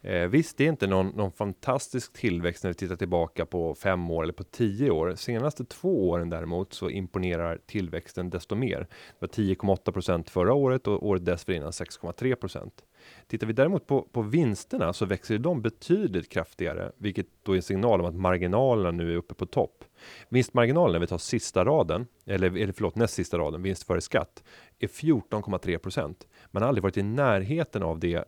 Eh, 0.01 0.27
visst, 0.27 0.57
det 0.57 0.65
är 0.65 0.69
inte 0.69 0.87
någon, 0.87 1.07
någon 1.07 1.31
fantastisk 1.31 2.13
tillväxt 2.13 2.63
när 2.63 2.71
vi 2.71 2.75
tittar 2.75 2.95
tillbaka 2.95 3.45
på 3.45 3.75
fem 3.75 4.11
år 4.11 4.23
eller 4.23 4.33
på 4.33 4.43
tio 4.43 4.91
år. 4.91 5.15
Senaste 5.15 5.65
två 5.65 6.09
åren 6.09 6.29
däremot 6.29 6.73
så 6.73 6.89
imponerar 6.89 7.59
tillväxten 7.65 8.29
desto 8.29 8.55
mer. 8.55 8.79
Det 8.79 8.87
var 9.19 9.27
10,8 9.27 9.91
procent 9.91 10.29
förra 10.29 10.53
året 10.53 10.87
och 10.87 11.07
året 11.07 11.25
dessförinnan 11.25 11.71
6,3 11.71 12.35
procent. 12.35 12.83
Tittar 13.27 13.47
vi 13.47 13.53
däremot 13.53 13.87
på, 13.87 14.01
på 14.01 14.21
vinsterna 14.21 14.93
så 14.93 15.05
växer 15.05 15.37
de 15.37 15.61
betydligt 15.61 16.29
kraftigare, 16.29 16.91
vilket 16.97 17.27
då 17.43 17.51
är 17.51 17.55
en 17.55 17.61
signal 17.61 18.01
om 18.01 18.05
att 18.07 18.15
marginalerna 18.15 18.91
nu 18.91 19.13
är 19.13 19.17
uppe 19.17 19.33
på 19.33 19.45
topp. 19.45 19.83
Vinstmarginalen 20.29 21.01
vi 21.01 21.07
tar 21.07 21.17
sista 21.17 21.65
raden, 21.65 22.07
eller, 22.25 22.57
eller 22.57 22.73
förlåt 22.73 22.95
näst 22.95 23.13
sista 23.13 23.37
raden, 23.37 23.61
vinst 23.61 23.83
före 23.83 24.01
skatt, 24.01 24.43
är 24.79 24.87
14,3 24.87 25.77
procent. 25.77 26.27
Man 26.51 26.63
har 26.63 26.67
aldrig 26.67 26.83
varit 26.83 26.97
i 26.97 27.03
närheten 27.03 27.83
av 27.83 27.99
det 27.99 28.25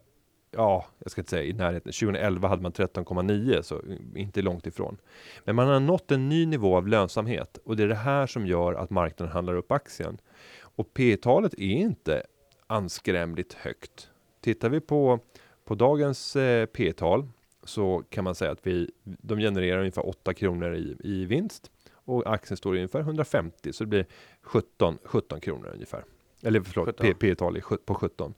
Ja, 0.51 0.85
jag 0.99 1.12
ska 1.12 1.21
inte 1.21 1.29
säga 1.29 1.43
i 1.43 1.53
närheten. 1.53 1.91
2011 1.91 2.47
hade 2.47 2.62
man 2.62 2.71
13,9 2.71 3.62
så 3.62 3.81
inte 4.15 4.41
långt 4.41 4.67
ifrån. 4.67 4.97
Men 5.43 5.55
man 5.55 5.67
har 5.67 5.79
nått 5.79 6.12
en 6.12 6.29
ny 6.29 6.45
nivå 6.45 6.77
av 6.77 6.88
lönsamhet 6.88 7.57
och 7.63 7.75
det 7.77 7.83
är 7.83 7.88
det 7.88 7.95
här 7.95 8.27
som 8.27 8.47
gör 8.47 8.73
att 8.73 8.89
marknaden 8.89 9.33
handlar 9.33 9.55
upp 9.55 9.71
aktien. 9.71 10.17
Och 10.62 10.93
P-talet 10.93 11.53
är 11.53 11.62
inte 11.62 12.23
anskrämligt 12.67 13.53
högt. 13.53 14.09
Tittar 14.41 14.69
vi 14.69 14.79
på, 14.79 15.19
på 15.65 15.75
dagens 15.75 16.35
eh, 16.35 16.65
P-tal 16.65 17.27
så 17.63 18.03
kan 18.09 18.23
man 18.23 18.35
säga 18.35 18.51
att 18.51 18.67
vi, 18.67 18.91
de 19.03 19.39
genererar 19.39 19.79
ungefär 19.79 20.07
8 20.09 20.33
kronor 20.33 20.75
i, 20.75 20.97
i 21.03 21.25
vinst 21.25 21.71
och 21.93 22.33
aktien 22.33 22.57
står 22.57 22.75
i 22.75 22.79
ungefär 22.79 22.99
150 22.99 23.73
så 23.73 23.83
det 23.83 23.88
blir 23.88 24.05
17, 24.41 24.97
17 25.03 25.39
kronor 25.41 25.69
ungefär. 25.73 26.03
Eller 26.43 26.62
förlåt, 26.62 26.88
17. 26.88 27.13
P- 27.19 27.29
är 27.29 27.62
sjut- 27.62 27.85
på 27.85 27.95
17. 27.95 28.33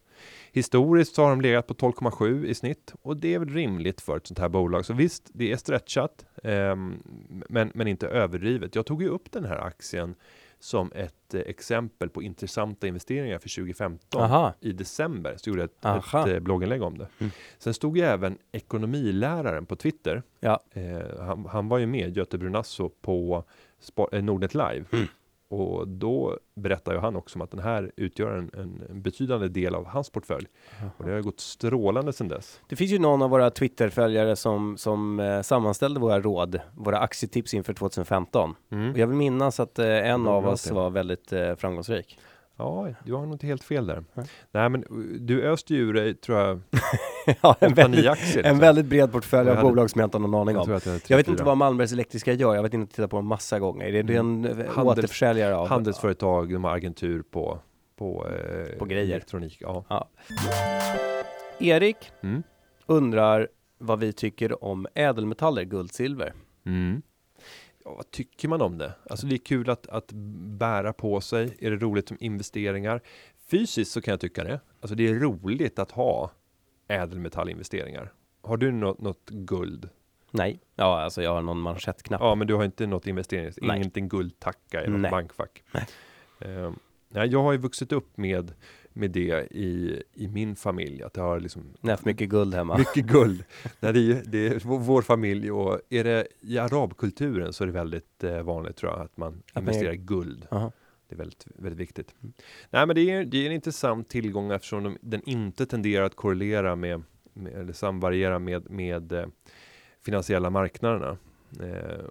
Historiskt 0.52 1.16
så 1.16 1.24
har 1.24 1.30
de 1.30 1.42
legat 1.42 1.68
på 1.68 1.74
12,7 1.74 2.46
i 2.46 2.54
snitt 2.54 2.94
och 3.02 3.18
det 3.18 3.34
är 3.34 3.40
väl 3.40 3.50
rimligt 3.50 4.02
för 4.02 4.18
ett 4.18 4.28
sånt 4.28 4.40
här 4.40 4.50
bolag. 4.50 4.86
Så 4.86 4.94
visst, 4.94 5.30
det 5.34 5.52
är 5.52 5.58
stretchat, 5.58 6.26
ehm, 6.44 7.04
men, 7.50 7.72
men 7.74 7.88
inte 7.88 8.08
överdrivet. 8.08 8.76
Jag 8.76 8.86
tog 8.86 9.02
ju 9.02 9.10
upp 9.10 9.32
den 9.32 9.46
här 9.46 9.58
aktien 9.58 10.16
som 10.60 10.92
ett 10.96 11.34
eh, 11.34 11.42
exempel 11.42 12.10
på 12.10 12.24
intressanta 12.24 12.88
investeringar 12.88 13.40
för 13.40 13.50
2015 13.56 14.22
Aha. 14.22 14.54
i 14.60 14.72
december 14.72 15.34
så 15.38 15.50
gjorde 15.50 15.62
jag 15.62 15.70
ett, 15.70 15.86
Aha. 15.86 16.28
ett 16.28 16.34
eh, 16.34 16.40
blogginlägg 16.40 16.82
om 16.82 16.98
det. 16.98 17.08
Mm. 17.20 17.32
Sen 17.58 17.74
stod 17.74 17.98
ju 17.98 18.04
även 18.04 18.38
ekonomiläraren 18.52 19.66
på 19.66 19.76
Twitter. 19.76 20.24
Ja. 20.40 20.60
Eh, 20.72 21.20
han, 21.20 21.46
han 21.46 21.68
var 21.70 21.78
ju 21.78 21.86
med, 21.86 22.18
Göte 22.18 22.38
Brunasso, 22.38 22.90
på 22.90 23.44
Spa- 23.82 24.10
eh, 24.12 24.24
Nordnet 24.24 24.54
Live. 24.54 24.86
Mm. 24.92 25.08
Och 25.52 25.88
då 25.88 26.38
berättar 26.56 26.94
ju 26.94 27.00
han 27.00 27.16
också 27.16 27.38
om 27.40 27.42
att 27.42 27.52
den 27.52 27.60
här 27.60 27.92
utgör 27.96 28.32
en, 28.32 28.52
en, 28.90 29.02
betydande 29.02 29.48
del 29.48 29.76
av 29.76 29.86
hans 29.86 30.10
portfölj. 30.10 30.48
Och 30.98 31.06
det 31.06 31.12
har 31.12 31.22
gått 31.22 31.40
strålande 31.40 32.14
sedan 32.14 32.28
dess. 32.28 32.62
Det 32.70 32.76
finns 32.76 32.92
ju 32.92 33.00
någon 33.00 33.22
av 33.22 33.30
våra 33.30 33.50
Twitter-följare 33.50 34.36
som, 34.36 34.78
som 34.78 35.20
eh, 35.20 35.42
sammanställde 35.42 36.00
våra 36.00 36.20
råd, 36.20 36.60
våra 36.76 37.00
aktietips 37.00 37.54
inför 37.54 37.74
2015. 37.74 38.56
Mm. 38.72 38.92
Och 38.92 38.98
jag 38.98 39.08
vill 39.08 39.18
minnas 39.18 39.60
att 39.60 39.80
eh, 39.80 39.88
en 39.88 40.28
av 40.28 40.48
oss 40.48 40.72
var 40.72 40.90
väldigt 40.90 41.34
eh, 41.34 41.56
framgångsrik. 41.56 42.18
Ja, 42.62 42.88
du 43.06 43.14
har 43.14 43.22
nog 43.26 43.34
inte 43.36 43.48
helt 43.48 43.64
fel 43.64 43.88
där. 43.88 44.04
Nej. 44.14 44.26
Nej, 44.52 44.70
men 44.70 44.84
uh, 44.84 45.22
du 45.22 45.42
öste 45.44 45.74
ju 45.74 45.80
ur 45.82 45.94
dig, 45.94 46.14
tror 46.16 46.40
jag, 46.40 46.62
ja, 47.42 47.56
en, 47.60 47.72
8-9 47.72 47.76
väldigt, 47.76 48.08
aktier. 48.08 48.38
en 48.38 48.42
liksom. 48.44 48.60
väldigt 48.60 48.86
bred 48.86 49.12
portfölj 49.12 49.48
Jag 49.48 49.52
av 49.52 49.56
hade- 49.58 49.70
bolag 49.70 49.90
som 49.90 50.00
jag 50.00 50.08
inte 50.08 50.18
har 50.18 50.28
någon 50.28 50.42
aning 50.42 50.56
Jag 50.56 50.64
om. 50.64 50.72
jag, 50.72 50.80
hade 50.86 51.00
Jag 51.08 51.18
vet 51.18 51.28
inte 51.28 51.44
vad 51.44 51.58
Malmbergs 51.58 51.92
Elektriska 51.94 52.34
gör, 52.34 52.56
jag 52.56 52.64
vet 52.64 52.74
inte 52.74 52.96
tittat 52.96 53.10
på 53.12 53.16
dem 53.18 53.26
massa 53.28 53.60
gånger. 53.60 53.92
Det 53.92 54.00
är, 54.00 54.04
det 54.04 54.16
är 54.16 54.20
en 54.20 54.46
eh, 54.46 54.52
Handels- 54.52 54.84
återförsäljare 54.92 55.56
av 55.56 55.68
Handelsföretag, 55.68 56.54
de 56.54 56.64
har 56.64 56.76
agentur 56.78 57.22
på, 57.32 57.60
på, 57.98 58.28
eh, 58.28 58.78
På 58.78 58.86
grejer. 58.86 59.06
elektronik. 59.16 59.58
Ja. 59.62 59.86
Ja. 59.90 60.08
Erik 61.60 61.98
Mm. 62.22 62.44
undrar 62.86 63.48
vad 63.78 64.00
vi 64.00 64.14
tycker 64.14 64.64
om 64.64 64.88
ädelmetaller, 64.94 65.64
guld, 65.64 65.92
silver. 65.94 66.34
Mm. 66.66 67.02
Ja, 67.86 67.94
vad 67.96 68.12
tycker 68.12 68.48
man 68.48 68.62
om 68.62 68.78
det? 68.78 68.94
Alltså 69.10 69.28
det 69.28 69.36
är 69.36 69.38
kul 69.38 69.70
att, 69.70 69.88
att 69.88 70.12
bära 70.60 70.94
på 70.94 71.22
sig. 71.22 71.58
Är 71.60 71.72
det 71.72 71.78
roligt 71.78 72.08
som 72.08 72.18
investeringar? 72.20 73.02
Fysiskt 73.48 73.92
så 73.92 74.02
kan 74.02 74.12
jag 74.12 74.20
tycka 74.20 74.44
det. 74.44 74.60
Alltså 74.80 74.96
det 74.96 75.08
är 75.08 75.14
roligt 75.14 75.80
att 75.80 75.92
ha 75.92 76.32
ädelmetallinvesteringar. 76.88 78.14
Har 78.42 78.58
du 78.58 78.72
något, 78.72 79.02
något 79.02 79.30
guld? 79.30 79.90
Nej, 80.32 80.60
ja 80.76 81.02
alltså 81.02 81.24
jag 81.24 81.34
har 81.34 81.42
någon 81.42 81.60
manschettknapp. 81.60 82.22
Ja, 82.22 82.36
men 82.36 82.48
du 82.48 82.54
har 82.54 82.64
inte 82.64 82.88
något 82.88 83.08
investerings... 83.08 83.60
Nej. 83.62 83.78
Ingenting 83.78 84.10
guldtacka 84.10 84.86
i 84.86 84.90
något 84.90 85.02
Nej. 85.02 85.12
bankfack. 85.12 85.64
Nej. 85.72 85.88
Ehm, 86.40 86.80
nej, 87.10 87.28
jag 87.28 87.44
har 87.44 87.52
ju 87.52 87.58
vuxit 87.58 87.92
upp 87.92 88.18
med, 88.18 88.54
med 88.94 89.12
det 89.12 89.48
i, 89.52 90.04
i 90.14 90.28
min 90.28 90.56
familj. 90.56 91.04
Att 91.04 91.14
det 91.14 91.22
har 91.22 91.40
liksom 91.40 91.64
När 91.82 91.96
för 91.96 92.06
mycket 92.06 92.30
guld 92.30 92.54
hemma. 92.54 92.78
mycket 92.78 93.06
guld. 93.06 93.44
Nej, 93.80 93.94
det, 93.94 94.00
är, 94.00 94.24
det 94.26 94.48
är 94.48 94.62
vår, 94.66 95.02
familj 95.02 95.52
och 95.52 95.80
är 95.90 96.04
det 96.04 96.28
i 96.42 96.58
arabkulturen 96.58 97.54
så 97.54 97.64
är 97.64 97.66
det 97.66 97.74
väldigt 97.74 98.24
eh, 98.24 98.42
vanligt 98.42 98.76
tror 98.76 98.92
jag 98.92 99.02
att 99.02 99.18
man 99.18 99.44
man 99.54 99.64
investerar 99.64 99.94
i 99.94 99.98
guld. 99.98 100.48
Aha. 100.52 100.72
Det 101.10 101.16
är 101.16 101.18
väldigt, 101.18 101.48
väldigt 101.56 101.80
viktigt. 101.80 102.16
Nej, 102.70 102.86
men 102.88 102.96
det 102.96 103.12
är, 103.12 103.26
det 103.26 103.38
är 103.38 103.46
en 103.46 103.52
intressant 103.52 104.10
tillgång 104.10 104.52
eftersom 104.52 104.84
de, 104.84 104.98
den 105.02 105.22
inte 105.30 105.66
tenderar 105.66 106.06
att 106.06 106.16
korrelera 106.16 106.76
med, 106.76 107.04
med 107.34 107.54
eller 107.54 107.74
samvariera 107.74 108.40
med, 108.40 108.70
med 108.70 109.12
eh, 109.12 109.26
finansiella 110.06 110.50
marknaderna. 110.50 111.18
Eh, 111.60 112.06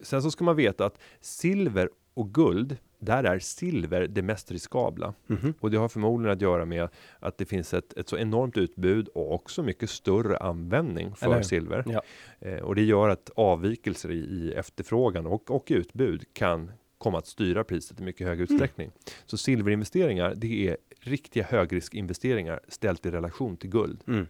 sen 0.00 0.22
så 0.22 0.30
ska 0.30 0.44
man 0.44 0.56
veta 0.56 0.86
att 0.86 0.98
silver 1.20 1.88
och 2.14 2.34
guld, 2.34 2.76
där 3.04 3.24
är 3.24 3.38
silver 3.38 4.06
det 4.08 4.22
mest 4.22 4.50
riskabla. 4.50 5.14
Mhm. 5.26 5.54
Och 5.60 5.70
det 5.70 5.76
har 5.76 5.88
förmodligen 5.88 6.36
att 6.36 6.40
göra 6.40 6.64
med 6.64 6.88
att 7.18 7.38
det 7.38 7.44
finns 7.44 7.74
ett, 7.74 7.92
ett 7.92 8.08
så 8.08 8.18
enormt 8.18 8.56
utbud 8.56 9.08
och 9.08 9.32
också 9.32 9.62
mycket 9.62 9.90
större 9.90 10.36
användning 10.36 11.14
för 11.14 11.42
silver. 11.42 11.84
Ja. 11.86 12.02
Eh, 12.40 12.58
och 12.58 12.74
det 12.74 12.82
gör 12.82 13.08
att 13.08 13.30
avvikelser 13.36 14.10
i, 14.10 14.18
i 14.18 14.52
efterfrågan 14.52 15.26
och, 15.26 15.50
och 15.50 15.66
utbud 15.68 16.24
kan 16.32 16.72
komma 16.98 17.18
att 17.18 17.26
styra 17.26 17.64
priset 17.64 18.00
i 18.00 18.02
mycket 18.02 18.26
hög 18.26 18.40
utsträckning. 18.40 18.90
Så 19.26 19.36
silverinvesteringar, 19.36 20.34
det 20.34 20.68
är 20.68 20.76
riktiga 21.00 21.44
högriskinvesteringar 21.44 22.60
ställt 22.68 23.06
i 23.06 23.10
relation 23.10 23.56
till 23.56 23.70
guld. 23.70 24.02
Mm. 24.06 24.26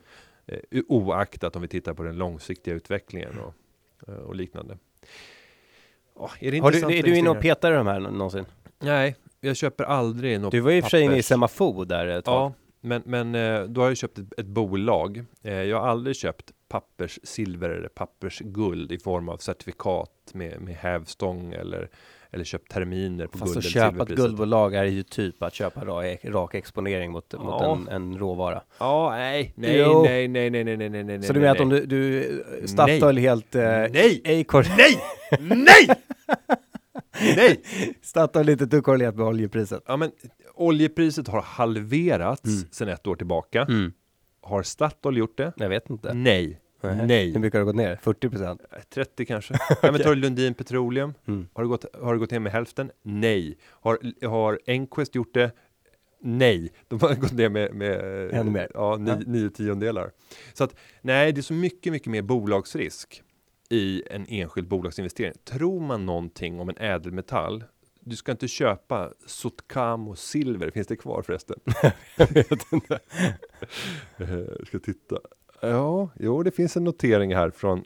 Eh, 0.47 0.83
oaktat 0.89 1.57
om 1.57 1.63
vi 1.63 1.69
tittar 1.69 1.95
på 1.95 2.03
den 2.03 2.17
långsiktiga 2.17 2.75
utvecklingen 2.75 3.39
och, 3.39 3.55
eh, 4.09 4.15
och 4.15 4.37
liknande. 4.37 4.79
Åh, 6.15 6.31
är 6.41 6.51
du, 6.51 6.57
är 6.59 7.03
du 7.03 7.19
inne 7.19 7.31
och 7.31 7.41
petar 7.41 7.73
i 7.73 7.75
de 7.77 7.87
här 7.87 8.01
nå- 8.01 8.11
någonsin? 8.11 8.45
Nej, 8.81 9.17
jag 9.41 9.57
köper 9.57 9.85
aldrig 9.85 10.41
något 10.41 10.51
Du 10.53 10.61
var 10.61 10.71
ju 10.71 10.77
i 10.77 10.81
och 10.81 10.85
för 10.85 10.91
sig 10.91 11.03
inne 11.03 11.17
i. 11.17 11.23
Semafo 11.23 11.85
där 11.85 12.07
ett 12.07 12.25
tag. 12.25 12.35
Ja, 12.35 12.53
men, 12.81 13.03
men 13.07 13.35
eh, 13.35 13.63
då 13.63 13.81
har 13.81 13.89
jag 13.89 13.97
köpt 13.97 14.19
ett, 14.19 14.39
ett 14.39 14.47
bolag. 14.47 15.25
Eh, 15.43 15.53
Jag 15.55 15.81
har 15.81 15.89
aldrig 15.89 16.17
köpt 16.17 16.53
papperssilver 16.69 17.71
eller 17.71 17.89
pappersguld 17.89 18.93
i 18.93 18.99
form 18.99 19.29
av 19.29 19.37
certifikat 19.37 20.11
med, 20.33 20.61
med 20.61 20.75
hävstång 20.75 21.53
eller, 21.53 21.89
eller 22.31 22.45
köpt 22.45 22.71
terminer 22.73 23.27
på 23.27 23.39
Fast 23.39 23.55
guld 23.55 23.59
att 23.67 23.75
eller 23.77 23.91
köpa 23.93 24.03
ett 24.13 24.19
guldbolag 24.19 24.75
är 24.75 24.85
ju 24.85 25.03
typ 25.03 25.43
att 25.43 25.55
köpa 25.55 25.85
rak, 25.85 26.19
rak 26.25 26.55
exponering 26.55 27.11
mot, 27.13 27.33
mot 27.33 27.43
Ja. 27.63 27.73
en, 27.73 27.89
en 27.89 28.19
råvara. 28.19 28.63
Ja, 28.79 29.11
nej, 29.11 29.53
nej, 29.57 29.79
Jo. 29.79 30.03
nej, 30.03 30.29
nej, 30.29 30.51
nej, 30.51 30.65
nej, 30.65 30.77
nej, 30.77 30.91
nej, 30.91 31.05
nej. 31.05 31.23
Så 31.23 31.33
du 31.33 31.41
nej, 31.41 31.53
vet 31.53 31.61
om 31.61 31.69
du, 31.69 31.87
du 31.87 32.45
Statoil 32.67 33.17
helt... 33.19 33.55
Eh, 33.55 33.63
Nej! 33.91 34.23
Acor, 34.41 34.67
Nej! 34.77 35.03
Nej! 35.41 35.87
Nej! 37.21 37.61
Statoil 38.03 38.49
är 38.49 38.63
inte 38.63 38.81
korrelerat 38.81 39.17
med 39.17 39.27
oljepriset. 39.27 39.83
Ja, 39.87 39.97
men 39.97 40.11
oljepriset 40.55 41.29
har 41.29 41.43
halverats 41.43 42.45
Mm. 42.45 42.69
sedan 42.71 42.89
ett 42.89 43.07
år 43.07 43.17
tillbaka. 43.17 43.63
Mm. 43.63 43.93
Har 44.43 44.63
Statoil 44.63 45.17
gjort 45.17 45.37
det? 45.39 45.53
Jag 45.57 45.69
vet 45.69 45.91
inte. 45.91 46.15
Nej. 46.15 46.61
Nej. 46.83 47.07
Nej. 47.07 47.33
Hur 47.33 47.41
mycket 47.41 47.55
har 47.55 47.61
det 47.61 47.65
gått 47.73 47.77
ner? 47.77 47.97
40 48.03 48.29
procent? 48.29 48.61
30 48.95 49.25
kanske. 49.27 49.55
Nej, 49.83 49.93
men 49.93 50.01
tar 50.03 50.11
du 50.15 50.21
Lundin 50.21 50.55
Petroleum? 50.55 51.15
Mm. 51.29 51.49
Har 51.53 51.63
det, 51.63 51.69
gått, 51.69 51.85
har 52.03 52.13
det 52.13 52.19
gått 52.19 52.31
ner 52.31 52.39
med 52.41 52.53
hälften? 52.53 52.91
Nej. 53.03 53.59
Har, 53.71 53.99
har 54.27 54.59
Enquest 54.67 55.15
gjort 55.15 55.35
det? 55.35 55.51
Nej, 56.27 56.73
de 56.89 57.01
har 57.01 57.15
gått 57.15 57.33
ner 57.33 57.49
med, 57.49 57.75
med 57.75 58.01
Ännu 58.35 58.51
mer. 58.51 58.71
Ja, 58.75 58.97
ni, 58.97 59.11
Ja. 59.11 59.17
nio 59.27 59.51
tiondelar. 59.51 60.11
Så 60.55 60.65
att 60.65 60.75
nej, 61.03 61.33
det 61.33 61.41
är 61.41 61.43
så 61.43 61.55
mycket, 61.55 61.93
mycket 61.93 62.09
mer 62.09 62.23
bolagsrisk 62.23 63.23
i 63.75 64.03
en 64.11 64.27
enskild 64.29 64.69
bolagsinvestering. 64.69 65.33
Tror 65.45 65.81
man 65.81 66.07
någonting 66.07 66.61
om 66.61 66.69
en 66.69 66.79
ädelmetall, 66.79 67.65
du 68.01 68.17
ska 68.17 68.33
inte 68.33 68.49
köpa 68.49 69.13
Sotkamo 69.27 70.15
silver, 70.17 70.71
finns 70.71 70.87
det 70.87 70.97
kvar 70.97 71.23
förresten? 71.23 71.57
Jag 72.17 72.33
vet 72.35 72.73
inte. 72.73 72.99
Eh, 74.17 74.39
Jag 74.39 74.67
ska 74.67 74.79
titta. 74.79 75.19
Ja, 75.61 76.11
jo, 76.21 76.43
det 76.43 76.51
finns 76.51 76.77
en 76.77 76.85
notering 76.85 77.35
här 77.35 77.51
från 77.51 77.85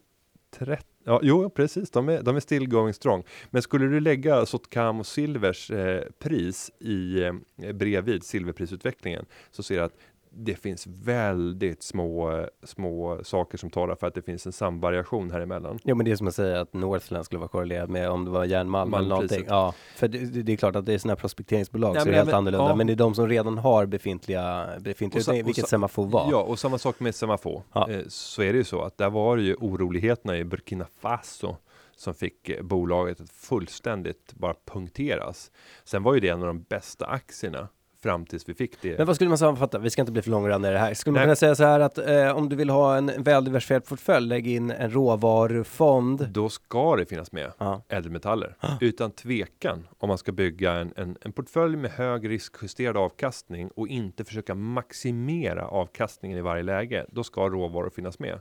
30. 0.50 0.82
Ja, 1.04 1.20
jo, 1.22 1.50
precis. 1.50 1.90
De 1.90 2.08
är, 2.08 2.22
de 2.22 2.36
är 2.36 2.40
still 2.40 2.68
going 2.68 2.94
strong. 2.94 3.24
Men 3.50 3.62
skulle 3.62 3.86
du 3.86 4.00
lägga 4.00 4.46
Sotkamo 4.46 5.04
Silvers 5.04 5.70
eh, 5.70 6.02
pris 6.18 6.70
i 6.78 7.22
eh, 7.22 7.32
bredvid 7.74 8.24
silverprisutvecklingen 8.24 9.24
så 9.50 9.62
ser 9.62 9.76
du 9.76 9.82
att 9.82 9.96
det 10.30 10.54
finns 10.54 10.86
väldigt 10.86 11.82
små, 11.82 12.46
små 12.62 13.24
saker 13.24 13.58
som 13.58 13.70
talar 13.70 13.94
för 13.94 14.06
att 14.06 14.14
det 14.14 14.22
finns 14.22 14.46
en 14.46 14.52
samvariation 14.52 15.30
här 15.30 15.40
emellan. 15.40 15.78
Jo 15.84 15.94
men 15.96 16.04
det 16.06 16.12
är 16.12 16.16
som 16.16 16.26
att 16.28 16.34
säga 16.34 16.60
att 16.60 16.72
Northland 16.74 17.24
skulle 17.24 17.38
vara 17.38 17.48
korrelerat 17.48 17.90
med 17.90 18.10
om 18.10 18.24
det 18.24 18.30
var 18.30 18.44
järnmalm 18.44 18.94
eller 18.94 19.08
någonting. 19.08 19.44
Ja, 19.48 19.74
för 19.96 20.08
det, 20.08 20.18
det 20.42 20.52
är 20.52 20.56
klart 20.56 20.76
att 20.76 20.86
det 20.86 20.94
är 20.94 20.98
sådana 20.98 21.12
här 21.12 21.20
prospekteringsbolag 21.20 21.94
Nej, 21.94 22.00
så 22.02 22.04
det 22.04 22.10
är 22.10 22.12
men 22.12 22.16
helt 22.18 22.28
även- 22.28 22.38
annorlunda. 22.38 22.68
ja. 22.70 22.74
Men 22.76 22.86
det 22.86 22.92
är 22.92 22.96
de 22.96 23.14
som 23.14 23.28
redan 23.28 23.58
har 23.58 23.86
befintliga, 23.86 24.68
befintliga 24.80 25.20
Och 25.20 25.24
sa- 25.24 25.32
och 25.32 25.36
vilket 25.48 25.64
sa- 25.64 25.68
Semafo 25.68 26.02
var. 26.04 26.28
Ja, 26.30 26.42
och 26.42 26.58
samma 26.58 26.78
sak 26.78 27.00
med 27.00 27.14
Semafo. 27.14 27.62
Ja. 27.72 27.90
Eh, 27.90 28.00
så 28.08 28.42
är 28.42 28.52
det 28.52 28.58
ju 28.58 28.64
så 28.64 28.82
att 28.82 28.98
där 28.98 29.10
var 29.10 29.36
det 29.36 29.42
ju 29.42 29.54
oroligheterna 29.54 30.36
i 30.38 30.44
Burkina 30.44 30.86
Faso 31.00 31.56
som 31.96 32.14
fick 32.14 32.48
eh, 32.48 32.62
bolaget 32.62 33.20
att 33.20 33.30
fullständigt 33.30 34.32
bara 34.34 34.54
punkteras. 34.66 35.50
Sen 35.84 36.02
var 36.02 36.14
ju 36.14 36.20
det 36.20 36.28
en 36.28 36.40
av 36.40 36.46
de 36.46 36.62
bästa 36.62 37.06
aktierna 37.06 37.68
fram 38.08 38.26
tills 38.26 38.48
vi 38.48 38.54
fick 38.54 38.82
det. 38.82 38.98
Men 38.98 39.06
vad 39.06 39.16
skulle 39.16 39.28
man 39.28 39.38
sammanfatta? 39.38 39.78
Vi 39.78 39.90
ska 39.90 40.02
inte 40.02 40.12
bli 40.12 40.22
för 40.22 40.30
långrandiga 40.30 40.70
i 40.70 40.74
det 40.74 40.80
här. 40.80 40.94
Skulle 40.94 41.12
man 41.12 41.18
Nej. 41.18 41.26
kunna 41.26 41.36
säga 41.36 41.54
så 41.54 41.64
här 41.64 41.80
att 41.80 41.98
eh, 41.98 42.36
om 42.36 42.48
du 42.48 42.56
vill 42.56 42.70
ha 42.70 42.96
en 42.96 43.22
väldiversifierad 43.22 43.84
portfölj, 43.84 44.26
lägg 44.28 44.46
in 44.46 44.70
en 44.70 44.90
råvarufond. 44.90 46.28
Då 46.28 46.48
ska 46.48 46.96
det 46.96 47.06
finnas 47.06 47.32
med 47.32 47.52
Ja. 47.58 47.82
ädelmetaller. 47.88 48.56
Utan 48.80 49.10
tvekan 49.10 49.86
om 49.98 50.08
man 50.08 50.18
ska 50.18 50.32
bygga 50.32 50.72
en, 50.72 50.92
en, 50.96 51.16
en 51.20 51.32
portfölj 51.32 51.76
med 51.76 51.90
hög 51.90 52.28
riskjusterad 52.28 52.96
avkastning 52.96 53.68
och 53.68 53.88
inte 53.88 54.24
försöka 54.24 54.54
maximera 54.54 55.66
avkastningen 55.66 56.38
i 56.38 56.40
varje 56.40 56.62
läge. 56.62 57.06
Då 57.08 57.24
ska 57.24 57.48
råvaror 57.48 57.90
finnas 57.90 58.18
med. 58.18 58.40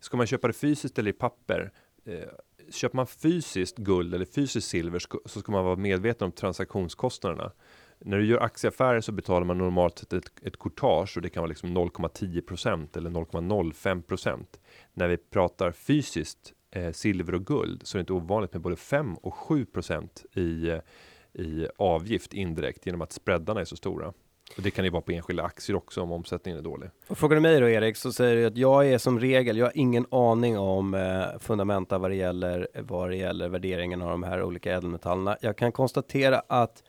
Ska 0.00 0.16
man 0.16 0.26
köpa 0.26 0.46
det 0.46 0.52
fysiskt 0.52 0.98
eller 0.98 1.10
i 1.10 1.12
papper? 1.12 1.70
Eh, 2.06 2.14
köper 2.72 2.96
man 2.96 3.06
fysiskt 3.06 3.76
guld 3.76 4.14
eller 4.14 4.24
fysiskt 4.24 4.68
silver 4.68 4.98
så 5.24 5.40
ska 5.40 5.52
man 5.52 5.64
vara 5.64 5.76
medveten 5.76 6.24
om 6.24 6.32
transaktionskostnaderna. 6.32 7.52
När 7.98 8.18
du 8.18 8.26
gör 8.26 8.38
aktieaffärer 8.38 9.00
så 9.00 9.12
betalar 9.12 9.46
man 9.46 9.58
normalt 9.58 9.98
sett 9.98 10.12
ett, 10.12 10.30
ett 10.42 10.58
courtage 10.58 11.16
och 11.16 11.22
det 11.22 11.28
kan 11.28 11.40
vara 11.40 11.48
liksom 11.48 11.78
0,10% 11.78 12.96
eller 12.96 13.10
0,05%. 13.10 14.44
När 14.94 15.08
vi 15.08 15.16
pratar 15.16 15.72
fysiskt 15.72 16.52
eh, 16.70 16.92
silver 16.92 17.34
och 17.34 17.46
guld 17.46 17.86
så 17.86 17.96
är 17.96 17.98
det 17.98 18.00
inte 18.00 18.12
ovanligt 18.12 18.52
med 18.52 18.62
både 18.62 18.76
5 18.76 19.14
och 19.14 19.34
7% 19.34 20.08
i, 20.32 20.68
eh, 20.68 20.78
i 21.44 21.68
avgift 21.78 22.34
indirekt 22.34 22.86
genom 22.86 23.02
att 23.02 23.12
spreadarna 23.12 23.60
är 23.60 23.64
så 23.64 23.76
stora. 23.76 24.12
Och 24.56 24.62
det 24.62 24.70
kan 24.70 24.84
ju 24.84 24.90
vara 24.90 25.02
på 25.02 25.12
enskilda 25.12 25.42
aktier 25.42 25.76
också 25.76 26.02
om 26.02 26.12
omsättningen 26.12 26.58
är 26.58 26.62
dålig. 26.62 26.90
Och 27.08 27.18
frågar 27.18 27.34
du 27.34 27.40
mig 27.40 27.60
då 27.60 27.68
Erik 27.68 27.96
så 27.96 28.12
säger 28.12 28.36
du 28.36 28.46
att 28.46 28.56
jag 28.56 28.88
är 28.88 28.98
som 28.98 29.20
regel, 29.20 29.56
jag 29.56 29.66
har 29.66 29.72
ingen 29.76 30.06
aning 30.10 30.58
om 30.58 30.94
eh, 30.94 31.38
fundamenta 31.40 31.98
vad 31.98 32.10
det 32.10 32.14
gäller, 32.14 32.68
vad 32.74 33.10
det 33.10 33.16
gäller 33.16 33.48
värderingen 33.48 34.02
av 34.02 34.10
de 34.10 34.22
här 34.22 34.42
olika 34.42 34.72
ädelmetallerna. 34.72 35.36
Jag 35.40 35.56
kan 35.56 35.72
konstatera 35.72 36.42
att 36.46 36.82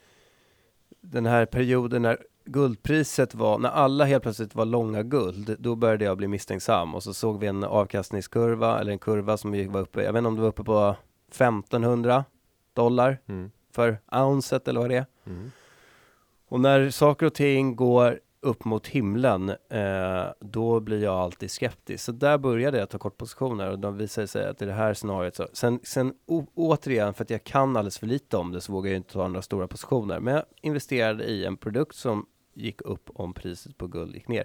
den 1.11 1.25
här 1.25 1.45
perioden 1.45 2.01
när 2.01 2.17
guldpriset 2.45 3.35
var, 3.35 3.59
när 3.59 3.69
alla 3.69 4.05
helt 4.05 4.23
plötsligt 4.23 4.55
var 4.55 4.65
långa 4.65 5.03
guld, 5.03 5.55
då 5.59 5.75
började 5.75 6.05
jag 6.05 6.17
bli 6.17 6.27
misstänksam 6.27 6.95
och 6.95 7.03
så 7.03 7.13
såg 7.13 7.39
vi 7.39 7.47
en 7.47 7.63
avkastningskurva 7.63 8.79
eller 8.79 8.91
en 8.91 8.99
kurva 8.99 9.37
som 9.37 9.51
vi 9.51 9.67
var 9.67 9.81
uppe, 9.81 10.03
jag 10.03 10.13
vet 10.13 10.17
inte 10.19 10.27
om 10.27 10.35
det 10.35 10.41
var 10.41 10.49
uppe 10.49 10.63
på 10.63 10.95
1500 11.31 12.25
dollar 12.73 13.17
Mm. 13.27 13.51
för 13.71 13.97
ounset 14.11 14.67
eller 14.67 14.79
vad 14.79 14.89
det 14.89 14.97
är. 14.97 15.05
Mm. 15.25 15.51
Och 16.49 16.59
när 16.59 16.89
saker 16.89 17.25
och 17.25 17.33
ting 17.33 17.75
går 17.75 18.19
upp 18.41 18.65
mot 18.65 18.87
himlen, 18.87 19.49
eh, 19.49 20.25
då 20.39 20.79
blir 20.79 21.03
jag 21.03 21.15
alltid 21.15 21.51
skeptisk. 21.51 22.03
Så 22.03 22.11
där 22.11 22.37
började 22.37 22.77
jag 22.77 22.89
ta 22.89 22.97
kortpositioner 22.97 23.71
och 23.71 23.79
de 23.79 23.97
visade 23.97 24.27
sig 24.27 24.47
att 24.49 24.61
i 24.61 24.65
det 24.65 24.73
här 24.73 24.93
scenariot 24.93 25.35
så, 25.35 25.47
sen, 25.53 25.79
sen 25.83 26.13
o, 26.25 26.45
återigen, 26.55 27.13
för 27.13 27.23
att 27.23 27.29
jag 27.29 27.43
kan 27.43 27.77
alldeles 27.77 27.99
för 27.99 28.07
lite 28.07 28.37
om 28.37 28.51
det 28.51 28.61
så 28.61 28.71
vågar 28.71 28.91
jag 28.91 28.97
inte 28.97 29.13
ta 29.13 29.27
några 29.27 29.41
stora 29.41 29.67
positioner. 29.67 30.19
Men 30.19 30.33
jag 30.33 30.43
investerade 30.61 31.23
i 31.23 31.45
en 31.45 31.57
produkt 31.57 31.95
som 31.95 32.25
gick 32.53 32.81
upp 32.81 33.09
om 33.15 33.33
priset 33.33 33.77
på 33.77 33.87
guld 33.87 34.15
gick 34.15 34.27
ner. 34.27 34.43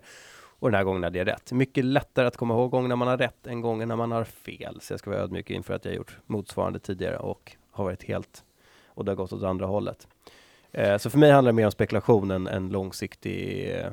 Och 0.63 0.71
den 0.71 0.77
här 0.77 0.85
gången 0.85 1.03
hade 1.03 1.19
jag 1.19 1.27
rätt. 1.27 1.53
Mycket 1.53 1.85
lättare 1.85 2.27
att 2.27 2.37
komma 2.37 2.55
ihåg 2.55 2.71
gånger 2.71 2.89
när 2.89 2.97
man 2.97 3.09
har 3.09 3.19
rätt 3.19 3.47
än 3.47 3.61
gånger 3.61 3.87
när 3.87 3.97
man 3.97 4.13
har 4.13 4.25
fel. 4.25 4.79
Så 4.81 4.93
jag 4.93 5.01
ska 5.01 5.11
vara 5.11 5.21
ödmjuk 5.21 5.51
inför 5.51 5.75
att 5.75 5.85
jag 5.85 5.95
gjort 5.95 6.19
motsvarande 6.27 6.79
tidigare 6.79 7.17
och 7.17 7.57
har 7.71 7.85
varit 7.85 8.03
helt, 8.03 8.45
och 8.87 9.05
det 9.05 9.11
har 9.11 9.17
gått 9.17 9.33
åt 9.33 9.43
andra 9.43 9.67
hållet. 9.67 10.09
Eh, 10.73 10.99
så 10.99 11.11
för 11.11 11.19
mig 11.19 11.31
handlar 11.31 11.53
det 11.53 11.57
mer 11.57 11.65
om 11.65 11.73
spekulation 11.73 12.31
än 12.31 12.47
en 12.47 12.69
långsiktig 12.69 13.71
eh, 13.75 13.91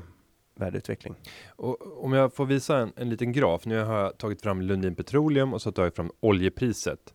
värdeutveckling. 0.55 1.15
Och 1.47 2.03
om 2.03 2.13
jag 2.13 2.33
får 2.33 2.45
visa 2.45 2.77
en, 2.77 2.93
en 2.95 3.09
liten 3.09 3.31
graf. 3.31 3.65
Nu 3.65 3.83
har 3.83 3.99
jag 3.99 4.17
tagit 4.17 4.41
fram 4.41 4.61
Lundin 4.61 4.95
Petroleum 4.95 5.53
och 5.53 5.61
så 5.61 5.71
tar 5.71 5.83
jag 5.83 5.95
fram 5.95 6.11
oljepriset. 6.19 7.13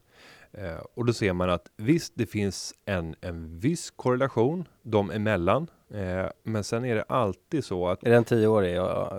Eh, 0.59 0.85
och 0.95 1.05
då 1.05 1.13
ser 1.13 1.33
man 1.33 1.51
att 1.51 1.71
visst, 1.77 2.13
det 2.17 2.27
finns 2.27 2.75
en, 2.85 3.15
en 3.21 3.59
viss 3.59 3.91
korrelation 3.91 4.69
dem 4.83 5.11
emellan. 5.11 5.71
Eh, 5.95 6.27
men 6.43 6.65
sen 6.65 6.85
är 6.85 6.95
det 6.95 7.03
alltid 7.03 7.65
så 7.65 7.89
att 7.89 8.05
Är 8.05 8.11
det 8.11 8.17
en 8.17 8.25
tioårig 8.25 8.77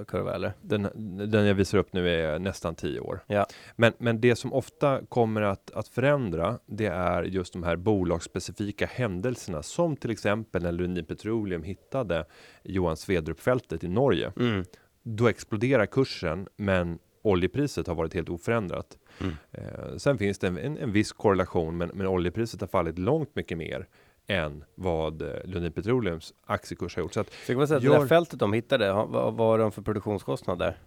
kurva 0.07 0.36
eller? 0.36 0.53
den, 0.61 0.89
den 1.31 1.45
jag 1.45 1.55
visar 1.55 1.77
upp 1.77 1.93
nu 1.93 2.09
är 2.09 2.39
nästan 2.39 2.75
10 2.75 2.99
år. 2.99 3.19
Ja. 3.27 3.45
Men, 3.75 3.93
men 3.97 4.21
det 4.21 4.36
som 4.36 4.53
ofta 4.53 5.01
kommer 5.09 5.41
att, 5.41 5.71
att 5.71 5.88
förändra, 5.88 6.59
det 6.65 6.86
är 6.86 7.23
just 7.23 7.53
de 7.53 7.63
här 7.63 7.75
bolagsspecifika 7.75 8.86
händelserna, 8.86 9.63
som 9.63 9.95
till 9.95 10.11
exempel 10.11 10.63
när 10.63 10.71
Lundin 10.71 11.05
Petroleum 11.05 11.63
hittade 11.63 12.25
Johan 12.63 12.97
Svedrup-fältet 12.97 13.83
i 13.83 13.88
Norge. 13.88 14.31
Mm. 14.39 14.65
Då 15.03 15.27
exploderar 15.27 15.86
kursen, 15.86 16.47
men 16.57 16.99
oljepriset 17.26 17.88
har 17.88 17.95
varit 17.95 18.13
helt 18.13 18.30
oförändrat. 18.30 18.97
Mm. 19.21 19.34
Eh, 19.51 19.97
sen 19.97 20.17
finns 20.17 20.39
det 20.39 20.47
en, 20.47 20.57
en, 20.57 20.78
en 20.78 20.91
viss 20.91 21.11
korrelation, 21.11 21.78
men, 21.78 21.91
men 21.93 22.07
oljepriset 22.07 22.61
har 22.61 22.67
fallit 22.67 22.99
långt 22.99 23.36
mycket 23.36 23.57
mer 23.57 23.88
än 24.28 24.63
vad 24.76 25.21
eh, 25.21 25.28
Lundin 25.45 25.71
Petroleums 25.71 26.34
aktiekurs 26.45 26.95
har 26.95 27.03
gjort. 27.03 27.13
Så 27.13 27.19
att, 27.19 27.30
Så 27.34 27.45
kan 27.47 27.57
man 27.57 27.67
säga 27.67 27.78
att 27.78 27.84
det 27.84 27.89
Gör- 27.89 27.99
där 27.99 28.07
fältet 28.07 28.39
de 28.39 28.53
hittade, 28.53 28.93
vad 28.93 29.38
har 29.38 29.57
de 29.59 29.71
för 29.71 29.82
produktionskostnader? 29.82 30.78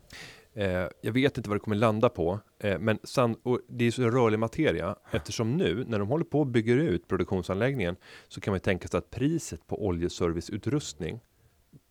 Eh, 0.54 0.86
jag 1.00 1.12
vet 1.12 1.36
inte 1.36 1.48
vad 1.50 1.56
det 1.56 1.60
kommer 1.60 1.76
landa 1.76 2.08
på, 2.08 2.40
eh, 2.58 2.78
men 2.78 2.98
san- 3.02 3.36
och 3.42 3.60
det 3.68 3.84
är 3.84 3.90
så 3.90 4.02
rörlig 4.02 4.38
materia 4.38 4.96
eftersom 5.10 5.56
nu 5.56 5.84
när 5.88 5.98
de 5.98 6.08
håller 6.08 6.24
på 6.24 6.40
och 6.40 6.46
bygger 6.46 6.76
ut 6.76 7.08
produktionsanläggningen 7.08 7.96
så 8.28 8.40
kan 8.40 8.52
man 8.52 8.56
ju 8.56 8.60
tänka 8.60 8.88
sig 8.88 8.98
att 8.98 9.10
priset 9.10 9.66
på 9.66 9.86
oljeserviceutrustning 9.86 11.20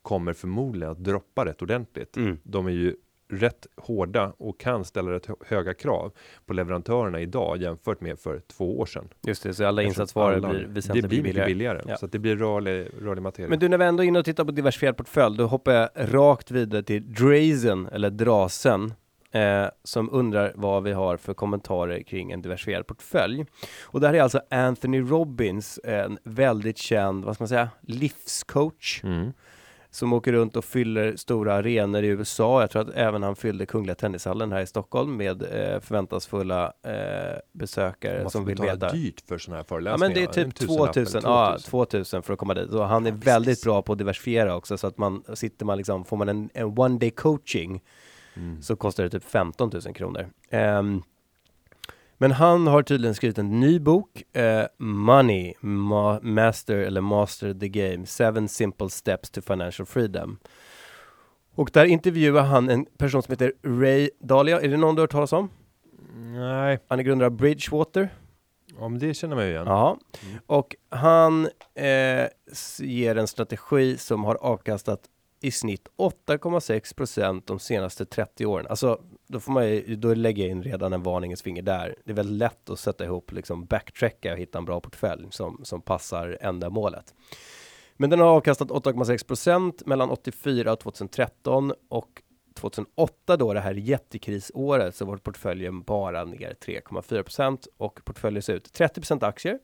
kommer 0.01 0.33
förmodligen 0.33 0.91
att 0.91 1.03
droppa 1.03 1.45
rätt 1.45 1.61
ordentligt. 1.61 2.17
Mm. 2.17 2.37
De 2.43 2.67
är 2.67 2.71
ju 2.71 2.95
rätt 3.29 3.67
hårda 3.77 4.33
och 4.37 4.59
kan 4.59 4.85
ställa 4.85 5.11
rätt 5.11 5.25
hö- 5.25 5.35
höga 5.45 5.73
krav 5.73 6.11
på 6.45 6.53
leverantörerna 6.53 7.19
idag 7.21 7.61
jämfört 7.61 8.01
med 8.01 8.19
för 8.19 8.39
två 8.39 8.79
år 8.79 8.85
sedan. 8.85 9.07
Just 9.27 9.43
det, 9.43 9.53
så 9.53 9.65
alla 9.65 9.81
insatsvaror 9.83 10.49
blir 10.49 10.65
väsentligt 10.67 11.03
det 11.03 11.09
blir 11.09 11.23
billigare. 11.23 11.47
billigare, 11.47 11.81
Ja. 11.87 11.97
så 11.97 12.05
att 12.05 12.11
det 12.11 12.19
blir 12.19 12.35
rörlig, 12.35 12.87
rörlig 13.01 13.21
materia. 13.21 13.49
Men 13.49 13.59
du, 13.59 13.69
när 13.69 13.77
vi 13.77 13.85
ändå 13.85 14.03
är 14.03 14.07
inne 14.07 14.19
och 14.19 14.25
tittar 14.25 14.45
på 14.45 14.51
diversifierad 14.51 14.97
portfölj, 14.97 15.37
då 15.37 15.45
hoppar 15.47 15.71
jag 15.73 15.89
rakt 15.95 16.51
vidare 16.51 16.83
till 16.83 17.13
Drazen, 17.13 17.87
eller 17.91 18.09
Drasen, 18.09 18.93
eh, 19.31 19.65
som 19.83 20.09
undrar 20.13 20.51
vad 20.55 20.83
vi 20.83 20.91
har 20.91 21.17
för 21.17 21.33
kommentarer 21.33 22.03
kring 22.03 22.31
en 22.31 22.41
diversifierad 22.41 22.87
portfölj. 22.87 23.45
Och 23.83 23.99
det 24.01 24.07
här 24.07 24.13
är 24.13 24.21
alltså 24.21 24.41
Anthony 24.49 25.01
Robbins, 25.01 25.79
en 25.83 26.17
väldigt 26.23 26.77
känd, 26.77 27.25
vad 27.25 27.35
ska 27.35 27.41
man 27.43 27.47
säga, 27.49 27.69
livscoach, 27.81 29.01
mm. 29.03 29.33
Som 29.91 30.13
åker 30.13 30.33
runt 30.33 30.55
och 30.55 30.65
fyller 30.65 31.15
stora 31.15 31.53
arenor 31.53 32.03
i 32.03 32.07
USA. 32.07 32.61
Jag 32.61 32.69
tror 32.71 32.81
att 32.81 32.95
även 32.95 33.23
han 33.23 33.35
fyllde 33.35 33.65
Kungliga 33.65 33.95
Tennishallen 33.95 34.51
här 34.51 34.61
i 34.61 34.65
Stockholm 34.67 35.17
med 35.17 35.41
eh, 35.41 35.79
förväntansfulla 35.79 36.73
eh, 36.85 37.39
besökare 37.53 38.21
Man 38.21 38.31
som 38.31 38.41
får 38.41 38.47
vill 38.49 38.61
veta. 38.61 38.91
dyrt 38.91 39.23
för 39.27 39.37
sådana 39.37 39.57
här 39.57 39.63
Ja 39.63 39.67
föreläsningar. 39.67 39.97
men 40.09 40.13
det 40.13 40.23
är 40.39 40.43
typ 40.45 40.55
tusenlapp 40.55 40.95
eller 40.97 41.05
2000, 41.05 41.21
ja 41.23 41.51
2000. 41.51 41.69
2000 41.71 42.23
för 42.23 42.33
att 42.33 42.39
komma 42.39 42.53
dit. 42.53 42.71
Så 42.71 42.83
han 42.83 43.05
är 43.05 43.11
Ja, 43.11 43.17
väldigt 43.23 43.63
bra 43.63 43.81
på 43.81 43.91
att 43.91 43.97
diversifiera 43.97 44.55
också 44.55 44.77
så 44.77 44.87
att 44.87 44.97
man 44.97 45.23
sitter 45.33 45.65
man 45.65 45.77
liksom, 45.77 46.05
får 46.05 46.17
man 46.17 46.29
en, 46.29 46.49
en 46.53 46.79
one 46.79 46.97
day 46.99 47.09
coaching 47.11 47.81
Mm. 48.35 48.61
så 48.61 48.75
kostar 48.75 49.03
det 49.03 49.09
typ 49.09 49.23
15 49.23 49.71
000 49.85 49.93
kronor. 49.93 50.27
Ehm, 50.49 51.01
men 52.17 52.31
han 52.31 52.67
har 52.67 52.81
tydligen 52.83 53.15
skrivit 53.15 53.37
en 53.37 53.59
ny 53.59 53.79
bok, 53.79 54.23
eh, 54.35 54.63
Money, 54.77 55.53
Ma- 55.61 56.21
Master 56.23 56.77
eller 56.77 57.01
Master 57.01 57.53
the 57.53 57.67
Game, 57.69 58.05
Seven 58.05 58.47
Simple 58.49 58.89
Steps 58.89 59.29
to 59.29 59.41
Financial 59.41 59.85
Freedom. 59.85 60.37
Och 61.55 61.69
där 61.73 61.85
intervjuar 61.85 62.43
han 62.43 62.69
en 62.69 62.85
person 62.97 63.23
som 63.23 63.31
heter 63.31 63.53
Ray 63.63 64.09
Dalio. 64.19 64.55
Är 64.59 64.67
det 64.67 64.77
någon 64.77 64.95
du 64.95 64.99
har 65.01 65.03
hört 65.03 65.11
talas 65.11 65.33
om? 65.33 65.49
Nej, 66.15 66.79
Han 66.87 66.99
är 66.99 67.03
grundare 67.03 67.25
av 67.25 67.31
Bridgewater. 67.35 68.09
men 68.79 68.99
det 68.99 69.13
känner 69.13 69.35
man 69.35 69.45
ju 69.45 69.51
igen. 69.51 69.67
Ja, 69.67 69.97
Mm. 70.27 70.39
och 70.45 70.75
han 70.89 71.45
eh, 71.75 72.27
ger 72.79 73.15
en 73.15 73.27
strategi 73.27 73.97
som 73.97 74.23
har 74.23 74.35
avkastat 74.35 74.99
i 75.41 75.51
snitt 75.51 75.87
8,6 75.97 76.95
procent 76.95 77.47
de 77.47 77.59
senaste 77.59 78.05
30 78.05 78.45
åren. 78.45 78.67
Alltså, 78.69 79.01
då 79.27 79.39
får 79.39 79.51
man 79.51 79.67
ju, 79.67 79.95
då 79.95 80.13
lägger 80.13 80.43
jag 80.43 80.51
in 80.51 80.63
redan 80.63 80.93
en 80.93 81.03
varningens 81.03 81.41
finger 81.41 81.61
där. 81.61 81.95
Det 82.05 82.11
är 82.11 82.15
väldigt 82.15 82.37
lätt 82.37 82.69
att 82.69 82.79
sätta 82.79 83.05
ihop, 83.05 83.31
liksom 83.31 83.65
backtracka 83.65 84.33
och 84.33 84.39
hitta 84.39 84.57
en 84.57 84.65
bra 84.65 84.79
portfölj 84.79 85.27
som, 85.31 85.59
som 85.63 85.81
passar 85.81 86.37
ändamålet. 86.41 87.13
Men 87.97 88.09
den 88.09 88.19
har 88.19 88.27
avkastat 88.27 88.67
8,6 88.67 89.27
procent 89.27 89.85
mellan 89.85 90.09
84 90.09 90.73
och 90.73 90.79
2013 90.79 91.73
och 91.89 92.21
2008 92.57 93.37
då, 93.37 93.53
det 93.53 93.59
här 93.59 93.73
jättekrisåret, 93.73 94.95
så 94.95 95.05
var 95.05 95.17
portföljen 95.17 95.81
bara 95.81 96.23
ner 96.23 96.55
3,4 96.65 97.23
procent 97.23 97.67
och 97.77 98.05
portföljen 98.05 98.41
ser 98.41 98.53
ut 98.53 98.73
30 98.73 99.01
procent 99.01 99.23
aktier, 99.23 99.59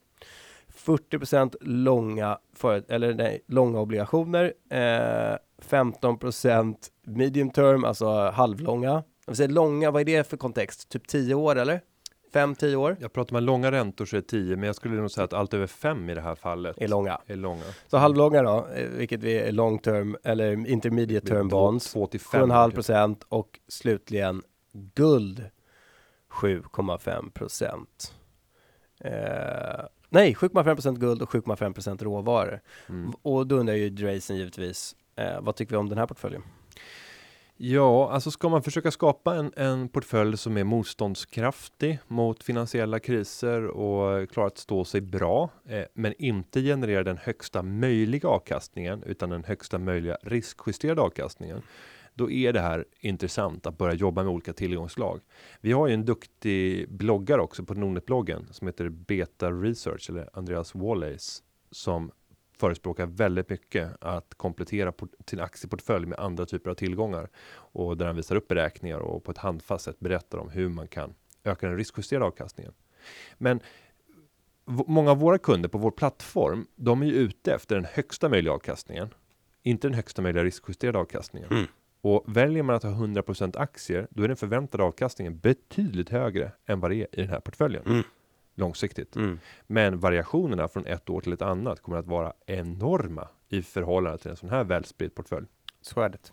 40 0.68 1.18
procent 1.18 1.56
långa, 1.62 2.40
för, 2.56 2.84
eller 2.88 3.14
nej, 3.14 3.44
långa 3.48 3.80
obligationer, 3.80 4.54
eh, 4.70 5.38
15 5.64 6.20
procent 6.20 6.90
medium 7.06 7.50
term, 7.50 7.84
alltså 7.84 8.30
halvlånga. 8.30 9.04
Vill 9.28 9.36
säga 9.36 9.50
långa, 9.50 9.92
vad 9.92 10.02
är 10.02 10.06
det 10.06 10.24
för 10.30 10.38
kontext? 10.38 10.90
Typ 10.90 11.08
10 11.08 11.36
år 11.36 11.56
eller? 11.56 11.82
5-10 12.34 12.76
år 12.76 12.98
Jag 13.00 13.14
pratar 13.14 13.34
med 13.34 13.44
långa 13.44 13.72
räntor 13.72 14.06
så 14.06 14.16
är 14.16 14.22
det 14.22 14.28
10, 14.28 14.56
men 14.56 14.68
jag 14.68 14.76
skulle 14.76 14.96
nog 14.96 15.12
säga 15.12 15.26
att 15.26 15.34
allt 15.34 15.54
över 15.54 15.68
5 15.68 16.10
i 16.10 16.14
det 16.14 16.22
här 16.22 16.36
fallet 16.36 16.78
är 16.78 16.88
långa. 16.88 17.22
är 17.28 17.36
långa. 17.36 17.64
Så 17.88 17.98
halvlånga 17.98 18.44
då, 18.44 18.68
eh, 18.76 18.90
vilket 18.90 19.24
vi 19.24 19.40
är 19.40 19.52
long 19.52 19.80
term 19.80 20.18
eller 20.24 20.68
intermediate 20.68 21.28
term 21.28 21.48
bonds. 21.48 21.92
2 21.92 22.08
till 22.08 22.20
5. 22.20 22.42
7,5 22.42 22.72
procent 22.72 23.26
och 23.30 23.60
slutligen 23.68 24.42
guld 24.74 25.44
7,5 26.30 27.32
procent. 27.32 28.14
Eh, 29.00 29.86
nej, 30.10 30.36
7,5 30.36 30.76
procent 30.76 31.00
guld 31.00 31.22
och 31.22 31.30
7,5 31.30 31.74
procent 31.74 32.02
råvaror. 32.02 32.62
Mm. 32.90 33.14
Och 33.22 33.48
då 33.48 33.56
undrar 33.56 33.76
ju 33.76 33.90
Drazen 33.90 34.38
givetvis, 34.38 34.96
eh, 35.16 35.42
vad 35.42 35.56
tycker 35.56 35.72
vi 35.72 35.78
om 35.78 35.90
den 35.90 35.98
här 35.98 36.08
portföljen? 36.08 36.44
Ja, 37.58 38.12
alltså 38.12 38.32
ska 38.32 38.50
man 38.50 38.64
försöka 38.64 38.92
skapa 38.92 39.36
en, 39.36 39.52
en 39.56 39.90
portfölj 39.90 40.38
som 40.38 40.58
är 40.58 40.64
motståndskraftig 40.64 42.00
mot 42.08 42.44
finansiella 42.44 43.00
kriser 43.00 43.68
och 43.68 44.30
klarar 44.30 44.48
att 44.48 44.58
stå 44.58 44.86
sig 44.86 45.02
bra, 45.02 45.50
eh, 45.66 45.84
men 45.94 46.14
inte 46.18 46.62
generera 46.62 47.04
den 47.04 47.18
högsta 47.18 47.62
möjliga 47.64 48.30
avkastningen 48.30 49.04
utan 49.04 49.30
den 49.30 49.44
högsta 49.44 49.78
möjliga 49.78 50.18
riskjusterade 50.22 51.02
avkastningen. 51.02 51.62
Då 52.14 52.32
är 52.32 52.54
det 52.54 52.62
här 52.62 52.86
intressant 53.00 53.66
att 53.66 53.78
börja 53.78 53.94
jobba 53.94 54.24
med 54.24 54.34
olika 54.34 54.54
tillgångslag. 54.54 55.22
Vi 55.62 55.72
har 55.72 55.88
ju 55.88 55.94
en 55.94 56.06
duktig 56.06 56.90
bloggare 56.90 57.42
också 57.42 57.64
på 57.64 57.74
Nordnet-bloggen 57.74 58.48
som 58.52 58.68
heter 58.68 58.90
Beta 58.90 59.52
Research 59.52 60.10
eller 60.10 60.30
Andreas 60.34 60.76
Wallace 60.76 61.44
som 61.72 62.12
förespråkar 62.64 63.06
väldigt 63.06 63.50
mycket 63.50 63.90
att 64.00 64.36
komplettera 64.36 64.94
sin 65.26 65.40
aktieportfölj 65.40 66.06
med 66.06 66.20
andra 66.20 66.46
typer 66.46 66.70
av 66.70 66.76
tillgångar 66.76 67.30
och 67.56 67.98
där 67.98 68.06
han 68.06 68.16
visar 68.16 68.36
upp 68.36 68.48
beräkningar 68.48 69.00
och 69.00 69.24
på 69.24 69.32
ett 69.32 69.38
handfast 69.38 69.86
sätt 69.86 70.00
berättar 70.00 70.38
om 70.38 70.50
hur 70.50 70.70
man 70.70 70.88
kan 70.88 71.14
öka 71.44 71.68
den 71.68 71.78
riskjusterade 71.78 72.26
avkastningen. 72.26 72.74
Men 73.38 73.60
många 74.66 75.12
av 75.12 75.18
våra 75.18 75.38
kunder 75.38 75.70
på 75.70 75.78
vår 75.78 75.92
plattform, 75.92 76.68
de 76.76 77.02
är 77.02 77.06
ju 77.06 77.14
ute 77.14 77.54
efter 77.54 77.76
den 77.76 77.86
högsta 77.86 78.30
möjliga 78.30 78.54
avkastningen. 78.54 79.14
inte 79.64 79.88
den 79.88 79.96
högsta 79.96 80.22
möjliga 80.22 80.44
riskjusterade 80.44 81.00
avkastningen. 81.00 81.52
Mm. 81.52 81.66
Och 82.02 82.24
väljer 82.28 82.64
man 82.64 82.76
att 82.76 82.84
ha 82.84 82.92
100% 82.92 83.58
aktier, 83.58 84.08
då 84.10 84.24
är 84.24 84.28
den 84.28 84.38
förväntade 84.38 84.84
avkastningen 84.84 85.40
betydligt 85.40 86.10
högre 86.10 86.52
än 86.66 86.80
vad 86.80 86.92
det 86.92 86.96
är 86.96 87.08
i 87.12 87.22
den 87.22 87.30
här 87.30 87.40
portföljen. 87.40 87.84
Mm. 87.86 88.04
Långsiktigt. 88.56 89.16
Mm. 89.16 89.40
Men 89.68 90.00
variationerna 90.00 90.68
från 90.68 90.86
ett 90.86 91.10
år 91.10 91.22
till 91.22 91.34
ett 91.34 91.42
annat 91.42 91.82
kommer 91.82 91.98
att 91.98 92.08
vara 92.08 92.34
enorma 92.46 93.28
i 93.50 93.62
förhållande 93.62 94.18
till 94.18 94.32
en 94.32 94.38
sån 94.38 94.50
här 94.50 94.64
välspridd 94.64 95.16
portfölj. 95.16 95.46
Så 95.82 96.02
är 96.02 96.10
det. 96.10 96.32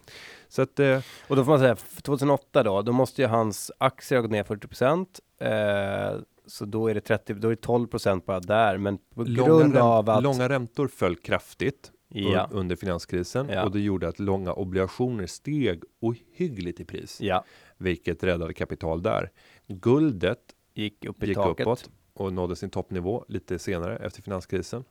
Så 0.49 0.63
att 0.63 0.79
eh, 0.79 1.01
Och 1.29 1.37
då 1.37 1.45
får 1.45 1.53
man 1.53 1.59
säga, 1.61 1.77
för 1.77 2.03
2008 2.03 2.63
då, 2.63 2.83
då 2.83 2.93
måste 2.93 3.23
ju 3.23 3.29
hans 3.29 3.71
aktier 3.79 4.19
ha 4.19 4.23
gått 4.23 4.31
ner 4.31 4.45
40 4.45 4.69
procent. 4.69 5.21
Eh, 5.41 6.21
så 6.47 6.65
då 6.65 6.89
är 6.91 6.95
det 6.95 7.01
30, 7.01 7.35
då 7.35 7.49
är 7.49 7.51
det 7.51 7.61
12 7.61 7.87
procent 7.87 8.27
bara 8.27 8.41
där. 8.41 8.79
Men 8.79 8.99
på 8.99 9.23
långa, 9.23 9.49
grund 9.49 9.77
av 9.77 10.11
att... 10.11 10.23
långa 10.23 10.49
räntor 10.49 10.89
föll 10.89 11.17
kraftigt 11.17 11.91
ja, 12.09 12.47
un- 12.51 12.55
under 12.59 12.77
finanskrisen 12.77 13.49
Ja. 13.49 13.65
och 13.65 13.71
det 13.73 13.81
gjorde 13.81 14.09
att 14.09 14.19
långa 14.19 14.53
obligationer 14.53 15.27
steg 15.27 15.83
ohyggligt 16.01 16.81
i 16.81 16.85
pris, 16.85 17.21
ja, 17.21 17.45
vilket 17.77 18.25
räddade 18.25 18.55
kapital 18.55 19.03
där. 19.03 19.31
Guldet 19.67 20.39
gick 20.75 21.05
upp 21.05 21.23
i 21.23 21.27
gick 21.27 21.37
taket. 21.37 21.67
uppåt 21.67 21.91
och 22.21 22.33
nådde 22.33 22.57
sin 22.57 22.71
toppnivå 22.71 23.25
lite 23.29 23.59
senare 23.59 23.97
efter 23.97 24.23
finanskrisen. 24.23 24.85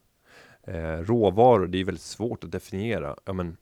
Eh, 0.64 0.98
råvaror, 0.98 1.68
det 1.68 1.78
är 1.78 1.84
väldigt 1.84 2.02
svårt 2.04 2.44
att 2.44 2.52
definiera. 2.52 3.16
Ja, 3.26 3.34
men, 3.34 3.58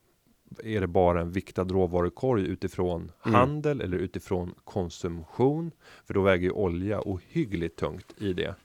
är 0.64 0.82
det 0.82 0.88
bara 0.88 1.22
en 1.22 1.32
viktad 1.32 1.64
råvarukorg 1.64 2.44
utifrån 2.48 3.12
Mm. 3.26 3.36
handel 3.36 3.82
eller 3.82 3.98
utifrån 3.98 4.54
konsumtion? 4.64 5.72
För 6.06 6.14
då 6.14 6.22
väger 6.22 6.44
ju 6.44 6.52
olja 6.52 7.02
ohyggligt 7.06 7.80
tungt 7.80 8.14
i 8.18 8.34
det. 8.34 8.56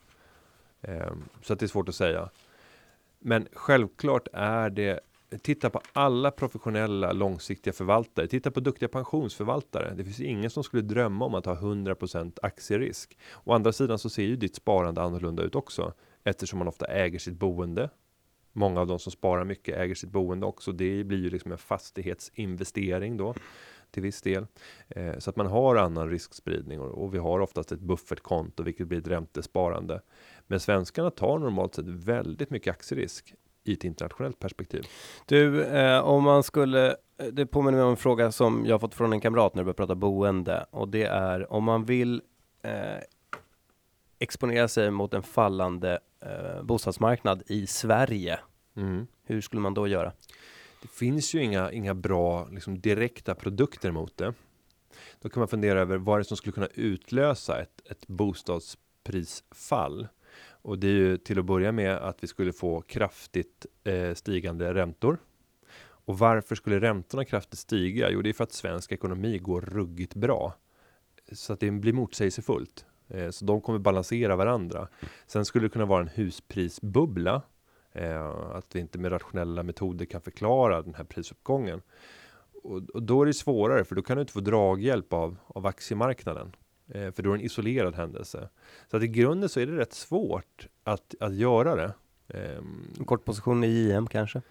Eh, 0.81 1.11
så 1.41 1.53
att 1.53 1.59
det 1.59 1.65
är 1.65 1.67
svårt 1.67 1.89
att 1.89 1.95
säga. 1.95 2.29
Men 3.19 3.47
självklart 3.53 4.27
är 4.33 4.69
det 4.69 4.99
Titta 5.41 5.69
på 5.69 5.81
alla 5.93 6.31
professionella 6.31 7.11
långsiktiga 7.11 7.73
förvaltare. 7.73 8.27
Titta 8.27 8.51
på 8.51 8.59
duktiga 8.59 8.89
pensionsförvaltare. 8.89 9.93
Det 9.95 10.03
finns 10.03 10.19
ingen 10.19 10.49
som 10.49 10.63
skulle 10.63 10.81
drömma 10.81 11.25
om 11.25 11.35
att 11.35 11.45
ha 11.45 11.55
100% 11.55 12.37
aktierisk. 12.41 13.17
Å 13.43 13.53
andra 13.53 13.71
sidan 13.71 13.99
så 13.99 14.09
ser 14.09 14.23
ju 14.23 14.35
ditt 14.35 14.55
sparande 14.55 15.01
annorlunda 15.01 15.43
ut 15.43 15.55
också 15.55 15.93
eftersom 16.23 16.59
man 16.59 16.67
ofta 16.67 16.85
äger 16.85 17.19
sitt 17.19 17.39
boende. 17.39 17.89
Många 18.51 18.81
av 18.81 18.87
de 18.87 18.99
som 18.99 19.11
sparar 19.11 19.45
mycket 19.45 19.77
äger 19.77 19.95
sitt 19.95 20.11
boende 20.11 20.45
också. 20.45 20.71
Det 20.71 21.03
blir 21.03 21.23
ju 21.23 21.29
liksom 21.29 21.51
en 21.51 21.57
fastighetsinvestering 21.57 23.17
då 23.17 23.33
till 23.91 24.03
viss 24.03 24.21
del. 24.21 24.45
Eh, 24.87 25.17
så 25.17 25.29
att 25.29 25.35
man 25.35 25.47
har 25.47 25.75
annan 25.75 26.09
riskspridning 26.09 26.79
och, 26.79 27.03
och 27.03 27.13
vi 27.13 27.17
har 27.17 27.39
oftast 27.39 27.71
ett 27.71 27.79
buffertkonto 27.79 28.63
vilket 28.63 28.87
blir 28.87 28.99
ett 28.99 29.07
räntesparande. 29.07 30.01
Men 30.47 30.59
svenskarna 30.59 31.09
tar 31.09 31.39
normalt 31.39 31.75
sett 31.75 31.87
väldigt 31.87 32.49
mycket 32.49 32.71
aktierisk 32.71 33.33
i 33.63 33.73
ett 33.73 33.83
internationellt 33.83 34.39
perspektiv. 34.39 34.87
Du, 35.25 35.63
eh, 35.63 35.99
om 35.99 36.23
man 36.23 36.43
skulle, 36.43 36.87
eh, 37.17 37.25
det 37.31 37.45
påminner 37.45 37.77
mig 37.77 37.83
om 37.85 37.91
en 37.91 37.97
fråga 37.97 38.31
som 38.31 38.65
jag 38.65 38.81
fått 38.81 38.93
från 38.95 39.13
en 39.13 39.21
kamrat 39.21 39.55
när 39.55 39.61
vi 39.61 39.65
började 39.65 39.77
prata 39.77 39.95
boende 39.95 40.65
och 40.71 40.89
det 40.89 41.03
är 41.03 41.53
om 41.53 41.63
man 41.63 41.85
vill 41.85 42.21
eh, 42.63 42.97
exponera 44.19 44.67
sig 44.67 44.91
mot 44.91 45.13
en 45.13 45.23
fallande 45.23 45.99
eh, 46.25 46.63
bostadsmarknad 46.63 47.43
i 47.47 47.67
Sverige, 47.67 48.39
Mm. 48.75 49.07
hur 49.25 49.41
skulle 49.41 49.61
man 49.61 49.73
då 49.73 49.87
göra? 49.87 50.11
Det 50.81 50.87
finns 50.87 51.33
ju 51.35 51.43
inga, 51.43 51.71
inga 51.71 51.93
bra 51.93 52.47
liksom, 52.51 52.79
direkta 52.79 53.35
produkter 53.35 53.91
mot 53.91 54.17
det. 54.17 54.33
Då 55.21 55.29
kan 55.29 55.41
man 55.41 55.47
fundera 55.47 55.81
över 55.81 55.97
vad 55.97 56.17
det 56.17 56.21
är 56.21 56.23
som 56.23 56.37
skulle 56.37 56.53
kunna 56.53 56.67
utlösa 56.73 57.61
ett, 57.61 57.81
ett 57.89 58.07
bostadsprisfall. 58.07 60.07
Och 60.63 60.79
det 60.79 60.87
är 60.87 60.91
ju 60.91 61.17
till 61.17 61.39
att 61.39 61.45
börja 61.45 61.71
med 61.71 61.97
att 61.97 62.23
vi 62.23 62.27
skulle 62.27 62.53
få 62.53 62.81
kraftigt 62.81 63.65
eh, 63.83 64.13
stigande 64.13 64.73
räntor. 64.73 65.17
Och 66.05 66.19
varför 66.19 66.55
skulle 66.55 66.79
räntorna 66.79 67.25
kraftigt 67.25 67.59
stiga? 67.59 68.09
Jo, 68.09 68.21
det 68.21 68.29
är 68.29 68.33
för 68.33 68.43
att 68.43 68.53
svensk 68.53 68.91
ekonomi 68.91 69.37
går 69.37 69.61
ruggigt 69.61 70.15
bra. 70.15 70.53
Så 71.31 71.53
att 71.53 71.59
det 71.59 71.71
blir 71.71 71.93
motsägelsefullt. 71.93 72.85
Eh, 73.07 73.29
så 73.29 73.45
de 73.45 73.61
kommer 73.61 73.79
balansera 73.79 74.35
varandra. 74.35 74.87
Sen 75.27 75.45
skulle 75.45 75.65
det 75.65 75.69
kunna 75.69 75.85
vara 75.85 76.01
en 76.01 76.09
husprisbubbla 76.15 77.41
Eh, 77.93 78.55
att 78.55 78.75
vi 78.75 78.79
inte 78.79 78.97
med 78.97 79.11
rationella 79.11 79.63
metoder 79.63 80.05
kan 80.05 80.21
förklara 80.21 80.81
den 80.81 80.93
här 80.93 81.03
prisuppgången. 81.03 81.81
Och, 82.63 82.89
och 82.89 83.03
då 83.03 83.21
är 83.21 83.25
det 83.25 83.33
svårare 83.33 83.85
för 83.85 83.95
då 83.95 84.01
kan 84.01 84.17
du 84.17 84.21
inte 84.21 84.33
få 84.33 84.39
draghjälp 84.39 85.13
av, 85.13 85.37
av 85.47 85.65
aktiemarknaden. 85.65 86.55
Eh, 86.93 87.11
för 87.11 87.23
då 87.23 87.29
är 87.29 87.37
det 87.37 87.41
en 87.41 87.45
isolerad 87.45 87.95
händelse. 87.95 88.49
Så 88.91 88.97
att 88.97 89.03
i 89.03 89.07
grunden 89.07 89.49
så 89.49 89.59
är 89.59 89.65
det 89.65 89.77
rätt 89.77 89.93
svårt 89.93 90.67
att, 90.83 91.15
att 91.19 91.35
göra 91.35 91.75
det. 91.75 91.93
Ehm, 92.27 92.87
En 92.99 93.05
kort 93.05 93.25
position 93.25 93.63
i 93.63 93.67
JM 93.67 94.07
kanske? 94.07 94.41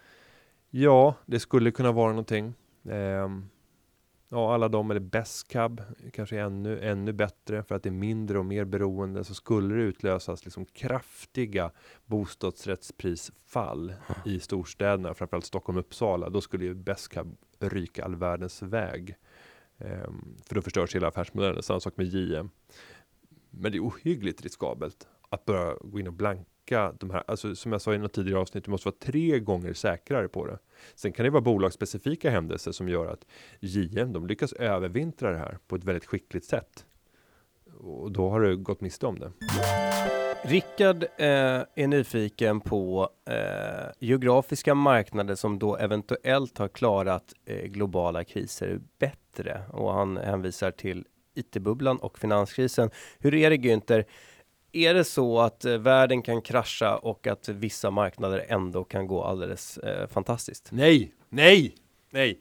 Ja, 0.69 1.15
det 1.25 1.39
skulle 1.39 1.71
kunna 1.71 1.91
vara 1.91 2.09
någonting. 2.09 2.53
Ehm, 2.89 3.49
ja, 4.29 4.53
alla 4.53 4.67
de 4.67 4.91
eller 4.91 4.99
best 5.01 5.47
cab 5.47 5.81
kanske 6.13 6.39
ännu, 6.39 6.79
ännu 6.81 7.13
bättre 7.13 7.63
för 7.63 7.75
att 7.75 7.83
det 7.83 7.89
är 7.89 7.91
mindre 7.91 8.39
och 8.39 8.45
mer 8.45 8.65
beroende 8.65 9.23
så 9.23 9.33
skulle 9.33 9.75
det 9.75 9.81
utlösas 9.81 10.45
liksom 10.45 10.65
kraftiga 10.65 11.71
bostadsrättsprisfall 12.05 13.93
i 14.25 14.39
storstäderna, 14.39 15.13
framförallt 15.13 15.45
Stockholm 15.45 15.77
och 15.77 15.83
Uppsala. 15.85 16.29
Då 16.29 16.41
skulle 16.41 16.65
ju 16.65 16.73
best 16.73 17.09
cab 17.09 17.35
ryka 17.59 18.05
all 18.05 18.15
världens 18.15 18.61
väg. 18.61 19.15
Ehm, 19.79 20.35
för 20.45 20.55
då 20.55 20.61
förstörs 20.61 20.95
hela 20.95 21.07
affärsmodellen. 21.07 21.63
Samma 21.63 21.79
sak 21.79 21.97
med 21.97 22.05
JM. 22.07 22.49
Men 23.49 23.71
det 23.71 23.77
är 23.77 23.87
ohyggligt 23.87 24.41
riskabelt 24.41 25.07
att 25.29 25.45
börja 25.45 25.75
gå 25.81 25.99
in 25.99 26.07
och 26.07 26.13
blanka 26.13 26.93
de 26.99 27.09
här. 27.09 27.23
Alltså 27.27 27.55
som 27.55 27.71
jag 27.71 27.81
sa 27.81 27.93
i 27.93 27.97
något 27.97 28.13
tidigare 28.13 28.39
avsnitt, 28.39 28.65
du 28.65 28.71
måste 28.71 28.87
vara 28.87 28.95
tre 28.99 29.39
gånger 29.39 29.73
säkrare 29.73 30.27
på 30.27 30.45
det. 30.47 30.59
Sen 30.95 31.11
kan 31.11 31.23
det 31.23 31.29
vara 31.29 31.41
bolagsspecifika 31.41 32.29
händelser 32.29 32.71
som 32.71 32.89
gör 32.89 33.05
att 33.05 33.25
JM, 33.59 34.13
de 34.13 34.27
lyckas 34.27 34.53
övervintra 34.53 35.31
det 35.31 35.37
här 35.37 35.57
på 35.67 35.75
ett 35.75 35.83
väldigt 35.83 36.05
skickligt 36.05 36.45
sätt. 36.45 36.85
Och 37.77 38.11
då 38.11 38.29
har 38.29 38.41
du 38.41 38.57
gått 38.57 38.81
miste 38.81 39.05
om 39.05 39.19
det. 39.19 39.31
Rickard 40.45 41.03
eh, 41.03 41.63
är 41.75 41.87
nyfiken 41.87 42.61
på 42.61 43.09
eh, 43.25 43.91
geografiska 43.99 44.75
marknader 44.75 45.35
som 45.35 45.59
då 45.59 45.77
eventuellt 45.77 46.57
har 46.57 46.67
klarat 46.67 47.33
eh, 47.45 47.65
globala 47.65 48.23
kriser 48.23 48.81
bättre 48.99 49.22
och 49.71 49.93
han 49.93 50.17
hänvisar 50.17 50.71
till 50.71 51.05
IT-bubblan 51.35 51.97
och 51.97 52.19
finanskrisen. 52.19 52.89
Hur 53.19 53.33
är 53.33 53.49
det 53.49 53.57
Günther? 53.57 54.05
Är 54.71 54.93
det 54.93 55.03
så 55.03 55.39
att 55.39 55.65
eh, 55.65 55.77
världen 55.77 56.21
kan 56.21 56.41
krascha 56.41 56.97
och 56.97 57.27
att 57.27 57.49
vissa 57.49 57.91
marknader 57.91 58.45
ändå 58.47 58.83
kan 58.83 59.07
gå 59.07 59.23
alldeles 59.23 59.77
eh, 59.77 60.07
fantastiskt? 60.07 60.69
Nej, 60.71 61.13
nej, 61.29 61.75
nej. 62.11 62.39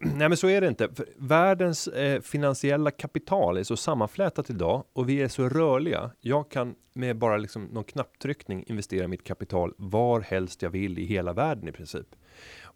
Nej, 0.00 0.28
men 0.28 0.36
så 0.36 0.48
är 0.48 0.60
det 0.60 0.68
inte. 0.68 0.88
För 0.94 1.06
världens 1.16 1.88
eh, 1.88 2.20
finansiella 2.20 2.90
kapital 2.90 3.56
är 3.56 3.62
så 3.62 3.76
sammanflätat 3.76 4.50
idag 4.50 4.84
och 4.92 5.08
vi 5.08 5.22
är 5.22 5.28
så 5.28 5.48
rörliga. 5.48 6.10
Jag 6.20 6.50
kan 6.50 6.74
med 6.92 7.16
bara 7.16 7.36
liksom 7.36 7.64
någon 7.64 7.84
knapptryckning 7.84 8.64
investera 8.66 9.08
mitt 9.08 9.24
kapital 9.24 9.74
var 9.76 10.20
helst 10.20 10.62
jag 10.62 10.70
vill 10.70 10.98
i 10.98 11.04
hela 11.04 11.32
världen 11.32 11.68
i 11.68 11.72
princip. 11.72 12.06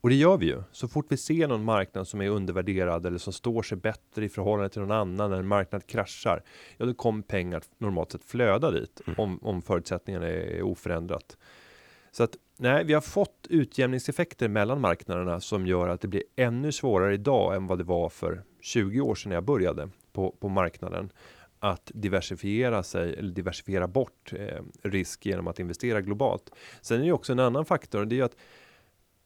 Och 0.01 0.09
det 0.09 0.15
gör 0.15 0.37
vi 0.37 0.47
ju. 0.47 0.63
Så 0.73 0.89
fort 0.89 1.07
vi 1.09 1.17
ser 1.17 1.49
någon 1.49 1.65
marknad 1.65 2.09
som 2.09 2.21
är 2.21 2.29
undervärderad 2.29 3.07
eller 3.07 3.19
som 3.19 3.33
står 3.33 3.63
sig 3.63 3.79
bättre 3.79 4.25
i 4.25 4.29
förhållande 4.29 4.69
till 4.69 4.81
någon 4.81 4.91
annan 4.91 5.31
när 5.31 5.39
en 5.39 5.47
marknad 5.47 5.87
kraschar, 5.87 6.43
ja 6.77 6.87
då 6.87 6.95
kommer 6.95 7.23
pengar 7.23 7.63
normalt 7.79 8.13
sett 8.13 8.25
flöda 8.25 8.71
dit 8.71 9.01
om, 9.17 9.39
om 9.43 9.63
förutsättningarna 9.63 10.27
är 10.27 10.63
oförändrat. 10.63 11.37
Så 12.11 12.23
att 12.23 12.37
nej, 12.57 12.85
vi 12.85 12.93
har 12.93 13.01
fått 13.01 13.47
utjämningseffekter 13.51 14.49
mellan 14.49 14.81
marknaderna 14.81 15.41
som 15.41 15.67
gör 15.67 15.89
att 15.89 16.01
det 16.01 16.09
blir 16.09 16.23
ännu 16.37 16.73
svårare 16.73 17.15
idag 17.15 17.57
än 17.57 17.67
vad 17.67 17.79
det 17.79 17.85
var 17.85 18.09
för 18.09 18.43
20 18.61 19.01
år 19.01 19.15
sedan 19.15 19.33
jag 19.33 19.45
började 19.45 19.89
på, 20.13 20.31
på 20.41 20.49
marknaden 20.49 21.13
att 21.61 21.91
diversifiera 21.95 22.83
sig 22.83 23.15
eller 23.15 23.33
diversifiera 23.33 23.89
bort 23.89 24.33
eh, 24.33 24.63
risk 24.83 25.27
genom 25.27 25.47
att 25.47 25.59
investera 25.59 26.01
globalt. 26.01 26.51
Sen 26.81 27.01
är 27.01 27.05
det 27.05 27.13
också 27.13 27.33
en 27.33 27.39
annan 27.39 27.65
faktor, 27.65 28.05
det 28.05 28.15
är 28.15 28.17
ju 28.17 28.23
att 28.23 28.37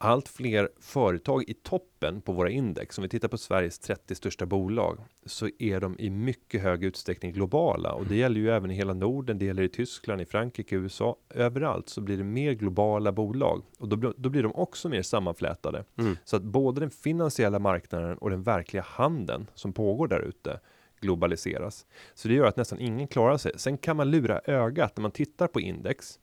allt 0.04 0.28
fler 0.28 0.68
företag 0.80 1.44
i 1.48 1.54
toppen 1.54 2.20
på 2.20 2.32
våra 2.32 2.50
index, 2.50 2.98
om 2.98 3.02
vi 3.02 3.08
tittar 3.08 3.28
på 3.28 3.38
Sveriges 3.38 3.78
30 3.78 4.14
största 4.14 4.46
bolag, 4.46 4.98
så 5.26 5.48
är 5.58 5.80
de 5.80 5.96
i 5.98 6.10
mycket 6.10 6.62
hög 6.62 6.84
utsträckning 6.84 7.32
globala 7.32 7.92
och 7.92 8.06
det 8.06 8.16
gäller 8.16 8.40
ju 8.40 8.50
även 8.50 8.70
i 8.70 8.74
hela 8.74 8.94
Norden, 8.94 9.38
det 9.38 9.44
gäller 9.44 9.62
i 9.62 9.68
Tyskland, 9.68 10.20
i 10.20 10.24
Frankrike, 10.24 10.76
USA, 10.76 11.16
överallt 11.30 11.88
så 11.88 12.00
blir 12.00 12.16
det 12.16 12.24
mer 12.24 12.52
globala 12.52 13.12
bolag 13.12 13.62
och 13.78 13.88
då, 13.88 13.96
blir- 13.96 14.14
då 14.16 14.28
blir 14.28 14.42
de 14.42 14.54
också 14.54 14.88
mer 14.88 15.02
sammanflätade. 15.02 15.84
Mm. 15.98 16.16
Så 16.24 16.36
att 16.36 16.42
både 16.42 16.80
den 16.80 16.90
finansiella 16.90 17.58
marknaden 17.58 18.18
och 18.18 18.30
den 18.30 18.42
verkliga 18.42 18.82
handeln 18.86 19.46
som 19.54 19.72
pågår 19.72 20.08
där 20.08 20.20
ute 20.20 20.60
globaliseras. 21.00 21.86
Så 22.14 22.28
det 22.28 22.34
gör 22.34 22.46
att 22.46 22.56
nästan 22.56 22.80
ingen 22.80 23.08
klarar 23.08 23.36
sig. 23.36 23.52
Sen 23.56 23.78
kan 23.78 23.96
man 23.96 24.10
lura 24.10 24.40
ögat 24.44 24.96
när 24.96 25.02
man 25.02 25.10
tittar 25.10 25.46
på 25.46 25.60
index. 25.60 26.18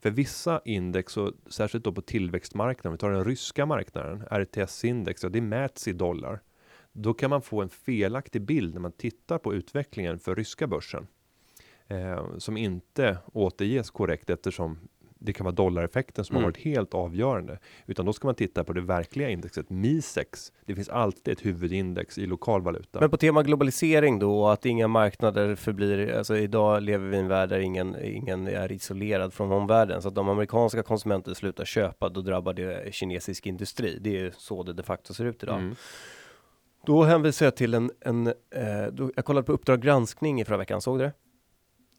För 0.00 0.10
vissa 0.10 0.60
index, 0.64 1.16
och 1.16 1.32
särskilt 1.46 1.84
då 1.84 1.92
på 1.92 2.02
tillväxtmarknaden, 2.02 2.88
om 2.88 2.92
vi 2.92 2.98
tar 2.98 3.10
den 3.10 3.24
ryska 3.24 3.66
marknaden, 3.66 4.22
RTS-index, 4.30 5.22
ja, 5.22 5.28
det 5.28 5.40
mäts 5.40 5.88
i 5.88 5.92
dollar. 5.92 6.40
Då 6.92 7.14
kan 7.14 7.30
man 7.30 7.42
få 7.42 7.62
en 7.62 7.68
felaktig 7.68 8.42
bild 8.42 8.74
när 8.74 8.80
man 8.80 8.92
tittar 8.92 9.38
på 9.38 9.54
utvecklingen 9.54 10.18
för 10.18 10.34
ryska 10.34 10.66
börsen. 10.66 11.06
Eh, 11.88 12.38
som 12.38 12.56
inte 12.56 13.18
återges 13.32 13.90
korrekt 13.90 14.30
eftersom 14.30 14.78
det 15.18 15.32
kan 15.32 15.44
vara 15.44 15.54
dollareffekten 15.54 16.24
som 16.24 16.36
Mm. 16.36 16.44
har 16.44 16.50
varit 16.50 16.64
helt 16.64 16.94
avgörande, 16.94 17.58
utan 17.86 18.06
då 18.06 18.12
ska 18.12 18.28
man 18.28 18.34
titta 18.34 18.64
på 18.64 18.72
det 18.72 18.80
verkliga 18.80 19.30
indexet 19.30 19.70
MISEX. 19.70 20.52
Det 20.66 20.74
finns 20.74 20.88
alltid 20.88 21.32
ett 21.32 21.44
huvudindex 21.46 22.18
i 22.18 22.26
lokal 22.26 22.62
valuta. 22.62 23.00
Men 23.00 23.10
på 23.10 23.16
tema 23.16 23.42
globalisering 23.42 24.18
då, 24.18 24.48
att 24.48 24.66
inga 24.66 24.88
marknader 24.88 25.54
förblir, 25.54 26.12
alltså 26.16 26.36
idag 26.36 26.82
lever 26.82 27.08
vi 27.08 27.16
i 27.16 27.20
en 27.20 27.28
värld 27.28 27.48
där 27.48 27.58
ingen, 27.58 27.96
ingen 28.04 28.46
är 28.46 28.72
isolerad 28.72 29.32
från 29.34 29.52
omvärlden. 29.52 30.02
Så 30.02 30.08
att 30.08 30.18
om 30.18 30.28
amerikanska 30.28 30.82
konsumenter 30.82 31.34
slutar 31.34 31.64
köpa, 31.64 32.08
då 32.08 32.20
drabbar 32.20 32.52
det 32.54 32.94
kinesisk 32.94 33.46
industri. 33.46 33.98
Det 34.00 34.18
är 34.20 34.32
så 34.36 34.62
det 34.62 34.72
de 34.72 34.82
facto 34.82 35.14
ser 35.14 35.24
ut 35.24 35.42
idag. 35.42 35.58
Mm. 35.58 35.74
Då 36.86 37.02
hänvisar 37.02 37.46
jag 37.46 37.56
till 37.56 37.74
en, 37.74 37.90
en 38.00 38.26
eh, 38.26 38.34
då, 38.92 39.10
jag 39.16 39.24
kollade 39.24 39.46
på 39.46 39.52
Uppdrag 39.52 39.80
granskning 39.82 40.40
i 40.40 40.44
förra 40.44 40.56
veckan, 40.56 40.80
såg 40.80 40.98
du 40.98 41.04
det? 41.04 41.12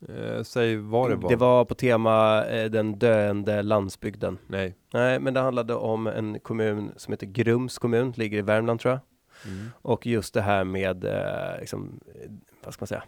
Eh, 0.09 0.43
säg 0.43 0.77
vad 0.77 1.09
det 1.09 1.15
var. 1.15 1.29
Det 1.29 1.35
var 1.35 1.65
på 1.65 1.75
tema 1.75 2.45
eh, 2.45 2.69
den 2.69 2.99
döende 2.99 3.61
landsbygden. 3.61 4.37
Nej. 4.47 4.75
Nej, 4.93 5.19
men 5.19 5.33
det 5.33 5.39
handlade 5.39 5.75
om 5.75 6.07
en 6.07 6.39
kommun 6.39 6.91
som 6.95 7.13
heter 7.13 7.27
Grums 7.27 7.77
kommun, 7.77 8.13
ligger 8.15 8.37
i 8.37 8.41
Värmland 8.41 8.79
tror 8.79 8.91
jag. 8.91 8.99
Mm. 9.53 9.69
Och 9.81 10.05
just 10.05 10.33
det 10.33 10.41
här 10.41 10.63
med, 10.63 11.03
eh, 11.03 11.59
liksom, 11.59 11.99
eh, 12.15 12.31
vad 12.63 12.73
ska 12.73 12.83
man 12.83 12.87
säga? 12.87 13.03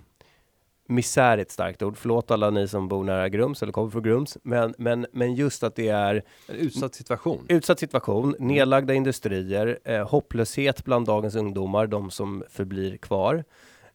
Misär 0.88 1.38
är 1.38 1.42
ett 1.42 1.52
starkt 1.52 1.82
ord. 1.82 1.98
Förlåt 1.98 2.32
alla 2.32 2.50
ni 2.50 2.68
som 2.68 2.88
bor 2.88 3.04
nära 3.04 3.30
Grums 3.30 3.64
eller 3.64 3.74
kommer 3.74 3.90
från 3.90 4.04
Grums. 4.04 4.38
Men, 4.44 4.74
men, 4.78 5.06
men 5.12 5.36
just 5.36 5.64
att 5.64 5.76
det 5.76 5.88
är 5.88 6.24
En 6.48 6.56
utsatt 6.56 6.96
situation. 6.96 7.46
utsatt 7.50 7.80
situation, 7.80 8.36
nedlagda 8.40 8.94
industrier, 8.94 9.80
eh, 9.84 10.10
hopplöshet 10.10 10.84
bland 10.86 11.06
dagens 11.06 11.36
ungdomar, 11.36 11.88
de 11.88 12.12
som 12.12 12.44
förblir 12.50 12.98
kvar. 12.98 13.44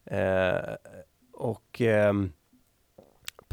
Eh, 0.04 0.74
och 1.32 1.80
ehm, 1.80 2.32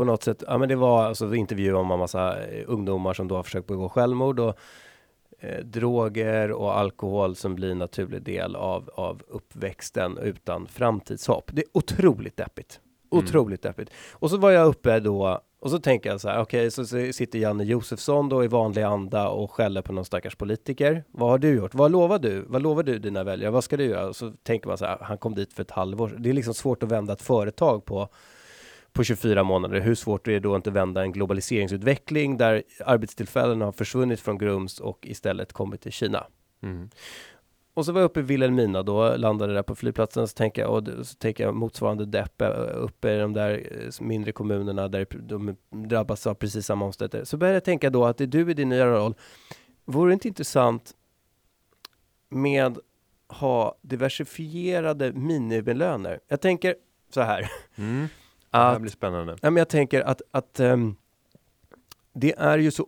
på 0.02 0.06
något 0.06 0.24
sätt, 0.24 0.43
ja 0.47 0.58
men 0.58 0.70
det 0.70 0.76
var 0.76 1.04
alltså 1.04 1.36
intervju 1.36 1.74
om 1.74 1.91
en 1.91 1.99
massa 1.99 2.43
eh, 2.43 2.64
ungdomar 2.68 3.14
som 3.14 3.28
då 3.28 3.36
har 3.36 3.43
försökt 3.43 3.68
begå 3.68 3.89
självmord 3.89 4.39
och 4.39 4.58
eh, 5.39 5.60
droger 5.66 6.52
och 6.52 6.78
alkohol 6.78 7.36
som 7.36 7.56
blir 7.56 7.72
en 7.72 7.78
naturlig 7.78 8.24
del 8.24 8.56
av, 8.56 8.89
av 8.93 9.22
uppväxten 9.28 10.18
utan 10.18 10.68
framtidshopp. 10.68 11.49
Det 11.54 11.62
är 11.62 11.68
otroligt 11.74 12.38
deppigt. 12.38 12.80
Mm. 13.12 13.24
Otroligt 13.24 13.62
deppigt. 13.62 13.91
Och 14.12 14.30
så 14.30 14.38
var 14.38 14.52
jag 14.52 14.68
uppe 14.68 14.99
då 14.99 15.41
och 15.60 15.72
så 15.72 15.80
tänker 15.80 16.10
jag 16.10 16.22
så 16.22 16.30
här, 16.30 16.41
okej, 16.41 16.72
så 16.72 16.86
så 16.86 17.12
sitter 17.14 17.39
Janne 17.39 17.64
Josefsson 17.64 18.30
då 18.30 18.43
i 18.43 18.47
vanlig 18.47 18.82
anda 18.82 19.30
och 19.30 19.52
skäller 19.52 19.82
på 19.82 19.93
någon 19.93 20.06
stackars 20.06 20.36
politiker. 20.36 21.04
Vad 21.12 21.30
har 21.30 21.38
du 21.38 21.56
gjort? 21.56 21.74
Vad 21.74 21.91
lovar 21.91 22.20
du? 22.20 22.45
Vad 22.47 22.62
lovar 22.62 22.84
du 22.84 22.99
dina 22.99 23.24
väljare? 23.24 23.52
Vad 23.52 23.64
ska 23.64 23.78
du 23.78 23.86
göra? 23.86 24.08
Och 24.08 24.16
så 24.16 24.32
tänker 24.43 24.68
man 24.68 24.78
så 24.78 24.86
här, 24.86 24.97
han 25.02 25.18
kom 25.18 25.36
dit 25.36 25.54
för 25.54 25.62
ett 25.62 25.72
halvår. 25.72 26.16
Det 26.20 26.30
är 26.30 26.34
liksom 26.34 26.54
svårt 26.54 26.84
att 26.84 26.91
vända 26.91 27.14
ett 27.14 27.22
företag 27.22 27.86
på 27.86 28.10
på 28.94 29.04
24 29.04 29.44
månader. 29.44 29.80
Hur 29.80 29.96
svårt 29.96 30.28
är 30.28 30.32
det 30.32 30.39
då 30.39 30.54
att 30.54 30.58
inte 30.60 30.72
vända 30.72 31.02
en 31.02 31.12
globaliseringsutveckling 31.12 32.38
där 32.38 32.64
arbetstillfällen 32.86 33.62
har 33.62 33.72
försvunnit 33.72 34.20
från 34.20 34.38
Grums 34.38 34.80
och 34.80 35.08
istället 35.08 35.54
kommit 35.54 35.82
till 35.82 35.92
Kina? 35.92 36.28
Mm. 36.64 36.89
Och 37.74 37.86
så 37.86 37.92
var 37.92 38.02
jag 38.02 38.06
uppe 38.06 38.20
i 38.20 38.24
Vilhelmina 38.24 38.84
då, 38.84 39.16
landade 39.16 39.54
där 39.54 39.64
på 39.64 39.76
flygplatsen, 39.76 40.28
så 40.28 40.34
tänker 40.34 40.62
jag, 40.62 40.72
och 40.72 41.08
så 41.08 41.16
tänker 41.16 41.44
jag 41.44 41.56
motsvarande 41.56 42.06
depp 42.06 42.42
uppe 42.74 43.14
i 43.14 43.18
de 43.18 43.34
där 43.34 43.68
mindre 44.02 44.32
kommunerna 44.32 44.88
där 44.88 45.08
de 45.12 45.56
drabbas 45.70 46.28
av 46.28 46.34
precis 46.34 46.66
samma 46.66 46.86
omständigheter. 46.86 47.26
Så 47.26 47.38
började 47.38 47.56
jag 47.56 47.64
tänka 47.64 47.89
då 47.89 48.06
att 48.06 48.18
det 48.18 48.24
är 48.24 48.28
du 48.28 48.52
i 48.52 48.54
din 48.54 48.70
nya 48.70 48.86
roll, 48.86 49.14
vore 49.86 50.10
det 50.10 50.14
inte 50.14 50.28
intressant 50.28 50.92
med 52.30 52.78
ha 53.28 53.76
diversifierade 53.82 55.14
minimilöner? 55.14 56.20
Jag 56.28 56.42
tänker 56.42 56.76
så 57.14 57.22
här, 57.22 57.52
Mm. 57.76 58.08
Det 58.52 58.58
här 58.58 58.76
att 58.76 58.82
blir 58.82 58.91
spännande. 58.91 59.38
Ja, 59.41 59.49
men 59.49 59.58
jag 59.58 59.70
tänker 59.70 60.02
att, 60.02 60.22
att 60.32 60.60
ehm, 60.60 60.95
det 62.14 62.34
är 62.38 62.58
ju 62.58 62.72
så 62.72 62.88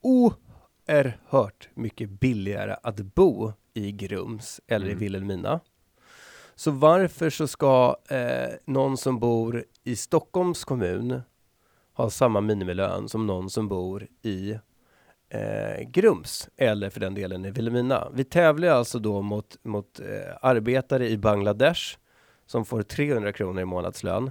oerhört 0.00 1.68
mycket 1.74 2.10
billigare 2.10 2.76
att 2.82 3.00
bo 3.00 3.52
i 3.74 3.92
Grums 3.92 4.60
eller 4.66 4.86
i 4.86 4.90
Mm. 4.90 4.98
Vilhelmina. 4.98 5.60
Så 6.54 6.70
varför 6.70 7.30
så 7.30 7.46
ska 7.46 7.96
eh, 8.08 8.54
någon 8.64 8.96
som 8.96 9.18
bor 9.18 9.64
i 9.84 9.96
Stockholms 9.96 10.64
kommun 10.64 11.22
ha 11.92 12.10
samma 12.10 12.40
minimilön 12.40 13.08
som 13.08 13.26
någon 13.26 13.50
som 13.50 13.68
bor 13.68 14.06
i 14.22 14.58
eh, 15.28 15.88
Grums 15.88 16.48
eller 16.56 16.90
för 16.90 17.00
den 17.00 17.14
delen 17.14 17.44
i 17.44 17.50
Vilhelmina. 17.50 18.08
Vi 18.14 18.24
tävlar 18.24 18.68
alltså 18.68 18.98
då 18.98 19.22
mot, 19.22 19.56
mot 19.62 20.00
eh, 20.00 20.36
arbetare 20.42 21.08
i 21.08 21.18
Bangladesh 21.18 21.98
som 22.46 22.64
får 22.64 22.82
300 22.82 23.32
kronor 23.32 23.62
i 23.62 23.64
månadslön. 23.64 24.30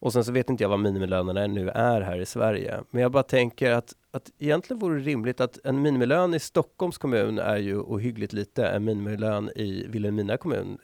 Och 0.00 0.12
sen 0.12 0.24
så 0.24 0.32
vet 0.32 0.50
inte 0.50 0.64
jag 0.64 0.68
vad 0.68 0.80
minimilönerna 0.80 1.46
nu 1.46 1.68
är 1.68 2.00
här 2.00 2.20
i 2.20 2.26
Sverige. 2.26 2.80
Men 2.90 3.02
jag 3.02 3.12
bara 3.12 3.22
tänker 3.22 3.72
att, 3.72 3.94
att 4.10 4.30
egentligen 4.38 4.80
vore 4.80 4.98
det 4.98 5.04
rimligt 5.04 5.40
att 5.40 5.58
en 5.64 5.82
minimilön 5.82 6.34
i 6.34 6.40
Stockholms 6.40 6.98
kommun 6.98 7.38
är 7.38 7.56
ju 7.56 7.80
ohyggligt 7.80 8.32
lite. 8.32 8.66
En 8.66 8.84
minimilön 8.84 9.50
i 9.56 9.86
Vilhelmina 9.88 10.36
kommun 10.36 10.78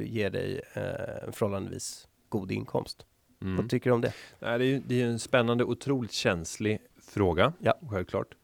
ger 0.00 0.30
dig 0.30 0.60
eh, 0.74 1.32
förhållandevis 1.32 2.08
god 2.28 2.52
inkomst. 2.52 3.06
Mm. 3.42 3.56
Vad 3.56 3.70
tycker 3.70 3.90
du 3.90 3.94
om 3.94 4.00
det? 4.00 4.12
Nej, 4.38 4.58
det 4.58 4.64
är 4.64 4.82
det 4.86 5.02
är 5.02 5.06
en 5.06 5.18
spännande, 5.18 5.64
otroligt 5.64 6.12
känslig 6.12 6.78
fråga. 7.02 7.52
Ja. 7.58 7.74
Självklart. 7.90 8.34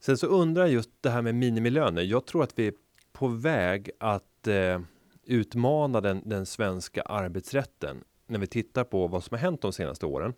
Sen 0.00 0.18
så 0.18 0.26
undrar 0.26 0.62
jag 0.62 0.72
just 0.72 0.90
det 1.00 1.10
här 1.10 1.22
med 1.22 1.34
minimilöner. 1.34 2.02
Jag 2.02 2.26
tror 2.26 2.42
att 2.42 2.58
vi 2.58 2.66
är 2.66 2.74
på 3.12 3.28
väg 3.28 3.90
att 4.00 4.46
eh, 4.46 4.80
utmana 5.24 6.00
den, 6.00 6.22
den 6.24 6.46
svenska 6.46 7.02
arbetsrätten 7.02 8.04
när 8.26 8.38
vi 8.38 8.46
tittar 8.46 8.84
på 8.84 9.06
vad 9.06 9.24
som 9.24 9.34
har 9.34 9.38
hänt 9.38 9.60
de 9.60 9.72
senaste 9.72 10.06
åren. 10.06 10.34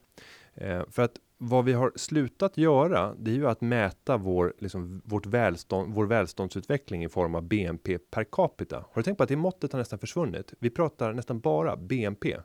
Eh, 0.54 0.82
för 0.90 1.02
att 1.02 1.16
vad 1.38 1.64
vi 1.64 1.72
har 1.72 1.92
slutat 1.96 2.58
göra, 2.58 3.14
det 3.18 3.30
är 3.30 3.34
ju 3.34 3.48
att 3.48 3.60
mäta 3.60 4.16
vår, 4.16 4.54
liksom, 4.58 5.02
vårt 5.04 5.26
välstånd, 5.26 5.94
vår 5.94 6.06
välståndsutveckling 6.06 7.04
i 7.04 7.08
form 7.08 7.34
av 7.34 7.42
BNP 7.42 7.98
per 7.98 8.24
capita. 8.24 8.76
Har 8.76 8.94
du 8.94 9.02
tänkt 9.02 9.16
på 9.16 9.22
att 9.22 9.28
det 9.28 9.36
måttet 9.36 9.72
har 9.72 9.78
nästan 9.78 9.98
försvunnit? 9.98 10.54
Vi 10.58 10.70
pratar 10.70 11.12
nästan 11.12 11.40
bara 11.40 11.76
BNP. 11.76 12.36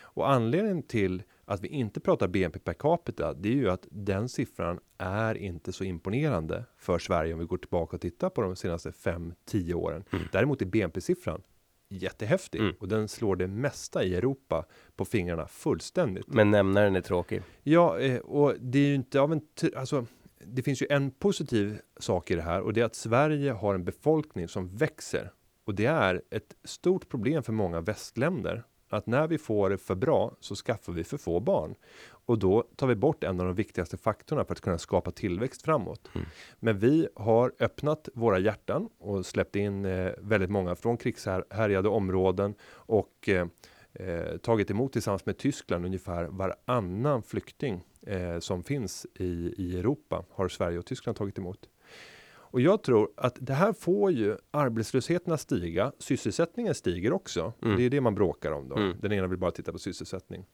Och 0.00 0.30
anledningen 0.30 0.82
till 0.82 1.22
att 1.44 1.60
vi 1.60 1.68
inte 1.68 2.00
pratar 2.00 2.28
BNP 2.28 2.58
per 2.58 2.72
capita, 2.72 3.34
det 3.34 3.48
är 3.48 3.52
ju 3.52 3.70
att 3.70 3.86
den 3.90 4.28
siffran 4.28 4.78
är 4.98 5.34
inte 5.34 5.72
så 5.72 5.84
imponerande 5.84 6.64
för 6.78 6.98
Sverige 6.98 7.32
om 7.32 7.38
vi 7.38 7.46
går 7.46 7.58
tillbaka 7.58 7.96
och 7.96 8.02
tittar 8.02 8.30
på 8.30 8.42
de 8.42 8.56
senaste 8.56 8.90
5-10 8.90 9.74
åren. 9.74 10.04
Däremot 10.32 10.62
är 10.62 10.66
BNP-siffran 10.66 11.42
jättehäftig 11.88 12.60
Mm. 12.60 12.74
och 12.80 12.88
den 12.88 13.08
slår 13.08 13.36
det 13.36 13.46
mesta 13.46 14.04
i 14.04 14.14
Europa 14.14 14.64
på 14.96 15.04
fingrarna 15.04 15.46
fullständigt. 15.46 16.26
Men 16.26 16.50
nämnaren 16.50 16.96
är 16.96 17.00
tråkig. 17.00 17.42
Ja, 17.62 17.98
eh, 17.98 18.18
och 18.18 18.54
det 18.60 18.78
är 18.78 18.86
ju 18.86 18.94
inte 18.94 19.20
av 19.20 19.32
en, 19.32 19.40
alltså, 19.76 20.06
det 20.44 20.62
finns 20.62 20.82
ju 20.82 20.86
en 20.90 21.10
positiv 21.10 21.78
sak 22.00 22.30
i 22.30 22.34
det 22.34 22.42
här 22.42 22.60
och 22.60 22.72
det 22.72 22.80
är 22.80 22.84
att 22.84 22.94
Sverige 22.94 23.52
har 23.52 23.74
en 23.74 23.84
befolkning 23.84 24.48
som 24.48 24.76
växer. 24.76 25.32
Och 25.64 25.74
det 25.74 25.86
är 25.86 26.22
ett 26.30 26.56
stort 26.64 27.08
problem 27.08 27.42
för 27.42 27.52
många 27.52 27.80
västländer 27.80 28.64
att 28.88 29.06
när 29.06 29.26
vi 29.26 29.38
får 29.38 29.70
det 29.70 29.78
för 29.78 29.94
bra 29.94 30.36
så 30.40 30.54
skaffar 30.54 30.92
vi 30.92 31.04
för 31.04 31.16
få 31.16 31.40
barn. 31.40 31.74
Och 32.08 32.38
då 32.38 32.64
tar 32.76 32.86
vi 32.86 32.94
bort 32.94 33.24
en 33.24 33.40
av 33.40 33.46
de 33.46 33.54
viktigaste 33.54 33.96
faktorerna 33.96 34.44
för 34.44 34.52
att 34.52 34.60
kunna 34.60 34.78
skapa 34.78 35.10
tillväxt 35.10 35.62
framåt. 35.62 36.08
Men 36.60 36.78
vi 36.78 37.08
har 37.14 37.52
öppnat 37.60 38.08
våra 38.14 38.38
hjärtan 38.38 38.88
och 38.98 39.26
släppt 39.26 39.56
in 39.56 39.84
eh, 39.84 40.12
väldigt 40.18 40.50
många 40.50 40.76
från 40.76 40.96
krigshärjade 40.96 41.88
områden 41.88 42.54
och 42.68 43.28
eh, 43.28 43.46
eh, 43.92 44.36
tagit 44.36 44.70
emot 44.70 44.92
tillsammans 44.92 45.26
med 45.26 45.38
Tyskland 45.38 45.86
ungefär 45.86 46.24
varannan 46.24 47.22
flykting 47.22 47.84
eh, 48.06 48.38
som 48.38 48.62
finns 48.62 49.06
i, 49.14 49.54
i 49.58 49.78
Europa 49.78 50.24
har 50.30 50.48
Sverige 50.48 50.78
och 50.78 50.86
Tyskland 50.86 51.16
tagit 51.16 51.38
emot. 51.38 51.68
Och 52.50 52.60
jag 52.60 52.82
tror 52.82 53.10
att 53.16 53.36
det 53.40 53.54
här 53.54 53.72
får 53.72 54.10
ju 54.10 54.36
arbetslösheten 54.50 55.32
att 55.32 55.40
stiga, 55.40 55.92
sysselsättningen 55.98 56.74
stiger 56.74 57.12
också. 57.12 57.52
Mm. 57.62 57.76
Det 57.76 57.82
är 57.84 57.90
det 57.90 58.00
man 58.00 58.14
bråkar 58.14 58.52
om 58.52 58.68
då. 58.68 58.76
Mm. 58.76 58.96
Den 59.00 59.12
ena 59.12 59.26
vill 59.26 59.38
bara 59.38 59.50
titta 59.50 59.72
på 59.72 59.78
sysselsättning. 59.78 60.44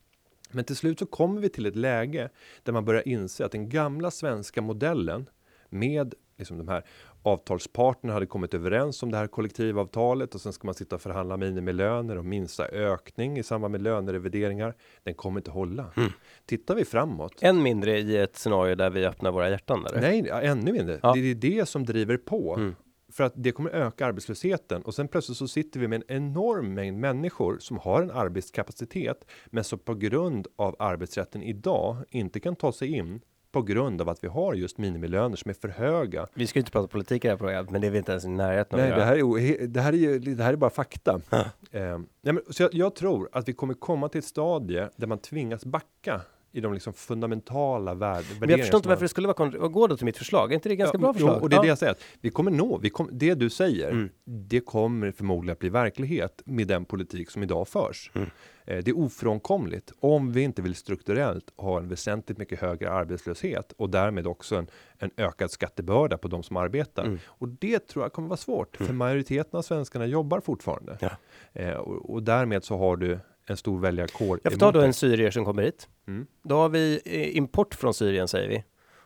Men 0.50 0.64
till 0.64 0.76
slut 0.76 0.98
så 0.98 1.06
kommer 1.06 1.40
vi 1.40 1.48
till 1.48 1.66
ett 1.66 1.76
läge 1.76 2.28
där 2.62 2.72
man 2.72 2.84
börjar 2.84 3.08
inse 3.08 3.44
att 3.44 3.52
den 3.52 3.68
gamla 3.68 4.10
svenska 4.10 4.62
modellen 4.62 5.28
med 5.68 6.14
liksom 6.38 6.58
de 6.58 6.68
här 6.68 6.84
avtalsparterna 7.22 8.12
hade 8.12 8.26
kommit 8.26 8.54
överens 8.54 9.02
om 9.02 9.10
det 9.10 9.16
här 9.16 9.26
kollektivavtalet 9.26 10.34
och 10.34 10.40
sen 10.40 10.52
ska 10.52 10.66
man 10.66 10.74
sitta 10.74 10.96
och 10.96 11.02
förhandla 11.02 11.36
minimilöner 11.36 12.18
och 12.18 12.24
minsta 12.24 12.66
ökning 12.66 13.38
i 13.38 13.42
samband 13.42 13.72
med 13.72 13.82
lönerevideringar. 13.82 14.74
Den 15.02 15.14
kommer 15.14 15.40
inte 15.40 15.50
hålla. 15.50 15.92
Mm. 15.96 16.10
Tittar 16.46 16.74
vi 16.74 16.84
framåt. 16.84 17.42
Än 17.42 17.62
mindre 17.62 17.98
i 17.98 18.16
ett 18.16 18.36
scenario 18.36 18.74
där 18.74 18.90
vi 18.90 19.06
öppnar 19.06 19.32
våra 19.32 19.50
hjärtan. 19.50 19.86
Eller? 19.86 20.00
Nej, 20.00 20.28
ännu 20.30 20.72
mindre. 20.72 21.00
Ja. 21.02 21.12
Det 21.14 21.30
är 21.30 21.34
det 21.34 21.68
som 21.68 21.84
driver 21.84 22.16
på. 22.16 22.54
Mm. 22.56 22.74
För 23.12 23.24
att 23.24 23.32
det 23.36 23.52
kommer 23.52 23.70
öka 23.70 24.06
arbetslösheten 24.06 24.82
och 24.82 24.94
sen 24.94 25.08
plötsligt 25.08 25.38
så 25.38 25.48
sitter 25.48 25.80
vi 25.80 25.88
med 25.88 26.02
en 26.08 26.16
enorm 26.16 26.74
mängd 26.74 26.98
människor 26.98 27.58
som 27.58 27.78
har 27.78 28.02
en 28.02 28.10
arbetskapacitet 28.10 29.24
men 29.46 29.64
som 29.64 29.78
på 29.78 29.94
grund 29.94 30.46
av 30.56 30.76
arbetsrätten 30.78 31.42
idag 31.42 31.96
inte 32.10 32.40
kan 32.40 32.56
ta 32.56 32.72
sig 32.72 32.88
in 32.88 33.20
på 33.52 33.62
grund 33.62 34.00
av 34.00 34.08
att 34.08 34.24
vi 34.24 34.28
har 34.28 34.54
just 34.54 34.78
minimilöner 34.78 35.36
som 35.36 35.48
är 35.48 35.54
för 35.54 35.68
höga. 35.68 36.26
Vi 36.34 36.46
ska 36.46 36.58
inte 36.58 36.70
prata 36.70 36.88
politik 36.88 37.24
i 37.24 37.28
det 37.28 37.32
här 37.32 37.38
programmet, 37.38 37.70
men 37.70 37.80
det 37.80 37.86
är 37.86 37.90
vi 37.90 37.98
inte 37.98 38.12
ens 38.12 38.24
i 38.24 38.28
närheten 38.28 38.80
av 38.80 38.86
Nej, 38.86 38.96
det 38.98 39.04
här 39.04 39.16
är, 39.16 39.66
det 39.66 39.80
här 39.80 39.94
är, 39.94 40.18
det 40.18 40.44
här 40.44 40.52
är 40.52 40.56
bara 40.56 40.70
fakta. 40.70 41.20
eh, 41.30 41.98
nej, 42.22 42.32
men, 42.32 42.40
så 42.50 42.62
jag, 42.62 42.74
jag 42.74 42.94
tror 42.94 43.28
att 43.32 43.48
vi 43.48 43.52
kommer 43.52 43.74
komma 43.74 44.08
till 44.08 44.18
ett 44.18 44.24
stadie 44.24 44.88
där 44.96 45.06
man 45.06 45.18
tvingas 45.18 45.64
backa 45.64 46.20
i 46.52 46.60
de 46.60 46.72
liksom 46.74 46.92
fundamentala 46.92 47.94
värd, 47.94 48.24
Men 48.40 48.48
jag 48.50 48.60
förstår 48.60 48.78
inte 48.78 48.88
varför 48.88 49.04
det 49.04 49.08
skulle 49.08 49.26
vara 49.26 49.34
kon- 49.36 49.72
Gå 49.72 49.86
då 49.86 49.96
till 49.96 50.04
mitt 50.04 50.18
förslag, 50.18 50.50
är 50.50 50.54
inte 50.54 50.68
det 50.68 50.76
ganska 50.76 50.98
bra 50.98 51.12
förslag? 51.12 51.36
Jo, 51.38 51.42
och 51.42 51.48
det 51.48 51.54
är 51.54 51.58
Ja. 51.58 51.62
det 51.62 51.68
jag 51.68 51.78
säger, 51.78 51.92
att 51.92 52.02
vi 52.20 52.30
kommer 52.30 52.50
nå, 52.50 52.78
vi 52.78 52.90
kom, 52.90 53.08
det 53.12 53.34
du 53.34 53.50
säger, 53.50 53.90
Mm. 53.90 54.08
det 54.24 54.60
kommer 54.60 55.12
förmodligen 55.12 55.52
att 55.52 55.58
bli 55.58 55.68
verklighet 55.68 56.42
med 56.44 56.66
den 56.68 56.84
politik 56.84 57.30
som 57.30 57.42
idag 57.42 57.68
förs. 57.68 58.10
Mm. 58.14 58.28
Eh, 58.66 58.78
Det 58.84 58.90
är 58.90 58.98
ofrånkomligt 58.98 59.92
om 60.00 60.32
vi 60.32 60.42
inte 60.42 60.62
vill 60.62 60.74
strukturellt 60.74 61.52
ha 61.56 61.78
en 61.78 61.88
väsentligt 61.88 62.38
mycket 62.38 62.60
högre 62.60 62.90
arbetslöshet 62.90 63.72
och 63.76 63.90
därmed 63.90 64.26
också 64.26 64.56
en, 64.56 64.66
en 64.98 65.10
ökad 65.16 65.50
skattebörda 65.50 66.18
på 66.18 66.28
de 66.28 66.42
som 66.42 66.56
arbetar. 66.56 67.04
Mm. 67.04 67.18
Och 67.26 67.48
det 67.48 67.86
tror 67.88 68.04
jag 68.04 68.12
kommer 68.12 68.28
vara 68.28 68.36
svårt, 68.36 68.76
för 68.76 68.92
majoriteten 68.92 69.58
av 69.58 69.62
svenskarna 69.62 70.06
jobbar 70.06 70.40
fortfarande. 70.40 70.98
Ja. 71.00 71.10
Eh, 71.52 71.72
och, 71.74 72.10
och 72.10 72.22
därmed 72.22 72.64
så 72.64 72.78
har 72.78 72.96
du 72.96 73.18
en 73.46 73.56
stor 73.56 73.80
väljarkår. 73.80 74.40
Jag 74.42 74.52
får 74.52 74.60
ta 74.60 74.72
då 74.72 74.80
en 74.80 74.94
syrier 74.94 75.30
som 75.30 75.44
kommer 75.44 75.62
hit. 75.62 75.88
Mm. 76.06 76.26
Då 76.42 76.56
har 76.56 76.68
vi 76.68 77.00
eh, 77.04 77.36
import 77.36 77.74
från 77.74 77.94
Syrien 77.94 78.28
säger 78.28 78.48
vi. 78.48 78.64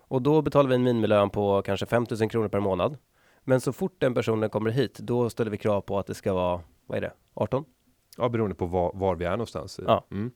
Och 0.08 0.22
då 0.22 0.42
betalar 0.42 0.68
vi 0.68 0.74
en 0.74 0.82
minimilön 0.82 1.30
på 1.30 1.62
kanske 1.62 1.86
5000 1.86 2.28
kronor 2.28 2.48
per 2.48 2.60
månad. 2.60 2.98
Men 3.44 3.60
så 3.60 3.72
fort 3.72 3.94
den 3.98 4.14
personen 4.14 4.50
kommer 4.50 4.70
hit, 4.70 4.98
då 4.98 5.30
ställer 5.30 5.50
vi 5.50 5.58
krav 5.58 5.80
på 5.80 5.98
att 5.98 6.06
det 6.06 6.14
ska 6.14 6.32
vara, 6.34 6.60
vad 6.86 6.98
är 6.98 7.02
det, 7.02 7.12
18? 7.34 7.64
Ja, 8.16 8.28
beroende 8.28 8.54
på 8.54 8.66
var, 8.66 8.92
var 8.94 9.14
vi 9.14 9.24
är 9.24 9.30
någonstans. 9.30 9.80
Ja. 9.86 10.06
Mm. 10.10 10.30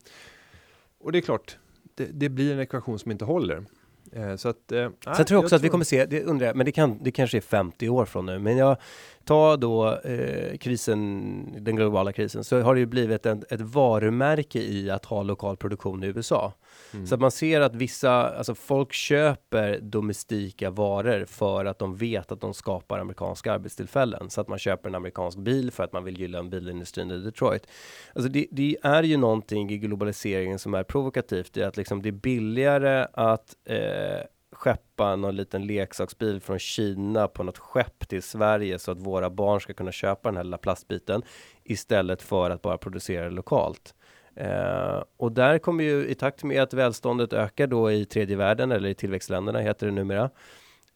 Och 1.00 1.12
det 1.12 1.18
är 1.18 1.22
klart, 1.22 1.58
det, 1.94 2.04
det 2.04 2.28
blir 2.28 2.52
en 2.52 2.60
ekvation 2.60 2.98
som 2.98 3.10
inte 3.10 3.24
håller. 3.24 3.64
Eh, 4.12 4.36
så 4.36 4.48
att, 4.48 4.72
eh, 4.72 4.90
Sen 5.16 5.26
tror 5.26 5.36
jag 5.36 5.44
också 5.44 5.56
att 5.56 5.62
vi 5.62 5.68
kommer 5.68 5.84
se, 5.84 6.06
det 6.06 6.24
undrar 6.24 6.46
jag, 6.46 6.56
men 6.56 6.66
det, 6.66 6.72
kan, 6.72 6.98
det 7.02 7.10
kanske 7.10 7.36
är 7.36 7.40
50 7.40 7.88
år 7.88 8.04
från 8.04 8.26
nu, 8.26 8.38
men 8.38 8.56
jag 8.56 8.76
tar 9.24 9.56
då 9.56 9.98
eh, 9.98 10.56
krisen, 10.56 11.64
den 11.64 11.76
globala 11.76 12.12
krisen, 12.12 12.44
så 12.44 12.60
har 12.60 12.74
det 12.74 12.80
ju 12.80 12.86
blivit 12.86 13.26
en, 13.26 13.44
ett 13.50 13.60
varumärke 13.60 14.58
i 14.58 14.90
att 14.90 15.04
ha 15.04 15.22
lokal 15.22 15.56
produktion 15.56 16.04
i 16.04 16.06
USA. 16.06 16.52
Mm. 16.94 17.06
Så 17.06 17.14
att 17.14 17.20
man 17.20 17.30
ser 17.30 17.60
att 17.60 17.74
vissa, 17.74 18.12
alltså 18.12 18.54
folk 18.54 18.92
köper 18.92 19.78
domestika 19.80 20.70
varor 20.70 21.24
för 21.24 21.64
att 21.64 21.78
de 21.78 21.96
vet 21.96 22.32
att 22.32 22.40
de 22.40 22.54
skapar 22.54 22.98
amerikanska 22.98 23.52
arbetstillfällen. 23.52 24.30
Så 24.30 24.40
att 24.40 24.48
man 24.48 24.58
köper 24.58 24.88
en 24.88 24.94
amerikansk 24.94 25.38
bil 25.38 25.70
för 25.70 25.84
att 25.84 25.92
man 25.92 26.04
vill 26.04 26.20
gilla 26.20 26.42
bilindustrin 26.42 27.10
i 27.10 27.18
Detroit. 27.18 27.66
Alltså 28.14 28.30
det, 28.30 28.46
det 28.50 28.76
är 28.82 29.02
ju 29.02 29.16
någonting 29.16 29.70
i 29.70 29.78
globaliseringen 29.78 30.58
som 30.58 30.74
är 30.74 30.82
provokativt 30.82 31.56
i 31.56 31.62
att 31.62 31.76
liksom 31.76 32.02
det 32.02 32.08
är 32.08 32.12
billigare 32.12 33.06
att 33.12 33.56
eh, 33.64 34.20
skeppa 34.60 35.16
någon 35.16 35.36
liten 35.36 35.66
leksaksbil 35.66 36.40
från 36.40 36.58
Kina 36.58 37.28
på 37.28 37.42
något 37.42 37.58
skepp 37.58 38.08
till 38.08 38.22
Sverige 38.22 38.78
så 38.78 38.92
att 38.92 38.98
våra 38.98 39.30
barn 39.30 39.60
ska 39.60 39.72
kunna 39.72 39.92
köpa 39.92 40.28
den 40.28 40.36
här 40.36 40.44
lilla 40.44 40.58
plastbiten 40.58 41.22
istället 41.64 42.22
för 42.22 42.50
att 42.50 42.62
bara 42.62 42.78
producera 42.78 43.24
det 43.24 43.30
lokalt. 43.30 43.94
Eh, 44.34 45.02
och 45.16 45.32
där 45.32 45.58
kommer 45.58 45.84
ju 45.84 46.06
i 46.06 46.14
takt 46.14 46.44
med 46.44 46.62
att 46.62 46.74
välståndet 46.74 47.32
ökar 47.32 47.66
då 47.66 47.92
i 47.92 48.04
tredje 48.04 48.36
världen 48.36 48.72
eller 48.72 48.88
i 48.88 48.94
tillväxtländerna 48.94 49.58
heter 49.58 49.86
det 49.86 49.92
numera. 49.92 50.30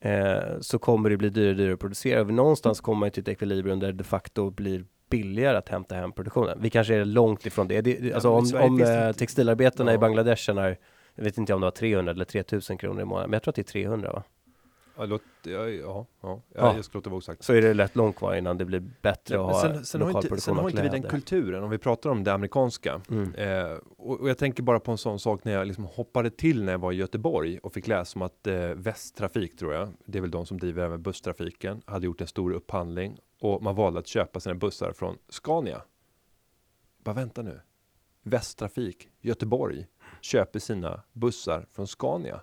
Eh, 0.00 0.60
så 0.60 0.78
kommer 0.78 1.10
det 1.10 1.16
bli 1.16 1.30
dyrare 1.30 1.50
och 1.50 1.56
dyrare 1.56 1.74
att 1.74 1.80
producera. 1.80 2.24
Någonstans 2.24 2.80
kommer 2.80 3.00
man 3.00 3.10
till 3.10 3.22
ett 3.22 3.28
ekvilibrium 3.28 3.80
där 3.80 3.86
det 3.86 3.98
de 3.98 4.04
facto 4.04 4.50
blir 4.50 4.84
billigare 5.10 5.56
att 5.56 5.68
hämta 5.68 5.94
hem 5.94 6.12
produktionen. 6.12 6.58
Vi 6.60 6.70
kanske 6.70 6.94
är 6.94 7.04
långt 7.04 7.46
ifrån 7.46 7.68
det. 7.68 7.80
det, 7.80 8.12
alltså 8.12 8.28
i 8.28 8.32
om, 8.32 8.72
om 8.72 8.80
eh, 8.80 9.12
textilarbetarna 9.12 9.90
i 9.90 9.94
Ja. 9.94 10.00
Bangladesh 10.00 10.42
tjänar 10.42 10.76
jag 11.14 11.24
vet 11.24 11.38
inte 11.38 11.54
om 11.54 11.60
det 11.60 11.66
var 11.66 11.70
300 11.70 12.12
eller 12.12 12.24
3000 12.24 12.78
kronor 12.78 13.02
i 13.02 13.04
månaden, 13.04 13.30
men 13.30 13.36
jag 13.36 13.42
tror 13.42 13.52
att 13.52 13.56
det 13.56 13.62
är 13.62 13.82
300 13.82 14.12
va? 14.12 14.22
Ja, 14.96 15.04
låt, 15.04 15.22
ja, 15.42 15.50
ja, 15.50 15.68
ja, 15.68 16.06
ja, 16.20 16.42
Ja. 16.54 16.76
jag 16.76 16.84
ska 16.84 16.98
låta 16.98 17.10
vara 17.10 17.18
osagt. 17.18 17.44
Så 17.44 17.52
är 17.52 17.62
det 17.62 17.74
rätt 17.74 17.96
långt 17.96 18.16
kvar 18.16 18.34
innan 18.34 18.58
det 18.58 18.64
blir 18.64 18.80
bättre 18.80 19.34
att 19.34 19.46
Men 19.46 19.54
ha 19.54 19.62
sen, 19.62 19.84
sen, 19.84 20.00
har 20.00 20.08
lokal 20.08 20.18
inte, 20.18 20.28
produktion 20.28 20.40
sen 20.40 20.56
har 20.56 20.62
av 20.62 20.70
inte 20.70 20.82
vi 20.82 20.88
den 20.88 21.02
kulturen, 21.02 21.64
om 21.64 21.70
vi 21.70 21.78
pratar 21.78 22.10
om 22.10 22.24
det 22.24 22.32
amerikanska. 22.32 23.00
Mm. 23.10 23.34
Eh, 23.34 23.78
och, 23.96 24.20
och 24.20 24.28
jag 24.28 24.38
tänker 24.38 24.62
bara 24.62 24.80
på 24.80 24.92
en 24.92 24.98
sån 24.98 25.18
sak 25.18 25.44
när 25.44 25.52
jag 25.52 25.66
liksom 25.66 25.84
hoppade 25.84 26.30
till 26.30 26.64
när 26.64 26.72
jag 26.72 26.78
var 26.78 26.92
i 26.92 26.96
Göteborg 26.96 27.58
och 27.58 27.72
fick 27.72 27.86
läsa 27.86 28.18
om 28.18 28.22
att 28.22 28.46
eh, 28.46 28.54
Västtrafik, 28.54 29.58
tror 29.58 29.74
jag, 29.74 29.88
det 30.06 30.18
är 30.18 30.22
väl 30.22 30.30
de 30.30 30.46
som 30.46 30.58
driver 30.58 30.84
även 30.84 31.02
busstrafiken, 31.02 31.82
hade 31.86 32.06
gjort 32.06 32.20
en 32.20 32.26
stor 32.26 32.52
upphandling 32.52 33.18
och 33.40 33.62
man 33.62 33.74
valde 33.74 33.98
att 34.00 34.06
köpa 34.06 34.40
sina 34.40 34.54
bussar 34.54 34.92
från 34.92 35.18
Scania. 35.28 35.82
Bara 36.98 37.14
vänta 37.14 37.42
nu. 37.42 37.60
Västtrafik, 38.22 39.08
Göteborg, 39.20 39.86
köper 40.24 40.58
sina 40.58 41.00
bussar 41.12 41.66
från 41.72 41.86
Scania. 41.86 42.40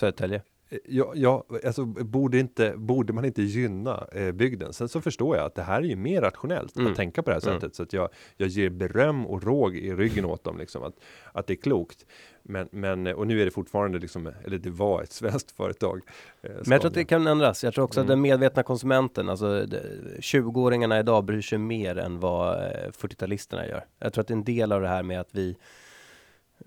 Södertälje. 0.00 0.36
Eh, 0.36 0.78
Ja, 0.84 1.12
ja 1.16 1.44
alltså 1.64 1.84
borde, 1.84 2.38
inte, 2.38 2.74
borde 2.76 3.12
man 3.12 3.24
inte 3.24 3.42
gynna 3.42 4.06
eh, 4.12 4.32
bygden? 4.32 4.72
Sen 4.72 4.88
så 4.88 5.00
förstår 5.00 5.36
jag 5.36 5.46
att 5.46 5.54
det 5.54 5.62
här 5.62 5.78
är 5.82 5.84
ju 5.86 5.96
mer 5.96 6.20
rationellt 6.20 6.76
Mm. 6.76 6.90
att 6.90 6.96
tänka 6.96 7.22
på 7.22 7.30
det 7.30 7.34
här 7.36 7.48
Mm. 7.48 7.60
sättet. 7.60 7.74
Så 7.74 7.82
att 7.82 7.92
jag, 7.92 8.08
jag 8.36 8.48
ger 8.48 8.70
beröm 8.70 9.26
och 9.26 9.42
råg 9.42 9.76
i 9.76 9.94
ryggen 9.94 10.24
åt 10.24 10.44
dem, 10.44 10.58
liksom, 10.58 10.82
att, 10.82 10.94
att 11.32 11.46
det 11.46 11.52
är 11.52 11.62
klokt. 11.62 12.06
Men, 12.42 12.68
men, 12.72 13.06
och 13.06 13.26
nu 13.26 13.40
är 13.40 13.44
det 13.44 13.50
fortfarande, 13.50 13.98
liksom, 13.98 14.30
eller 14.44 14.58
det 14.58 14.70
var 14.70 15.02
ett 15.02 15.12
svenskt 15.22 15.50
företag. 15.50 16.00
Eh, 16.42 16.50
Men 16.50 16.70
jag 16.72 16.80
tror 16.80 16.88
att 16.88 16.94
det 16.94 17.04
kan 17.04 17.26
ändras. 17.26 17.64
Jag 17.64 17.74
tror 17.74 17.84
också 17.84 18.00
att 18.00 18.06
Mm. 18.06 18.10
den 18.18 18.20
medvetna 18.20 18.62
konsumenten, 18.62 19.28
alltså 19.28 19.66
det- 19.66 19.82
20-åringarna 20.20 20.98
idag 21.00 21.24
bryr 21.24 21.42
sig 21.42 21.58
mer 21.58 21.98
än 21.98 22.20
vad 22.20 22.56
eh, 22.56 22.90
40-talisterna 22.90 23.68
gör. 23.68 23.84
Jag 23.98 24.12
tror 24.12 24.22
att 24.22 24.30
en 24.30 24.44
del 24.44 24.72
av 24.72 24.80
det 24.80 24.88
här 24.88 25.02
med 25.02 25.20
att 25.20 25.28
vi 25.34 25.56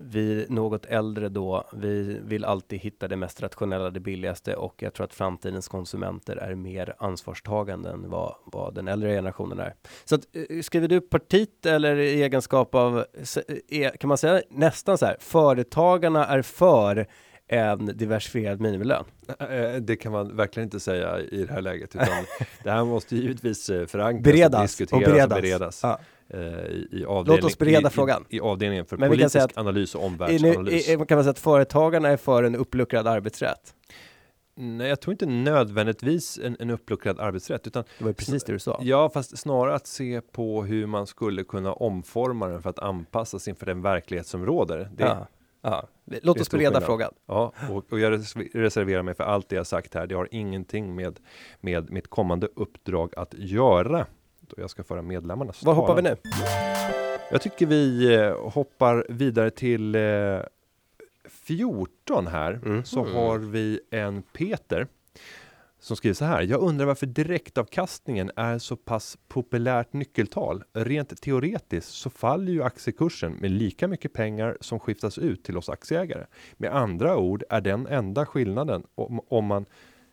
vi 0.00 0.46
något 0.48 0.86
äldre 0.86 1.28
då, 1.28 1.64
vi 1.72 2.20
vill 2.24 2.44
alltid 2.44 2.78
hitta 2.80 3.08
det 3.08 3.16
mest 3.16 3.42
rationella, 3.42 3.90
det 3.90 4.00
billigaste 4.00 4.54
och 4.56 4.74
jag 4.82 4.94
tror 4.94 5.04
att 5.04 5.14
framtidens 5.14 5.68
konsumenter 5.68 6.36
är 6.36 6.54
mer 6.54 6.94
ansvarstagande 6.98 7.90
än 7.90 8.10
vad, 8.10 8.34
vad 8.44 8.74
den 8.74 8.88
äldre 8.88 9.10
generationen 9.14 9.58
är. 9.60 9.74
Så 10.04 10.14
att, 10.14 10.20
eh, 10.50 10.60
skriver 10.62 10.88
du 10.88 11.00
partit 11.00 11.66
eller 11.66 11.96
i 11.96 12.22
egenskap 12.22 12.74
av, 12.74 13.04
eh, 13.68 13.90
kan 14.00 14.08
man 14.08 14.18
säga 14.18 14.42
nästan 14.50 14.98
så 14.98 15.06
här, 15.06 15.16
företagarna 15.20 16.26
är 16.26 16.42
för 16.42 17.06
en 17.48 17.86
diversifierad 17.86 18.60
minimilön? 18.60 19.04
Eh, 19.38 19.74
Det 19.80 19.96
kan 19.96 20.12
man 20.12 20.36
verkligen 20.36 20.66
inte 20.66 20.80
säga 20.80 21.20
i 21.20 21.44
det 21.44 21.52
här 21.52 21.60
läget, 21.62 21.94
utan 21.94 22.08
det 22.64 22.70
här 22.70 22.84
måste 22.84 23.16
givetvis 23.16 23.66
förankras 23.66 24.22
Beredas 24.24 24.54
och 24.54 24.58
och 24.58 24.62
diskuteras 24.62 24.92
och 25.06 25.12
beredas. 25.12 25.40
beredas. 25.42 25.80
Ja. 25.82 25.98
Eh, 26.28 26.38
I, 26.40 27.04
avdelning, 27.08 27.44
oss 27.44 27.58
bereda 27.58 27.88
i, 27.88 27.92
frågan. 27.92 28.24
I, 28.28 28.36
I 28.36 28.40
avdelningen 28.40 28.86
för 28.86 28.96
Men 28.96 29.08
politisk 29.10 29.32
säga 29.32 29.44
att- 29.44 29.58
analys 29.58 29.94
och 29.94 30.04
omvärldsanalys. 30.04 30.88
är, 30.88 31.04
kan 31.04 31.16
man 31.16 31.24
säga 31.24 31.30
att 31.30 31.38
företagarna 31.38 32.08
är 32.08 32.16
för 32.16 32.42
en 32.44 32.56
uppluckrad 32.56 33.06
arbetsrätt? 33.06 33.74
Nej, 34.58 34.88
jag 34.88 35.00
tror 35.00 35.12
inte 35.12 35.26
nödvändigtvis 35.26 36.38
en, 36.44 36.56
en 36.60 36.70
uppluckrad 36.70 37.20
arbetsrätt, 37.20 37.66
utan 37.66 37.84
Det 37.98 38.04
var 38.04 38.10
ju 38.10 38.14
precis 38.14 38.44
det 38.44 38.52
du 38.52 38.58
sa. 38.58 38.78
Ja, 38.82 39.10
fast 39.14 39.38
snarare 39.38 39.74
att 39.74 39.86
se 39.86 40.20
på 40.20 40.62
hur 40.64 40.86
man 40.86 41.06
skulle 41.06 41.44
kunna 41.44 41.72
omforma 41.72 42.46
den 42.48 42.62
för 42.62 42.70
att 42.70 42.78
anpassa 42.78 43.38
sig 43.38 43.50
inför 43.50 43.66
den 43.66 43.82
verklighet 43.82 44.26
som 44.26 44.46
råder. 44.46 44.78
Det, 44.78 45.04
ja. 45.04 45.26
Ja. 45.62 45.88
Ja. 46.04 46.18
Låt 46.22 46.40
oss 46.40 46.50
bereda 46.50 46.80
frågan. 46.80 47.12
och, 47.26 47.92
och 47.92 48.00
jag 48.00 48.12
res- 48.12 48.36
reserverar 48.54 49.02
mig 49.02 49.14
för 49.14 49.24
allt 49.24 49.48
det 49.48 49.56
jag 49.56 49.66
sagt 49.66 49.94
här. 49.94 50.06
Det 50.06 50.14
har 50.14 50.28
ingenting 50.30 50.94
med, 50.94 51.20
med 51.60 51.90
mitt 51.90 52.08
kommande 52.10 52.48
uppdrag 52.56 53.12
att 53.16 53.34
göra. 53.38 54.06
Då 54.48 54.62
jag 54.62 54.70
ska 54.70 54.84
föra 54.84 55.02
medlemmarnas 55.02 55.62
Var 55.62 55.74
hoppar 55.74 55.96
vi 55.96 56.02
nu? 56.02 56.16
Jag 57.30 57.42
tycker 57.42 57.66
vi 57.66 58.14
eh, 58.14 58.50
hoppar 58.50 59.06
vidare 59.08 59.50
till 59.50 59.94
eh, 59.94 60.40
14 61.28 62.26
här. 62.26 62.60
Mhm. 62.64 62.84
Så 62.84 63.04
har 63.04 63.38
vi 63.38 63.80
en 63.90 64.22
Peter 64.22 64.86
som 65.78 65.96
skriver 65.96 66.14
så 66.14 66.24
här. 66.24 66.42
Jag 66.42 66.60
undrar 66.60 66.86
varför 66.86 67.06
direktavkastningen 67.06 68.30
är 68.36 68.58
så 68.58 68.76
pass 68.76 69.18
populärt 69.28 69.92
nyckeltal. 69.92 70.64
Rent 70.72 71.22
teoretiskt 71.22 71.92
så 71.92 72.10
faller 72.10 72.52
ju 72.52 72.62
aktiekursen 72.62 73.32
med 73.32 73.50
lika 73.50 73.88
mycket 73.88 74.12
pengar 74.12 74.56
som 74.60 74.80
skiftas 74.80 75.18
ut 75.18 75.44
till 75.44 75.56
oss 75.56 75.68
aktieägare. 75.68 76.26
Med 76.56 76.74
andra 76.76 77.16
ord 77.16 77.44
är 77.50 77.60
den 77.60 77.86
enda 77.86 78.26
skillnaden 78.26 78.82
om, 78.94 79.20
om 79.28 79.44
man 79.44 79.66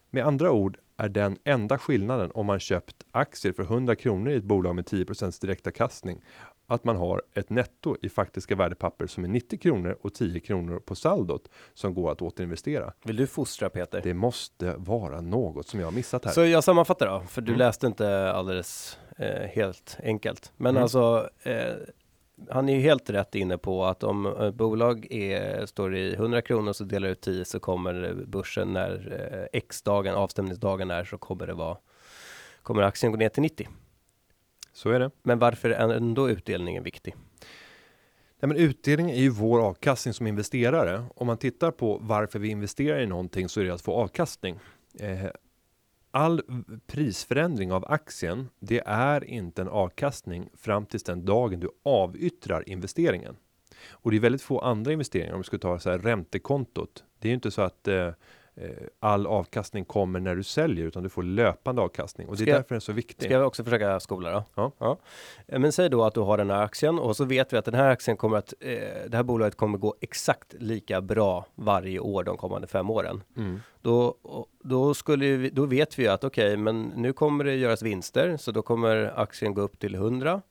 med 0.10 0.26
andra 0.26 0.52
ord 0.52 0.78
är 0.98 1.10
den 1.10 1.38
enda 1.44 1.78
skillnaden 1.78 2.32
om 2.34 2.46
man 2.46 2.60
köpt 2.60 2.96
aktier 3.12 3.54
för 3.54 3.64
100 3.64 3.96
kronor 3.96 4.32
i 4.32 4.36
ett 4.36 4.44
bolag 4.44 4.76
med 4.76 4.86
10% 4.86 5.42
direktavkastning 5.42 6.22
att 6.68 6.84
man 6.84 6.96
har 6.96 7.22
ett 7.34 7.50
netto 7.50 7.96
i 8.02 8.10
faktiska 8.10 8.56
värdepapper 8.56 9.08
som 9.08 9.24
är 9.24 9.28
90 9.28 9.60
kronor 9.60 9.98
och 10.02 10.14
10 10.14 10.40
kronor 10.40 10.80
på 10.80 10.96
saldot 10.96 11.50
som 11.74 11.94
går 11.94 12.12
att 12.12 12.22
återinvestera. 12.22 12.94
Vill 13.04 13.16
du 13.16 13.28
fostra 13.28 13.70
Peter? 13.70 14.02
Det 14.04 14.14
måste 14.14 14.76
vara 14.78 15.22
något 15.22 15.68
som 15.68 15.80
jag 15.80 15.88
har 15.88 15.92
missat 15.92 16.26
här. 16.26 16.32
Så 16.32 16.46
jag 16.46 16.64
sammanfattar 16.64 17.08
då, 17.08 17.20
för 17.28 17.42
du 17.42 17.52
Mm. 17.52 17.60
läste 17.60 17.88
inte 17.88 18.32
alldeles 18.32 18.98
eh, 19.18 19.28
helt 19.50 19.98
enkelt. 20.04 20.52
Men 20.58 20.70
Mm. 20.70 20.84
alltså, 20.84 21.30
eh, 21.44 21.74
han 22.50 22.70
är 22.70 22.76
ju 22.76 22.82
helt 22.82 23.10
rätt 23.10 23.36
inne 23.36 23.58
på 23.58 23.86
att 23.86 24.04
om 24.04 24.26
eh, 24.26 24.52
bolag 24.52 25.08
är, 25.12 25.66
står 25.66 25.96
i 25.96 26.14
100 26.14 26.42
kronor 26.42 26.74
så 26.74 26.84
delar 26.84 27.10
ut 27.10 27.22
10 27.22 27.46
så 27.46 27.60
kommer 27.60 28.14
börsen 28.28 28.74
när 28.74 29.20
eh, 29.32 29.60
X-dagen, 29.60 30.16
avstämningsdagen 30.16 30.92
är 30.92 31.04
så 31.04 31.18
kommer 31.18 31.48
det 31.48 31.54
vara, 31.54 31.78
kommer 32.62 32.82
aktien 32.82 33.12
gå 33.12 33.18
ner 33.18 33.30
till 33.30 33.44
90. 33.44 33.68
Så 34.74 34.90
är 34.90 35.00
det. 35.00 35.12
Men 35.24 35.40
varför 35.40 35.70
är 35.70 35.90
ändå 35.90 36.30
utdelningen 36.30 36.84
viktig? 36.84 37.16
Nej, 38.40 38.48
men 38.48 38.58
utdelning 38.58 39.12
är 39.12 39.22
ju 39.22 39.30
vår 39.30 39.66
avkastning 39.68 40.14
som 40.14 40.28
investerare. 40.28 41.06
Om 41.16 41.28
man 41.28 41.38
tittar 41.38 41.72
på 41.72 41.98
varför 42.02 42.40
vi 42.40 42.48
investerar 42.48 43.00
i 43.00 43.08
någonting 43.08 43.50
så 43.50 43.62
är 43.62 43.66
det 43.66 43.74
att 43.74 43.82
få 43.82 43.94
avkastning. 43.94 44.60
Eh, 45.00 45.26
all 46.14 46.42
prisförändring 46.88 47.72
av 47.72 47.86
aktien, 47.88 48.50
det 48.60 48.82
är 48.86 49.24
inte 49.24 49.62
en 49.62 49.68
avkastning 49.68 50.50
fram 50.58 50.86
tills 50.86 51.04
den 51.04 51.26
dagen 51.26 51.60
du 51.60 51.70
avyttrar 51.84 52.70
investeringen. 52.70 53.36
Och 53.90 54.12
det 54.12 54.18
är 54.18 54.22
väldigt 54.22 54.42
få 54.42 54.60
andra 54.60 54.92
investeringar 54.92 55.34
om 55.34 55.40
vi 55.40 55.44
ska 55.44 55.58
ta 55.58 55.80
så 55.80 55.90
här 55.90 56.00
räntekontot. 56.00 57.04
Det 57.20 57.28
är 57.28 57.30
ju 57.30 57.36
inte 57.36 57.52
så 57.52 57.62
att 57.62 57.88
eh, 57.88 58.10
all 59.00 59.28
avkastning 59.28 59.86
kommer 59.86 60.20
när 60.20 60.36
du 60.36 60.44
säljer 60.44 60.86
utan 60.86 61.04
du 61.04 61.10
får 61.10 61.24
löpande 61.24 61.82
avkastning 61.82 62.28
och 62.28 62.38
det 62.38 62.44
är 62.44 62.48
jag- 62.48 62.58
därför 62.58 62.70
den 62.70 62.76
är 62.76 62.80
så 62.80 62.92
viktig. 62.94 63.26
Ska 63.26 63.34
jag 63.34 63.48
också 63.48 63.64
försöka 63.64 64.00
skola 64.00 64.32
då? 64.56 64.72
Ja. 64.80 64.98
Eh, 65.48 65.60
Men 65.60 65.72
säg 65.72 65.90
då 65.90 66.04
att 66.04 66.14
du 66.14 66.20
har 66.20 66.38
den 66.38 66.50
här 66.50 66.62
aktien 66.64 67.00
och 67.00 67.16
så 67.16 67.26
vet 67.26 67.54
vi 67.54 67.58
att 67.58 67.66
den 67.66 67.74
här 67.74 67.90
aktien 67.90 68.18
kommer 68.18 68.38
att, 68.38 68.54
eh, 68.60 68.70
det 69.08 69.14
här 69.18 69.24
bolaget 69.24 69.56
kommer 69.56 69.78
gå 69.78 69.96
exakt 70.02 70.54
lika 70.60 71.02
bra 71.02 71.46
varje 71.56 72.00
år 72.00 72.24
de 72.24 72.38
kommande 72.38 72.68
fem 72.68 72.90
åren. 72.90 73.24
Mm. 73.38 73.60
Då, 73.82 74.16
då, 74.64 74.94
skulle 74.94 75.26
vi, 75.38 75.50
då 75.50 75.66
vet 75.66 76.00
vi 76.00 76.08
att 76.08 76.24
okej, 76.24 76.58
men 76.58 76.82
nu 76.96 77.14
kommer 77.14 77.44
det 77.44 77.56
göras 77.56 77.82
vinster, 77.82 78.38
så 78.38 78.52
då 78.52 78.62
kommer 78.62 79.14
aktien 79.20 79.54
gå 79.54 79.62
upp 79.62 79.80
till 79.80 79.96
100 79.96 80.42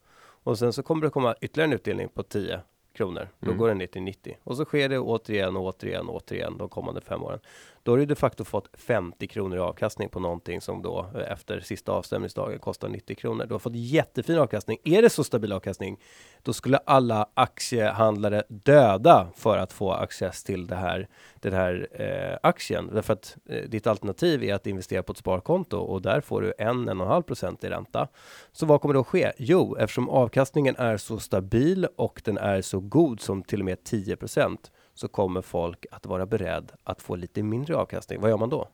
och 0.44 0.58
sen 0.58 0.72
så 0.72 0.82
kommer 0.82 1.02
det 1.02 1.10
komma 1.10 1.34
ytterligare 1.40 1.68
en 1.68 1.72
utdelning 1.74 2.08
på 2.08 2.22
10 2.22 2.60
kronor. 2.94 3.28
Då 3.40 3.46
Mm. 3.46 3.58
går 3.58 3.68
den 3.68 3.78
ner 3.78 3.86
till 3.86 4.02
90 4.02 4.36
och 4.44 4.56
så 4.56 4.64
sker 4.64 4.88
det 4.88 4.98
återigen 4.98 5.56
och 5.56 5.62
återigen 5.64 6.08
och 6.08 6.14
återigen 6.16 6.58
de 6.58 6.68
kommande 6.68 7.00
fem 7.00 7.22
åren. 7.22 7.38
Då 7.84 7.92
har 7.92 7.98
du 7.98 8.06
de 8.06 8.14
facto 8.14 8.44
fått 8.44 8.68
50 8.74 9.26
kronor 9.26 9.56
i 9.56 9.60
avkastning 9.60 10.08
på 10.08 10.20
någonting 10.20 10.60
som 10.60 10.82
då 10.82 11.06
eh, 11.14 11.32
efter 11.32 11.60
sista 11.60 11.92
avstämningsdagen 11.92 12.58
kostar 12.58 12.88
90 12.88 13.16
kronor. 13.16 13.46
Du 13.46 13.54
har 13.54 13.58
fått 13.58 13.76
jättefin 13.76 14.38
avkastning. 14.38 14.78
Är 14.84 15.02
det 15.02 15.10
så 15.10 15.24
stabil 15.24 15.52
avkastning, 15.52 16.00
då 16.42 16.52
skulle 16.52 16.76
alla 16.76 17.28
aktiehandlare 17.34 18.42
döda 18.48 19.28
för 19.36 19.58
att 19.58 19.72
få 19.72 19.92
access 19.92 20.44
till 20.44 20.66
det 20.66 20.76
här, 20.76 21.08
den 21.40 21.52
här 21.52 21.88
eh, 21.92 22.38
aktien. 22.42 22.90
Därför 22.92 23.12
att 23.12 23.36
eh, 23.48 23.62
ditt 23.62 23.86
alternativ 23.86 24.44
är 24.44 24.54
att 24.54 24.66
investera 24.66 25.02
på 25.02 25.12
ett 25.12 25.18
sparkonto 25.18 25.78
och 25.78 26.02
där 26.02 26.20
får 26.20 26.42
du 26.42 26.54
en, 26.58 26.88
en 26.88 27.00
och 27.00 27.06
en 27.06 27.12
halv 27.12 27.22
procent 27.22 27.64
i 27.64 27.68
ränta. 27.68 28.08
Så 28.52 28.66
vad 28.66 28.80
kommer 28.80 28.94
då 28.94 29.04
ske? 29.04 29.32
Jo, 29.38 29.76
eftersom 29.76 30.08
avkastningen 30.08 30.76
är 30.76 30.96
så 30.96 31.18
stabil 31.18 31.86
och 31.96 32.22
den 32.24 32.38
är 32.38 32.62
så 32.62 32.80
god 32.80 33.20
som 33.20 33.42
till 33.42 33.60
och 33.60 33.64
med 33.64 33.84
10 33.84 34.16
procent 34.16 34.70
så 35.02 35.08
kommer 35.08 35.42
folk 35.42 35.86
att 35.90 36.06
vara 36.06 36.26
beredd 36.26 36.72
att 36.84 37.02
få 37.02 37.16
lite 37.16 37.42
mindre 37.42 37.76
avkastning. 37.76 38.20
Vad 38.20 38.30
gör 38.30 38.38
man 38.38 38.50
då? 38.50 38.68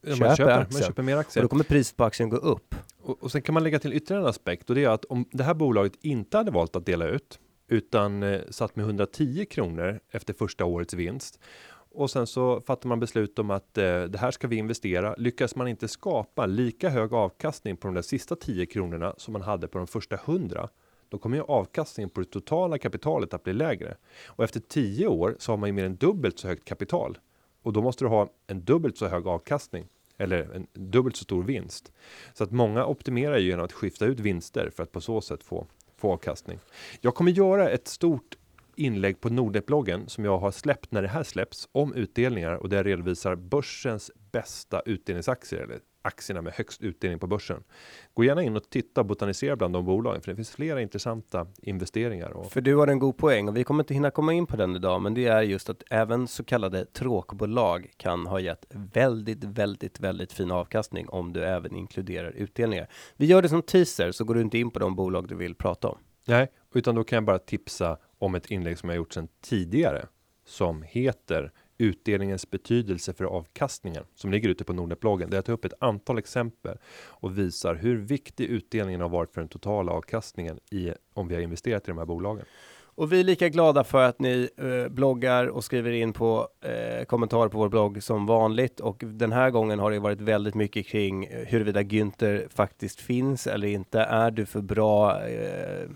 Ja, 0.00 0.08
man, 0.08 0.16
Köper 0.16 0.36
köper, 0.36 0.72
man 0.72 0.82
köper 0.82 1.02
mer 1.02 1.14
Och 1.14 1.20
aktier. 1.20 1.42
då 1.42 1.48
kommer 1.48 1.64
priset 1.64 1.96
på 1.96 2.04
aktien 2.04 2.28
gå 2.28 2.36
upp. 2.36 2.74
Och, 3.02 3.22
och 3.22 3.32
sen 3.32 3.42
kan 3.42 3.52
man 3.54 3.62
lägga 3.62 3.78
till 3.78 3.92
ytterligare 3.92 4.22
en 4.24 4.28
aspekt 4.30 4.70
och 4.70 4.76
det 4.76 4.84
är 4.84 4.88
att 4.88 5.04
om 5.04 5.24
det 5.32 5.44
här 5.44 5.54
bolaget 5.54 5.92
inte 6.00 6.36
hade 6.36 6.50
valt 6.50 6.76
att 6.76 6.86
dela 6.86 7.06
ut 7.06 7.38
utan 7.68 8.22
eh, 8.22 8.40
satt 8.50 8.76
med 8.76 8.84
110 8.86 9.44
kronor 9.50 10.00
efter 10.10 10.34
första 10.34 10.64
årets 10.64 10.94
vinst 10.94 11.40
och 11.92 12.10
sen 12.10 12.26
så 12.26 12.60
fattar 12.60 12.88
man 12.88 13.00
beslut 13.00 13.38
om 13.38 13.50
att 13.50 13.78
eh, 13.78 14.02
det 14.02 14.18
här 14.18 14.30
ska 14.30 14.48
vi 14.48 14.56
investera. 14.56 15.14
Lyckas 15.18 15.56
man 15.56 15.68
inte 15.68 15.88
skapa 15.88 16.46
lika 16.46 16.88
hög 16.88 17.12
avkastning 17.12 17.76
på 17.76 17.88
de 17.88 17.94
där 17.94 18.02
sista 18.02 18.36
10 18.36 18.66
kronorna 18.66 19.14
som 19.18 19.32
man 19.32 19.42
hade 19.42 19.68
på 19.68 19.78
de 19.78 19.86
första 19.86 20.16
100 20.16 20.68
då 21.10 21.18
kommer 21.18 21.36
ju 21.36 21.42
avkastningen 21.42 22.10
på 22.10 22.20
det 22.20 22.26
totala 22.26 22.78
kapitalet 22.78 23.34
att 23.34 23.42
bli 23.42 23.52
lägre. 23.52 23.96
Och 24.26 24.44
efter 24.44 24.60
10 24.60 25.06
år 25.06 25.36
så 25.38 25.52
har 25.52 25.56
man 25.56 25.68
ju 25.68 25.72
mer 25.72 25.84
än 25.84 25.96
dubbelt 25.96 26.38
så 26.38 26.48
högt 26.48 26.64
kapital. 26.64 27.18
Och 27.62 27.72
då 27.72 27.82
måste 27.82 28.04
du 28.04 28.08
ha 28.08 28.28
en 28.46 28.64
dubbelt 28.64 28.98
så 28.98 29.06
hög 29.06 29.26
avkastning 29.26 29.86
eller 30.18 30.54
en 30.54 30.66
dubbelt 30.72 31.16
så 31.16 31.24
stor 31.24 31.42
vinst. 31.42 31.92
Så 32.34 32.44
att 32.44 32.50
många 32.50 32.86
optimerar 32.86 33.38
ju 33.38 33.48
genom 33.48 33.64
att 33.64 33.72
skifta 33.72 34.06
ut 34.06 34.20
vinster 34.20 34.70
för 34.76 34.82
att 34.82 34.92
på 34.92 35.00
så 35.00 35.20
sätt 35.20 35.42
få, 35.42 35.66
få 35.96 36.12
avkastning. 36.12 36.58
Jag 37.00 37.14
kommer 37.14 37.30
göra 37.30 37.70
ett 37.70 37.88
stort 37.88 38.36
inlägg 38.76 39.20
på 39.20 39.28
Nordnet-bloggen 39.28 40.08
som 40.08 40.24
jag 40.24 40.38
har 40.38 40.50
släppt 40.50 40.92
när 40.92 41.02
det 41.02 41.08
här 41.08 41.22
släpps 41.22 41.68
om 41.72 41.94
utdelningar 41.94 42.54
och 42.54 42.68
där 42.68 42.76
jag 42.76 42.86
redovisar 42.86 43.34
börsens 43.34 44.10
bästa 44.32 44.80
utdelningsaktier 44.80 45.60
eller 45.60 45.78
aktierna 46.02 46.42
med 46.42 46.52
högst 46.52 46.82
utdelning 46.82 47.18
på 47.18 47.26
börsen. 47.26 47.62
Gå 48.14 48.24
gärna 48.24 48.42
in 48.42 48.56
och 48.56 48.70
titta 48.70 49.00
och 49.00 49.06
botanisera 49.06 49.56
bland 49.56 49.74
de 49.74 49.84
bolagen 49.84 50.22
för 50.22 50.30
det 50.32 50.36
finns 50.36 50.50
flera 50.50 50.80
intressanta 50.80 51.46
investeringar. 51.62 52.30
Och, 52.30 52.52
För 52.52 52.60
du 52.60 52.76
har 52.76 52.86
en 52.86 52.98
god 52.98 53.16
poäng 53.16 53.48
och 53.48 53.56
vi 53.56 53.64
kommer 53.64 53.82
inte 53.82 53.94
hinna 53.94 54.10
komma 54.10 54.32
in 54.32 54.46
på 54.46 54.56
den 54.56 54.76
idag, 54.76 55.02
men 55.02 55.14
det 55.14 55.26
är 55.26 55.42
just 55.42 55.70
att 55.70 55.82
även 55.90 56.28
så 56.28 56.44
kallade 56.44 56.84
tråkbolag 56.84 57.90
kan 57.96 58.26
ha 58.26 58.40
gett 58.40 58.66
väldigt, 58.70 59.44
väldigt, 59.44 60.00
väldigt 60.00 60.32
fin 60.32 60.50
avkastning 60.50 61.08
om 61.08 61.32
du 61.32 61.44
även 61.44 61.76
inkluderar 61.76 62.30
utdelningar. 62.30 62.88
Vi 63.16 63.26
gör 63.26 63.42
det 63.42 63.48
som 63.48 63.62
teaser 63.62 64.12
så 64.12 64.24
går 64.24 64.34
du 64.34 64.40
inte 64.40 64.58
in 64.58 64.70
på 64.70 64.78
de 64.78 64.96
bolag 64.96 65.28
du 65.28 65.34
vill 65.34 65.54
prata 65.54 65.88
om. 65.88 65.98
nej, 66.26 66.48
utan 66.74 66.94
då 66.94 67.04
kan 67.04 67.16
jag 67.16 67.24
bara 67.24 67.38
tipsa 67.38 67.98
om 68.20 68.34
ett 68.34 68.50
inlägg 68.50 68.78
som 68.78 68.88
jag 68.88 68.96
gjort 68.96 69.12
sedan 69.12 69.28
tidigare 69.40 70.06
som 70.44 70.82
heter 70.82 71.52
utdelningens 71.78 72.50
betydelse 72.50 73.12
för 73.12 73.24
avkastningen 73.24 74.04
som 74.14 74.30
ligger 74.32 74.48
ute 74.48 74.64
på 74.64 74.72
Nordnet-bloggen 74.72 75.30
där 75.30 75.36
jag 75.36 75.44
tar 75.44 75.52
upp 75.52 75.64
ett 75.64 75.82
antal 75.82 76.18
exempel 76.18 76.78
och 77.06 77.38
visar 77.38 77.74
hur 77.74 77.96
viktig 77.96 78.44
utdelningen 78.44 79.00
har 79.00 79.08
varit 79.08 79.34
för 79.34 79.40
den 79.40 79.48
totala 79.48 79.92
avkastningen 79.92 80.58
i 80.70 80.92
om 81.14 81.28
vi 81.28 81.34
har 81.34 81.42
investerat 81.42 81.88
i 81.88 81.90
de 81.90 81.98
här 81.98 82.06
bolagen. 82.06 82.44
Och 83.00 83.12
vi 83.12 83.20
är 83.20 83.24
lika 83.24 83.48
glada 83.48 83.84
för 83.84 84.02
att 84.02 84.20
ni 84.20 84.48
eh, 84.56 84.92
bloggar 84.92 85.46
och 85.46 85.64
skriver 85.64 85.90
in 85.90 86.12
på 86.12 86.48
eh, 86.60 87.04
kommentarer 87.04 87.48
på 87.48 87.58
vår 87.58 87.68
blogg 87.68 88.02
som 88.02 88.26
vanligt. 88.26 88.80
Och 88.80 89.02
den 89.06 89.32
här 89.32 89.50
gången 89.50 89.78
har 89.78 89.90
det 89.90 89.98
varit 89.98 90.20
väldigt 90.20 90.54
mycket 90.54 90.86
kring 90.86 91.24
eh, 91.24 91.46
huruvida 91.46 91.82
Günther 91.82 92.48
faktiskt 92.48 93.00
finns 93.00 93.46
eller 93.46 93.68
inte. 93.68 94.00
Är 94.00 94.30
du 94.30 94.46
för 94.46 94.60
bra 94.60 95.22
eh, 95.28 95.88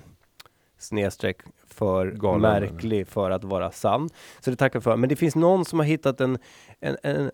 snedstreck 0.85 1.41
för 1.66 2.11
Galen, 2.11 2.41
märklig 2.41 3.09
för 3.09 3.30
att 3.30 3.45
vara 3.45 3.70
sann? 3.70 4.11
Så 4.41 4.51
det 4.51 4.57
tackar 4.57 4.80
för. 4.80 4.97
Men 4.97 5.09
det 5.09 5.16
finns 5.16 5.37
någon 5.37 5.64
som 5.64 5.78
har 5.78 5.87
hittat 5.87 6.20
en, 6.20 6.39
en, 6.80 6.97
en, 7.03 7.30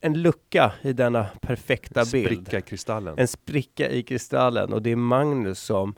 en 0.00 0.22
lucka 0.22 0.72
i 0.82 0.92
denna 0.92 1.26
perfekta 1.40 2.04
bild. 2.12 2.26
Spricka 2.26 2.58
i 2.58 2.62
kristallen. 2.62 3.18
En 3.18 3.28
spricka 3.28 3.90
i 3.90 4.02
kristallen 4.02 4.72
och 4.72 4.82
det 4.82 4.90
är 4.90 4.96
Magnus 4.96 5.60
som, 5.60 5.94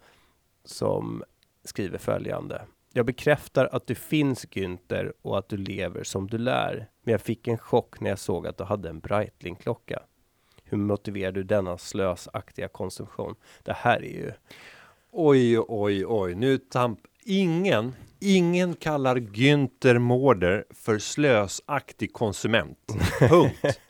som 0.64 1.22
skriver 1.64 1.99
följande. 1.99 2.62
Jag 2.93 3.07
bekräftar 3.07 3.68
att 3.72 3.86
du 3.86 3.95
finns 3.95 4.47
Günther 4.47 5.12
och 5.22 5.39
att 5.39 5.49
du 5.49 5.57
lever 5.57 6.05
som 6.05 6.26
du 6.26 6.39
lär. 6.39 6.89
Men 7.03 7.12
jag 7.12 7.20
fick 7.20 7.49
en 7.49 7.59
chock 7.59 8.01
när 8.01 8.11
jag 8.11 8.18
såg 8.18 8.47
att 8.47 8.59
du 8.59 8.64
hade 8.64 8.89
en 8.89 9.01
Breitling-klocka. 9.01 10.03
Hur 10.64 10.78
motiverar 10.78 11.32
du 11.32 11.43
denna 11.43 11.78
slösaktiga 11.78 12.68
konsumtion? 12.68 13.34
Det 13.62 13.72
här 13.72 13.97
är 13.97 14.12
ju... 14.12 14.32
Oj, 15.20 15.58
oj, 15.58 16.04
oj, 16.06 16.34
nu 16.34 16.58
tamp. 16.58 17.00
Ingen, 17.24 17.94
ingen 18.20 18.74
kallar 18.74 19.16
Günther 19.16 19.98
Mårder 19.98 20.64
för 20.70 20.98
slösaktig 20.98 22.12
konsument. 22.12 22.78
Punkt. 23.18 23.80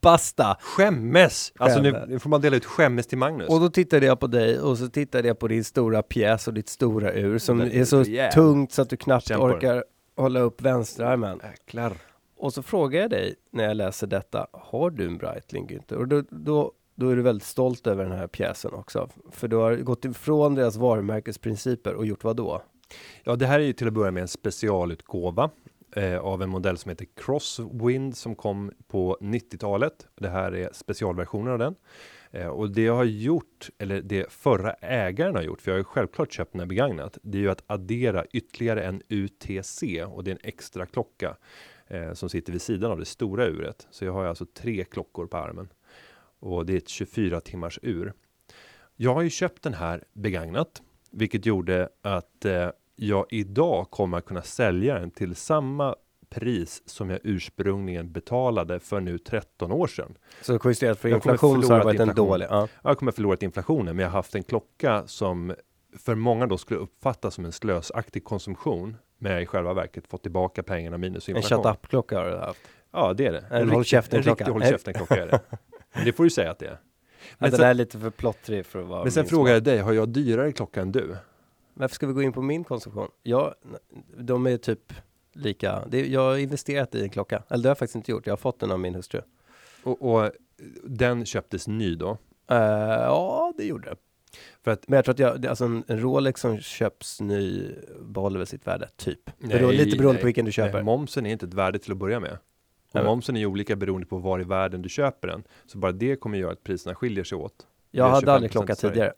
Basta! 0.00 0.56
Skämmes! 0.60 1.52
Alltså 1.58 1.80
nu, 1.80 2.18
får 2.18 2.30
man 2.30 2.40
dela 2.40 2.56
ut 2.56 2.64
skämmes 2.64 3.06
till 3.06 3.18
Magnus. 3.18 3.48
Och 3.48 3.60
då 3.60 3.68
tittade 3.68 4.06
jag 4.06 4.20
på 4.20 4.26
dig 4.26 4.60
och 4.60 4.78
så 4.78 4.88
tittade 4.88 5.28
jag 5.28 5.38
på 5.38 5.48
din 5.48 5.64
stora 5.64 6.02
pjäs 6.02 6.48
och 6.48 6.54
ditt 6.54 6.68
stora 6.68 7.12
ur 7.12 7.38
som 7.38 7.60
är 7.60 7.74
är 7.74 7.84
så 7.84 8.02
rejäl. 8.02 8.32
tungt 8.32 8.72
så 8.72 8.82
att 8.82 8.90
du 8.90 8.96
knappt 8.96 9.28
den. 9.28 9.40
orkar 9.40 9.84
hålla 10.16 10.40
upp 10.40 10.62
vänsterarmen. 10.62 11.40
Jäklar. 11.44 11.92
Och 12.36 12.52
så 12.52 12.62
frågar 12.62 13.00
jag 13.00 13.10
dig 13.10 13.34
när 13.52 13.64
jag 13.64 13.76
läser 13.76 14.06
detta, 14.06 14.46
har 14.52 14.90
du 14.90 15.06
en 15.06 15.18
Breitling 15.18 15.68
Günther? 15.68 15.94
Och 15.94 16.08
då, 16.08 16.22
då, 16.30 16.72
då 16.96 17.08
är 17.08 17.16
du 17.16 17.22
väldigt 17.22 17.46
stolt 17.46 17.86
över 17.86 18.04
den 18.04 18.18
här 18.18 18.26
pjäsen 18.26 18.74
också. 18.74 19.08
För 19.30 19.48
du 19.48 19.56
har 19.56 19.76
gått 19.76 20.04
ifrån 20.04 20.54
deras 20.54 20.76
varumärkesprinciper 20.76 21.94
och 21.94 22.06
gjort 22.06 22.24
vad 22.24 22.36
då? 22.36 22.62
Ja, 23.24 23.36
det 23.36 23.46
här 23.46 23.60
är 23.60 23.64
ju 23.64 23.72
till 23.72 23.86
att 23.86 23.92
börja 23.92 24.10
med 24.10 24.20
en 24.20 24.28
specialutgåva 24.28 25.50
eh, 25.96 26.18
av 26.18 26.42
en 26.42 26.48
modell 26.48 26.78
som 26.78 26.88
heter 26.88 27.06
Crosswind 27.16 28.16
som 28.16 28.34
kom 28.34 28.72
på 28.88 29.18
90-talet. 29.20 30.06
Det 30.14 30.28
här 30.28 30.54
är 30.54 30.70
specialversionen 30.72 31.52
av 31.52 31.58
den. 31.58 31.74
Eh, 32.30 32.46
och 32.46 32.70
det 32.70 32.82
jag 32.82 32.96
har 32.96 33.04
gjort, 33.04 33.70
eller 33.78 34.00
det 34.00 34.32
förra 34.32 34.72
ägaren 34.72 35.34
har 35.34 35.42
gjort, 35.42 35.60
för 35.60 35.70
jag 35.70 35.74
har 35.74 35.80
ju 35.80 35.84
självklart 35.84 36.32
köpt 36.32 36.52
den 36.52 36.60
här 36.60 36.66
begagnat, 36.66 37.18
det 37.22 37.38
är 37.38 37.42
ju 37.42 37.50
att 37.50 37.62
addera 37.66 38.26
ytterligare 38.26 38.84
en 38.84 39.02
UTC 39.08 40.04
och 40.04 40.24
det 40.24 40.30
är 40.30 40.32
en 40.32 40.40
extra 40.42 40.86
klocka 40.86 41.36
eh, 41.86 42.12
som 42.12 42.28
sitter 42.28 42.52
vid 42.52 42.62
sidan 42.62 42.90
av 42.90 42.98
det 42.98 43.04
stora 43.04 43.46
uret. 43.46 43.86
Så 43.90 44.04
jag 44.04 44.12
har 44.12 44.24
alltså 44.24 44.46
tre 44.46 44.84
klockor 44.84 45.26
på 45.26 45.36
armen 45.36 45.68
och 46.40 46.66
det 46.66 46.72
är 46.72 46.76
ett 46.76 46.88
24 46.88 47.40
timmars 47.40 47.78
ur. 47.82 48.12
Jag 48.96 49.14
har 49.14 49.22
ju 49.22 49.30
köpt 49.30 49.62
den 49.62 49.74
här 49.74 50.04
begagnat, 50.12 50.82
vilket 51.10 51.46
gjorde 51.46 51.88
att 52.02 52.44
eh, 52.44 52.68
jag 52.96 53.26
idag 53.30 53.90
kommer 53.90 54.18
att 54.18 54.24
kunna 54.24 54.42
sälja 54.42 54.98
den 54.98 55.10
till 55.10 55.34
samma 55.34 55.96
pris 56.28 56.82
som 56.86 57.10
jag 57.10 57.20
ursprungligen 57.22 58.12
betalade 58.12 58.80
för 58.80 59.00
nu 59.00 59.18
13 59.18 59.72
år 59.72 59.86
sedan. 59.86 60.14
Så 60.42 60.60
justerat 60.64 60.98
för 60.98 61.08
inflation 61.08 61.62
så 61.62 61.72
har 61.72 61.78
det 61.78 61.82
förlorat 61.82 61.84
varit 61.84 62.00
en 62.08 62.14
dålig. 62.14 62.46
Ja. 62.50 62.68
Jag 62.82 62.98
kommer 62.98 63.12
förlorat 63.12 63.42
inflationen, 63.42 63.96
men 63.96 64.02
jag 64.02 64.10
har 64.10 64.18
haft 64.18 64.34
en 64.34 64.42
klocka 64.42 65.06
som 65.06 65.54
för 65.98 66.14
många 66.14 66.46
då 66.46 66.58
skulle 66.58 66.80
uppfattas 66.80 67.34
som 67.34 67.44
en 67.44 67.52
slösaktig 67.52 68.24
konsumtion. 68.24 68.96
Men 69.18 69.32
jag 69.32 69.42
i 69.42 69.46
själva 69.46 69.74
verket 69.74 70.06
fått 70.06 70.22
tillbaka 70.22 70.62
pengarna 70.62 70.98
minus 70.98 71.28
En 71.28 71.36
inflation. 71.36 71.64
shut 71.64 71.72
up-klocka 71.74 72.18
har 72.18 72.30
du 72.30 72.36
haft. 72.36 72.60
Ja, 72.92 73.12
det 73.12 73.26
är 73.26 73.32
det. 73.32 73.44
En 73.50 73.68
håll 73.70 73.78
riktig- 73.78 73.84
käften-klocka. 73.90 74.44
En 74.44 74.50
riktig 74.50 74.52
håll 74.52 74.72
käften-klocka 74.72 75.22
är 75.22 75.26
det. 75.26 75.40
Men 75.96 76.04
det 76.04 76.12
får 76.12 76.24
du 76.24 76.30
säga 76.30 76.50
att 76.50 76.58
det 76.58 76.66
är. 76.66 76.70
Men 76.70 76.78
Men 77.38 77.50
den 77.50 77.58
sen, 77.58 77.68
är 77.68 77.74
lite 77.74 77.98
för 77.98 78.10
plottrig 78.10 78.66
för 78.66 78.78
att 78.78 78.86
vara 78.86 79.02
men 79.02 79.12
sen 79.12 79.26
frågar 79.26 79.52
jag 79.52 79.62
dig, 79.62 79.78
har 79.78 79.92
jag 79.92 80.08
dyrare 80.08 80.52
klocka 80.52 80.80
än 80.82 80.92
du? 80.92 81.16
Varför 81.74 81.94
ska 81.94 82.06
vi 82.06 82.12
gå 82.12 82.22
in 82.22 82.32
på 82.32 82.42
min 82.42 82.64
konsumtion? 82.64 83.08
Ja, 83.22 83.54
de 84.18 84.46
är 84.46 84.56
typ 84.56 84.92
lika. 85.32 85.86
Det, 85.86 86.06
jag 86.06 86.20
har 86.20 86.36
investerat 86.36 86.94
i 86.94 87.02
en 87.02 87.10
klocka. 87.10 87.42
Eller 87.48 87.62
det 87.62 87.68
har 87.68 87.70
jag 87.70 87.78
faktiskt 87.78 87.96
inte 87.96 88.10
gjort. 88.10 88.26
Jag 88.26 88.32
har 88.32 88.36
fått 88.36 88.60
den 88.60 88.70
av 88.70 88.80
min 88.80 88.94
hustru. 88.94 89.20
Och, 89.82 90.14
och 90.14 90.30
den 90.84 91.26
köptes 91.26 91.68
ny 91.68 91.94
då. 91.94 92.18
Eh, 92.50 92.56
ja, 92.56 93.52
det 93.56 93.64
gjorde 93.64 93.90
det. 93.90 93.96
För 94.64 94.70
att 94.70 94.88
Men 94.88 94.96
jag 94.96 95.04
tror 95.04 95.12
att 95.12 95.18
jag, 95.18 95.46
alltså 95.46 95.64
en, 95.64 95.84
en 95.86 96.00
Rolex 96.00 96.40
som 96.40 96.58
köps 96.58 97.20
ny 97.20 97.74
behåller 98.00 98.38
väl 98.38 98.46
sitt 98.46 98.66
värde, 98.66 98.88
typ. 98.96 99.38
Beror, 99.38 99.72
lite 99.72 99.96
beroende 99.96 100.12
nej, 100.12 100.20
på 100.20 100.26
vilken 100.26 100.44
du 100.44 100.48
nej, 100.48 100.52
köper. 100.52 100.82
momsen 100.82 101.26
är 101.26 101.30
inte 101.30 101.46
ett 101.46 101.54
värde 101.54 101.78
till 101.78 101.92
att 101.92 101.98
börja 101.98 102.20
med. 102.20 102.38
Och 102.98 103.04
momsen 103.04 103.36
är 103.36 103.40
ju 103.40 103.46
olika 103.46 103.76
beroende 103.76 104.06
på 104.06 104.18
var 104.18 104.40
i 104.40 104.44
världen 104.44 104.82
du 104.82 104.88
köper 104.88 105.28
den. 105.28 105.42
Så 105.66 105.78
bara 105.78 105.92
det 105.92 106.16
kommer 106.16 106.38
göra 106.38 106.52
att 106.52 106.64
priserna 106.64 106.94
skiljer 106.94 107.24
sig 107.24 107.38
åt. 107.38 107.66
jag 107.90 108.08
hade 108.10 108.32
aldrig 108.32 108.50
25% 108.50 108.52
klocka 108.52 108.72
i 108.72 108.76
Sverige. 108.76 108.92
tidigare. 108.94 109.12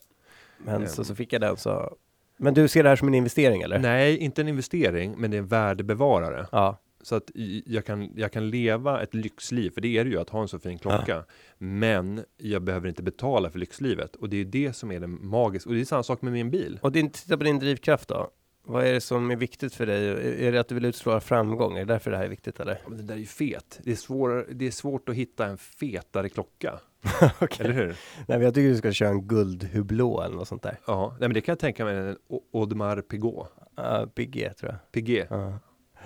Men 0.58 0.82
Ehm. 0.82 0.88
så, 0.88 1.04
så 1.04 1.14
fick 1.14 1.32
jag 1.32 1.40
den 1.40 1.56
så. 1.56 1.96
Men 2.36 2.54
du 2.54 2.68
ser 2.68 2.82
det 2.82 2.88
här 2.88 2.96
som 2.96 3.08
en 3.08 3.14
investering 3.14 3.62
eller? 3.62 3.78
Nej, 3.78 4.16
inte 4.18 4.40
en 4.40 4.48
investering, 4.48 5.14
men 5.18 5.30
det 5.30 5.36
är 5.36 5.38
en 5.38 5.46
värdebevarare. 5.46 6.46
Ja. 6.52 6.78
Så 7.02 7.14
att 7.16 7.30
jag 7.66 7.84
kan, 7.84 8.12
jag 8.16 8.32
kan 8.32 8.50
leva 8.50 9.02
ett 9.02 9.14
lyxliv, 9.14 9.70
för 9.70 9.80
det 9.80 9.88
är 9.98 10.04
det 10.04 10.10
ju 10.10 10.20
att 10.20 10.30
ha 10.30 10.42
en 10.42 10.48
så 10.48 10.58
fin 10.58 10.78
klocka. 10.78 11.24
Men 11.58 12.24
jag 12.36 12.62
behöver 12.62 12.88
inte 12.88 13.02
betala 13.02 13.50
för 13.50 13.58
lyxlivet. 13.58 14.16
Och 14.16 14.28
det 14.28 14.36
är 14.36 14.44
det 14.44 14.72
som 14.72 14.92
är 14.92 15.00
det 15.00 15.06
magiska. 15.06 15.68
Och 15.70 15.74
det 15.74 15.80
är 15.80 15.84
samma 15.84 16.02
sak 16.02 16.22
med 16.22 16.32
min 16.32 16.50
bil. 16.50 16.78
Och 16.82 16.92
din, 16.92 17.10
titta 17.10 17.36
på 17.36 17.44
din 17.44 17.58
drivkraft 17.58 18.08
då. 18.08 18.30
Vad 18.68 18.86
är 18.86 18.92
det 18.92 19.00
som 19.00 19.30
är 19.30 19.36
viktigt 19.36 19.74
för 19.74 19.86
dig? 19.86 20.08
Är- 20.46 20.52
det 20.52 20.58
att 20.60 20.68
du 20.68 20.74
vill 20.74 20.84
utstråla 20.84 21.20
framgång? 21.20 21.76
Är 21.76 21.84
det 21.84 21.92
därför 21.92 22.10
det 22.10 22.16
här 22.16 22.24
är 22.24 22.28
viktigt 22.28 22.60
eller? 22.60 22.78
Men 22.88 22.96
det 22.96 23.02
där 23.02 23.14
är 23.14 23.18
ju 23.18 23.26
fet. 23.26 23.80
Det 23.82 23.90
är, 23.90 23.96
svår, 23.96 24.46
det 24.52 24.66
är 24.66 24.70
svårt 24.70 25.08
att 25.08 25.14
hitta 25.14 25.46
en 25.46 25.58
fetare 25.58 26.28
klocka. 26.28 26.78
Okej. 27.40 27.64
Eller 27.66 27.74
hur? 27.74 27.86
Nej 27.86 27.96
men 28.38 28.40
jag 28.40 28.54
tycker 28.54 28.68
du 28.68 28.76
ska 28.76 28.92
köra 28.92 29.08
en 29.08 29.22
guldhublå 29.28 30.22
eller 30.22 30.36
något 30.36 30.48
sånt 30.48 30.62
där. 30.62 30.78
Ja, 30.86 31.08
nej, 31.20 31.28
men 31.28 31.34
det 31.34 31.40
kan 31.40 31.52
jag 31.52 31.58
tänka 31.58 31.84
mig. 31.84 31.96
En 31.96 32.16
Audemars 32.54 32.98
Piguet. 33.08 33.46
Uh, 33.80 34.54
tror 34.54 34.72
jag. 34.72 34.92
Piguet. 34.92 35.26
Ja. 35.30 35.58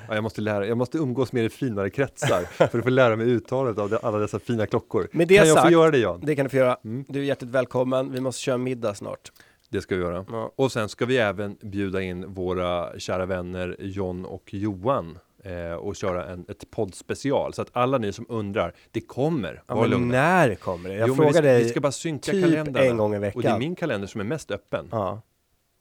Ja, 0.08 0.14
jag, 0.14 0.22
måste 0.22 0.40
lära, 0.40 0.66
jag 0.66 0.78
måste 0.78 0.98
umgås 0.98 1.32
med 1.32 1.44
i 1.44 1.48
finare 1.48 1.90
kretsar 1.90 2.42
för 2.68 2.78
att 2.78 2.84
få 2.84 2.90
lära 2.90 3.16
mig 3.16 3.26
uttalet 3.30 3.78
av 3.78 3.90
de- 3.90 3.98
alla 4.02 4.18
dessa 4.18 4.38
fina 4.38 4.66
klockor. 4.66 5.08
Med 5.12 5.28
det 5.28 5.38
kan 5.38 5.46
jag 5.48 5.54
sagt- 5.56 5.66
få 5.66 5.72
göra 5.72 5.90
det 5.90 5.98
Jan? 5.98 6.20
Det 6.24 6.36
kan 6.36 6.44
du 6.44 6.50
få 6.50 6.56
göra. 6.56 6.76
Mm. 6.84 7.04
Du 7.08 7.20
är 7.20 7.24
hjärtligt 7.24 7.50
välkommen. 7.50 8.12
Vi 8.12 8.20
måste 8.20 8.42
köra 8.42 8.58
middag 8.58 8.94
snart. 8.94 9.32
Det 9.72 9.80
ska 9.80 9.96
vi 9.96 10.02
göra. 10.02 10.24
Ja. 10.30 10.52
Och 10.56 10.72
sen 10.72 10.88
ska 10.88 11.06
vi 11.06 11.16
även 11.18 11.56
bjuda 11.60 12.02
in 12.02 12.34
våra 12.34 12.98
kära 12.98 13.26
vänner 13.26 13.76
John 13.78 14.24
och 14.24 14.54
Johan 14.54 15.18
eh, 15.44 15.72
och 15.72 15.96
köra 15.96 16.24
en, 16.26 16.44
ett 16.48 16.70
poddspecial. 16.70 17.54
Så 17.54 17.62
att 17.62 17.68
alla 17.72 17.98
ni 17.98 18.12
som 18.12 18.26
undrar, 18.28 18.74
det 18.90 19.00
kommer. 19.00 19.62
Ja, 19.66 19.74
Var 19.74 19.86
lugna. 19.86 20.06
när 20.12 20.54
kommer 20.54 20.88
det? 20.88 20.94
Jag 20.96 21.08
Jo, 21.08 21.14
vi, 21.14 21.16
frågar 21.16 21.32
ska, 21.32 21.42
dig 21.42 21.62
vi 21.62 21.68
ska 21.68 21.80
bara 21.80 21.92
synka 21.92 22.32
typ 22.32 22.44
kalendrarna. 22.44 22.86
en 22.88 22.96
gång 22.96 23.14
i 23.14 23.16
Och 23.16 23.20
det 23.20 23.26
är 23.26 23.34
veckan. 23.42 23.58
min 23.58 23.74
kalender 23.74 24.06
som 24.08 24.20
är 24.20 24.24
mest 24.24 24.50
öppen. 24.50 24.88
Ja. 24.90 25.22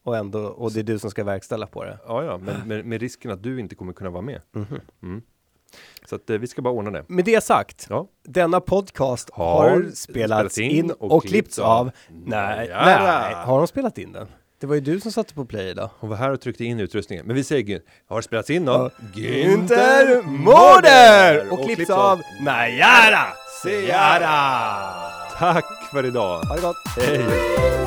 Och 0.04 0.18
ändå, 0.18 0.40
och 0.40 0.72
det 0.72 0.80
är 0.80 0.84
du 0.84 1.00
som 1.00 1.12
ska 1.12 1.24
verkställa 1.24 1.68
på 1.68 1.84
det. 1.84 1.98
Ja, 2.08 2.24
ja, 2.24 2.38
men 2.38 2.68
med, 2.68 2.86
med 2.86 3.02
risken 3.02 3.32
att 3.32 3.44
du 3.44 3.60
inte 3.60 3.76
kommer 3.76 3.94
kunna 3.94 4.10
vara 4.10 4.22
med. 4.22 4.42
Mhm. 4.52 4.66
Mm. 5.04 5.22
Så 6.10 6.16
att 6.16 6.30
eh, 6.30 6.38
vi 6.38 6.48
ska 6.48 6.62
bara 6.62 6.74
ordna 6.74 6.92
det. 6.92 7.04
Med 7.08 7.26
det 7.26 7.44
sagt, 7.44 7.88
Ja. 7.90 8.08
denna 8.28 8.60
podcast 8.60 9.30
Har 9.34 9.70
har, 9.70 9.78
spelats 9.78 10.02
spelats 10.02 10.58
in 10.58 10.72
in 10.72 10.92
och 10.92 11.12
och, 11.12 11.22
klippts 11.22 11.32
klippts 11.32 11.60
av. 11.60 11.92
Nej, 12.26 12.68
nej, 12.70 13.34
har 13.36 13.58
de 13.58 13.68
spelat 13.68 13.98
in 13.98 14.12
den? 14.12 14.28
Det 14.60 14.68
var 14.68 14.76
ju 14.76 14.82
du 14.82 15.00
som 15.00 15.12
satte 15.12 15.34
på 15.34 15.46
play 15.46 15.70
idag. 15.70 15.90
Hon 16.00 16.10
var 16.10 16.18
här 16.18 16.32
och 16.32 16.42
tryckte 16.42 16.66
in 16.66 16.80
utrustningen. 16.80 17.26
Men 17.26 17.36
vi 17.36 17.44
säger 17.44 17.82
har 18.10 18.22
spelats 18.22 18.50
in 18.50 18.70
av 18.70 18.92
Günther 19.16 20.22
Mårder! 20.24 21.54
Och 21.54 21.66
klipps 21.66 21.90
av 21.90 22.22
Najara 22.42 23.28
Seara! 23.64 24.92
Tack 25.38 25.66
för 25.92 26.06
idag! 26.06 26.40
Ha 26.42 26.56
det 26.56 26.62
gott! 26.62 26.76
Hej! 26.98 27.81